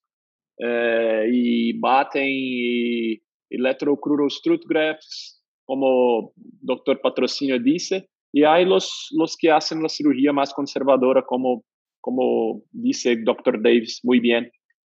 eh, 0.58 1.28
y 1.30 1.78
baten 1.78 2.26
y 2.26 3.20
electrocrurostrut 3.50 4.64
grafts, 4.66 5.42
como 5.66 6.32
doctor 6.36 7.00
Patrocinio 7.00 7.58
dice, 7.58 8.08
y 8.32 8.44
hay 8.44 8.64
los, 8.64 9.08
los 9.12 9.36
que 9.36 9.50
hacen 9.50 9.82
la 9.82 9.88
cirugía 9.88 10.32
más 10.32 10.54
conservadora, 10.54 11.22
como, 11.22 11.64
como 12.06 12.62
dice 12.70 13.16
doctor 13.24 13.60
Davis 13.60 13.98
muy 14.04 14.20
bien. 14.20 14.48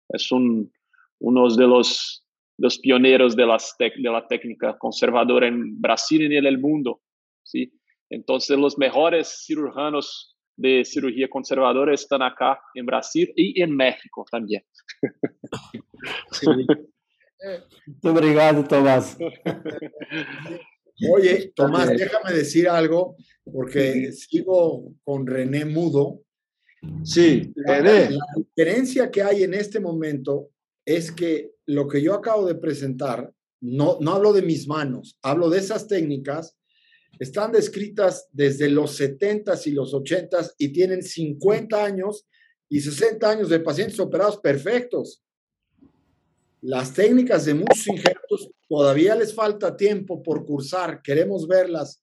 Es 0.08 0.32
un, 0.32 0.72
uno 1.20 1.54
de 1.54 1.66
los 1.66 2.24
los 2.58 2.78
pioneros 2.78 3.36
de, 3.36 3.44
las 3.46 3.74
de 3.78 4.10
la 4.10 4.26
técnica 4.26 4.78
conservadora 4.78 5.46
en 5.46 5.78
Brasil 5.78 6.32
y 6.32 6.36
en 6.36 6.46
el 6.46 6.58
mundo. 6.58 7.02
¿sí? 7.42 7.72
Entonces, 8.08 8.56
los 8.56 8.78
mejores 8.78 9.42
cirujanos 9.44 10.36
de 10.56 10.84
cirugía 10.84 11.28
conservadora 11.28 11.92
están 11.92 12.22
acá 12.22 12.60
en 12.74 12.86
Brasil 12.86 13.30
y 13.36 13.60
en 13.60 13.74
México 13.76 14.24
también. 14.30 14.62
Sí. 16.30 16.46
Obrigado, 18.04 18.64
Tomás. 18.64 19.18
Oye, 21.12 21.52
Tomás, 21.56 21.90
déjame 21.90 22.32
decir 22.32 22.68
algo, 22.68 23.16
porque 23.44 24.12
sigo 24.12 24.94
con 25.02 25.26
René 25.26 25.64
Mudo. 25.64 26.22
Sí. 27.04 27.52
La 27.56 28.16
diferencia 28.36 29.10
que 29.10 29.22
hay 29.22 29.42
en 29.42 29.54
este 29.54 29.80
momento 29.80 30.50
es 30.84 31.12
que 31.12 31.52
lo 31.66 31.86
que 31.88 32.02
yo 32.02 32.14
acabo 32.14 32.46
de 32.46 32.56
presentar, 32.56 33.32
no, 33.60 33.98
no 34.00 34.12
hablo 34.12 34.32
de 34.32 34.42
mis 34.42 34.66
manos, 34.66 35.18
hablo 35.22 35.48
de 35.48 35.58
esas 35.58 35.86
técnicas, 35.86 36.56
están 37.18 37.52
descritas 37.52 38.28
desde 38.32 38.68
los 38.68 38.98
70s 39.00 39.66
y 39.66 39.72
los 39.72 39.92
80s 39.92 40.54
y 40.58 40.72
tienen 40.72 41.02
50 41.02 41.84
años 41.84 42.26
y 42.68 42.80
60 42.80 43.30
años 43.30 43.48
de 43.48 43.60
pacientes 43.60 44.00
operados 44.00 44.38
perfectos. 44.38 45.22
Las 46.62 46.94
técnicas 46.94 47.44
de 47.44 47.54
muchos 47.54 47.86
injertos 47.86 48.50
todavía 48.68 49.14
les 49.14 49.34
falta 49.34 49.76
tiempo 49.76 50.22
por 50.22 50.44
cursar. 50.44 51.02
Queremos 51.02 51.46
verlas 51.46 52.02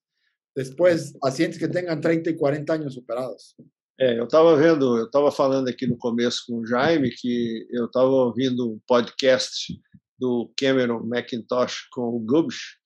después, 0.54 1.14
pacientes 1.20 1.58
que 1.58 1.68
tengan 1.68 2.00
30 2.00 2.30
y 2.30 2.36
40 2.36 2.72
años 2.72 2.96
operados. 2.96 3.56
É, 4.00 4.18
eu 4.18 4.24
estava 4.24 4.56
vendo, 4.56 4.96
eu 4.96 5.04
estava 5.04 5.30
falando 5.30 5.68
aqui 5.68 5.86
no 5.86 5.94
começo 5.98 6.44
com 6.46 6.60
o 6.60 6.66
Jaime 6.66 7.10
que 7.10 7.66
eu 7.70 7.84
estava 7.84 8.08
ouvindo 8.08 8.72
um 8.72 8.80
podcast 8.86 9.78
do 10.18 10.50
Cameron 10.56 11.06
McIntosh 11.06 11.86
com 11.92 12.16
o 12.16 12.18
Gubish 12.18 12.78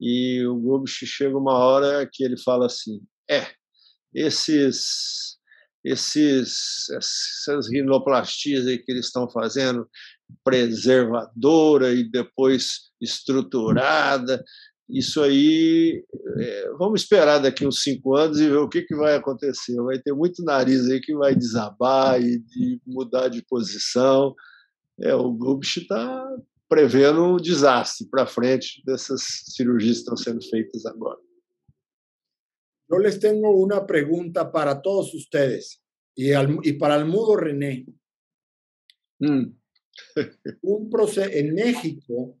e 0.00 0.46
o 0.46 0.54
Gubish 0.54 1.00
chega 1.06 1.36
uma 1.36 1.58
hora 1.58 2.08
que 2.10 2.22
ele 2.22 2.38
fala 2.40 2.66
assim, 2.66 3.00
é, 3.28 3.48
esses 4.14 5.40
esses 5.84 6.88
essas 6.90 7.68
rinoplastias 7.68 8.66
aí 8.68 8.78
que 8.78 8.92
eles 8.92 9.06
estão 9.06 9.28
fazendo 9.28 9.88
preservadora 10.44 11.92
e 11.92 12.08
depois 12.08 12.90
estruturada 13.00 14.44
isso 14.90 15.22
aí, 15.22 16.04
é, 16.38 16.70
vamos 16.78 17.02
esperar 17.02 17.38
daqui 17.38 17.66
uns 17.66 17.82
cinco 17.82 18.16
anos 18.16 18.40
e 18.40 18.48
ver 18.48 18.58
o 18.58 18.68
que, 18.68 18.82
que 18.82 18.94
vai 18.94 19.14
acontecer. 19.14 19.80
Vai 19.82 19.98
ter 19.98 20.12
muito 20.12 20.42
nariz 20.42 20.88
aí 20.88 21.00
que 21.00 21.14
vai 21.14 21.34
desabar 21.34 22.20
e 22.20 22.42
mudar 22.86 23.28
de 23.28 23.42
posição. 23.42 24.34
É, 25.00 25.14
o 25.14 25.32
Gubsch 25.32 25.78
está 25.78 26.26
prevendo 26.68 27.24
um 27.24 27.36
desastre 27.36 28.06
para 28.08 28.26
frente 28.26 28.82
dessas 28.84 29.22
cirurgias 29.48 29.96
que 29.96 30.02
estão 30.02 30.16
sendo 30.16 30.42
feitas 30.48 30.86
agora. 30.86 31.18
Eu 32.88 32.98
les 32.98 33.18
tenho 33.18 33.40
uma 33.40 33.84
pergunta 33.86 34.44
para 34.44 34.74
todos 34.74 35.14
ustedes 35.14 35.80
e, 36.16 36.32
y 36.64 36.72
para 36.74 36.96
el 36.96 37.06
mudo 37.06 37.36
René. 37.36 37.86
Mm. 39.20 39.56
un 40.62 40.90
en 41.16 41.54
México, 41.54 42.38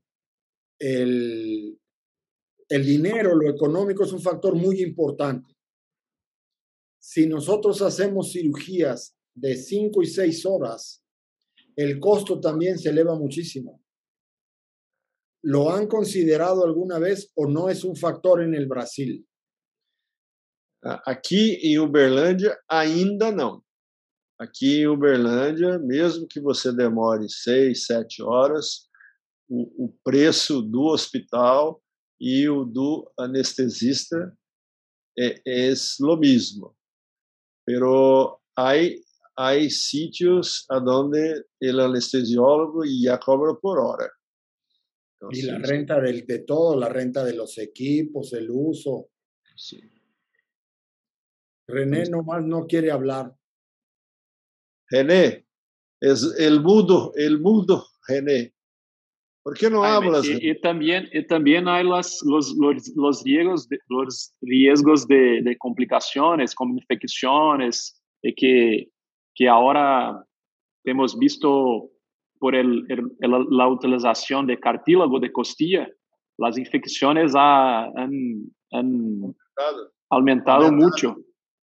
el, 0.78 1.78
el 2.70 2.86
dinero, 2.86 3.34
lo 3.34 3.50
económico 3.50 4.04
es 4.04 4.12
un 4.12 4.20
factor 4.20 4.54
muy 4.54 4.80
importante. 4.80 5.54
Si 7.02 7.26
nosotros 7.26 7.82
hacemos 7.82 8.32
cirugías 8.32 9.16
de 9.34 9.56
cinco 9.56 10.02
y 10.02 10.06
seis 10.06 10.46
horas, 10.46 11.02
el 11.74 11.98
costo 11.98 12.38
también 12.40 12.78
se 12.78 12.90
eleva 12.90 13.16
muchísimo. 13.16 13.82
¿Lo 15.42 15.72
han 15.72 15.88
considerado 15.88 16.64
alguna 16.64 16.98
vez 16.98 17.32
o 17.34 17.48
no 17.48 17.68
es 17.68 17.82
un 17.82 17.96
factor 17.96 18.42
en 18.42 18.54
el 18.54 18.66
Brasil? 18.66 19.26
Aqui 20.82 21.58
em 21.62 21.78
Uberlândia, 21.78 22.56
ainda 22.68 23.32
não. 23.32 23.62
Aqui 24.38 24.80
em 24.80 24.86
Uberlândia, 24.86 25.78
mesmo 25.78 26.26
que 26.26 26.40
você 26.40 26.72
demore 26.72 27.28
seis, 27.28 27.84
sete 27.86 28.22
horas, 28.22 28.88
o, 29.48 29.86
o 29.86 29.94
preço 30.04 30.62
do 30.62 30.84
hospital 30.84 31.82
e 32.20 32.48
o 32.48 32.64
do 32.64 33.10
anestesista 33.18 34.36
é, 35.18 35.40
é 35.46 35.72
lo 36.00 36.16
mismo. 36.16 36.76
Pero 37.64 38.40
hay, 38.54 39.02
hay 39.36 39.70
sitios 39.70 40.66
donde 40.68 41.44
el 41.60 41.80
anestesiólogo 41.80 42.84
ya 42.84 43.18
cobra 43.18 43.54
por 43.54 43.78
hora. 43.78 44.10
Entonces, 45.14 45.44
y 45.44 45.46
la 45.46 45.58
renta 45.58 46.00
del, 46.00 46.26
de 46.26 46.40
todo, 46.40 46.78
la 46.78 46.88
renta 46.88 47.24
de 47.24 47.34
los 47.34 47.58
equipos, 47.58 48.32
el 48.32 48.50
uso. 48.50 49.10
Sí. 49.54 49.80
René 51.66 52.08
nomás 52.08 52.42
no 52.44 52.66
quiere 52.66 52.90
hablar. 52.90 53.34
René, 54.90 55.46
es 56.00 56.34
el 56.38 56.60
mudo, 56.60 57.12
el 57.14 57.38
mudo, 57.38 57.86
René. 58.08 58.54
¿Por 59.42 59.56
qué 59.56 59.70
no 59.70 59.82
hablas? 59.82 60.26
Y, 60.28 60.50
y, 60.50 60.60
también, 60.60 61.08
y 61.12 61.26
también 61.26 61.66
hay 61.66 61.84
las, 61.84 62.20
los, 62.26 62.54
los, 62.58 62.92
los 62.94 63.24
riesgos, 63.24 63.68
de, 63.68 63.78
los 63.88 64.34
riesgos 64.42 65.06
de, 65.06 65.40
de 65.42 65.56
complicaciones, 65.56 66.54
como 66.54 66.76
infecciones, 66.76 68.00
que, 68.36 68.90
que 69.34 69.48
ahora 69.48 70.24
hemos 70.84 71.18
visto 71.18 71.90
por 72.38 72.54
el, 72.54 72.84
el, 72.88 73.02
la 73.50 73.68
utilización 73.68 74.46
de 74.46 74.58
cartílago 74.58 75.20
de 75.20 75.32
costilla, 75.32 75.88
las 76.38 76.56
infecciones 76.58 77.34
ha, 77.36 77.84
han, 77.84 78.50
han 78.72 79.22
aumentado, 79.22 79.92
aumentado 80.10 80.72
mucho. 80.72 81.16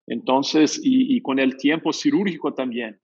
Entonces, 0.08 0.80
y, 0.82 1.16
y, 1.16 1.20
con 1.20 1.38
el 1.38 1.56
tiempo 1.56 1.92
cirúrgico 1.92 2.54
también. 2.54 3.00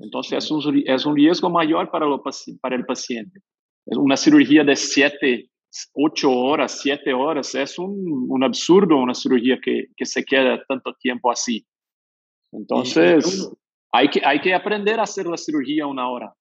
Entonces, 0.00 0.44
es 0.44 0.50
un, 0.50 0.82
es 0.86 1.06
un 1.06 1.16
riesgo 1.16 1.50
mayor 1.50 1.90
para, 1.90 2.06
lo, 2.06 2.22
para 2.60 2.76
el 2.76 2.86
paciente. 2.86 3.40
Una 3.86 4.16
cirugía 4.16 4.64
de 4.64 4.76
siete, 4.76 5.50
ocho 5.94 6.30
horas, 6.30 6.80
siete 6.80 7.12
horas, 7.12 7.54
es 7.54 7.78
un, 7.78 8.26
un 8.28 8.44
absurdo 8.44 8.96
una 8.96 9.14
cirugía 9.14 9.58
que, 9.60 9.86
que, 9.96 10.06
se 10.06 10.24
queda 10.24 10.62
tanto 10.68 10.94
tiempo 11.00 11.30
así. 11.30 11.66
Entonces, 12.52 13.50
hay 13.92 14.08
que, 14.08 14.20
hay 14.24 14.40
que 14.40 14.54
aprender 14.54 15.00
a 15.00 15.04
hacer 15.04 15.26
la 15.26 15.36
cirugía 15.36 15.86
una 15.86 16.08
hora. 16.08 16.32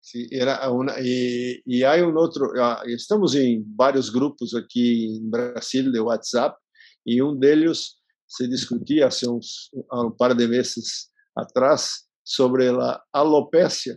Sí, 0.00 0.26
era 0.30 0.68
una, 0.68 0.94
y, 1.00 1.62
y 1.64 1.84
hay 1.84 2.00
un 2.00 2.16
otro, 2.18 2.50
ah, 2.60 2.82
estamos 2.86 3.36
en 3.36 3.62
varios 3.76 4.12
grupos 4.12 4.54
aquí 4.54 5.16
en 5.16 5.30
Brasil 5.30 5.92
de 5.92 6.00
WhatsApp 6.00 6.56
y 7.04 7.20
un 7.20 7.38
de 7.38 7.52
ellos 7.52 8.02
se 8.26 8.48
discutía 8.48 9.06
hace 9.06 9.28
uns, 9.28 9.70
um 9.90 10.10
par 10.16 10.34
de 10.34 10.48
meses 10.48 11.12
atrás 11.36 12.08
sobre 12.24 12.68
a 12.68 13.00
alopecia. 13.12 13.96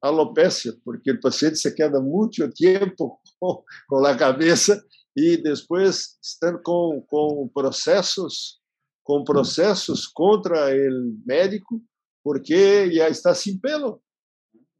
Alopecia, 0.00 0.74
porque 0.84 1.10
o 1.10 1.20
paciente 1.20 1.56
se 1.56 1.74
queda 1.74 2.00
muito 2.00 2.48
tempo 2.52 3.18
com, 3.40 3.64
com 3.88 4.04
a 4.04 4.16
cabeça 4.16 4.84
e 5.16 5.36
depois 5.36 6.18
estão 6.22 6.60
com, 6.62 7.04
com 7.08 7.48
processos 7.48 8.60
com 9.02 9.22
processos 9.22 10.06
contra 10.08 10.68
o 10.74 11.16
médico 11.24 11.80
porque 12.24 12.92
já 12.92 13.08
está 13.08 13.32
sem 13.34 13.56
pelo. 13.58 14.02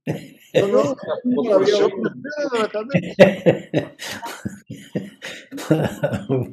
Não, 0.56 0.96
não 1.24 1.64
pelo 1.64 2.00
na 2.50 2.68
cabeça. 2.68 3.14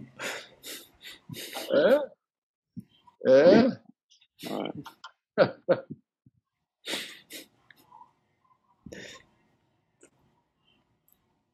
É. 1.72 2.00
É. 3.26 3.68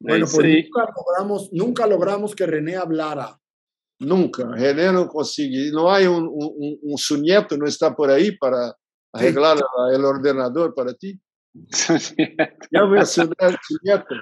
Bueno, 0.10 0.26
pues 0.32 0.66
nunca 0.66 0.94
logramos, 0.96 1.50
nunca 1.52 1.88
logramos 1.88 2.36
que 2.36 2.46
René 2.46 2.76
hablara. 2.76 3.38
Nunca. 4.00 4.50
René 4.56 4.92
não 4.92 5.08
consegue. 5.08 5.72
Não 5.72 5.88
há 5.88 6.00
um, 6.00 6.26
um, 6.26 6.80
um 6.84 6.98
su 6.98 7.18
nieto, 7.18 7.58
não 7.58 7.68
está 7.68 7.92
por 7.94 8.10
aí 8.10 8.38
para 8.38 8.76
arreglar 9.14 9.58
o 9.58 10.08
ordenador 10.08 10.74
para 10.74 10.94
ti. 10.94 11.20
Ya 12.72 12.84
voy 12.84 13.00
a 13.00 13.06
ser 13.06 13.28
su 13.28 13.78
nieto. 13.84 14.16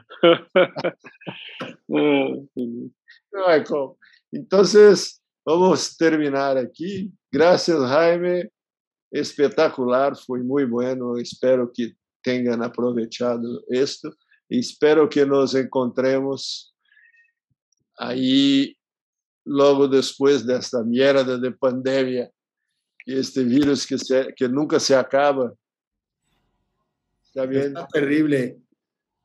Não 3.31 3.49
é 3.49 3.63
como. 3.63 3.97
Entonces, 4.33 5.21
vamos 5.45 5.95
terminar 5.95 6.57
aqui. 6.57 7.11
Graças, 7.31 7.79
Jaime. 7.89 8.49
Espetacular, 9.11 10.15
foi 10.15 10.41
muito 10.41 10.69
bueno. 10.69 11.17
Espero 11.17 11.71
que 11.71 11.95
tenham 12.23 12.61
aproveitado 12.61 13.63
isto. 13.69 14.09
Espero 14.49 15.09
que 15.09 15.25
nos 15.25 15.53
encontremos 15.55 16.73
aí 17.97 18.75
logo 19.45 19.87
depois 19.87 20.45
desta 20.45 20.83
merda 20.83 21.37
de 21.37 21.51
pandemia, 21.51 22.31
este 23.05 23.43
vírus 23.43 23.85
que, 23.85 23.97
se, 23.97 24.33
que 24.33 24.47
nunca 24.47 24.79
se 24.79 24.93
acaba. 24.93 25.53
Está 27.23 27.45
bien. 27.45 27.67
Está 27.67 27.87
terrible. 27.87 28.57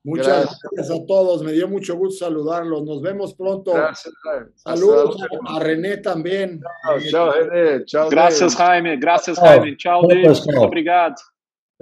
Muchas 0.04 0.58
gracias. 0.72 0.90
a 0.90 1.06
todos. 1.06 1.42
Me 1.42 1.52
dio 1.52 1.68
mucho 1.68 1.96
gusto 1.96 2.24
saludarlos. 2.24 2.84
Nos 2.84 3.00
vemos 3.00 3.34
pronto. 3.34 3.72
Gracias. 3.72 4.12
Saludos 4.56 5.16
a, 5.46 5.60
René 5.60 5.98
también. 5.98 6.60
Chao, 7.08 7.30
René. 7.30 7.84
Chao, 7.84 8.08
gracias, 8.08 8.56
Jaime. 8.56 8.96
Gracias, 8.96 9.38
Jaime. 9.38 9.76
Tchau, 9.76 10.06
Deus. 10.08 10.44
Muito 10.44 10.62
obrigado. 10.62 11.14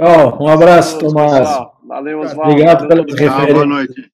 Tchau. 0.01 0.39
Um 0.41 0.49
abraço, 0.49 0.99
Tomás. 0.99 1.49
Valeu, 1.87 2.21
Oswaldo. 2.21 2.53
Obrigado 2.53 2.89
pela 2.89 3.03
referência. 3.03 3.53
Boa 3.55 3.67
noite. 3.67 4.11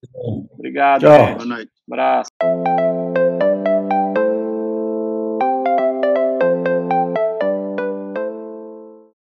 Obrigado. 0.54 1.00
Tchau. 1.02 1.34
Boa 1.36 1.44
noite. 1.46 1.70
Abraço. 1.88 2.30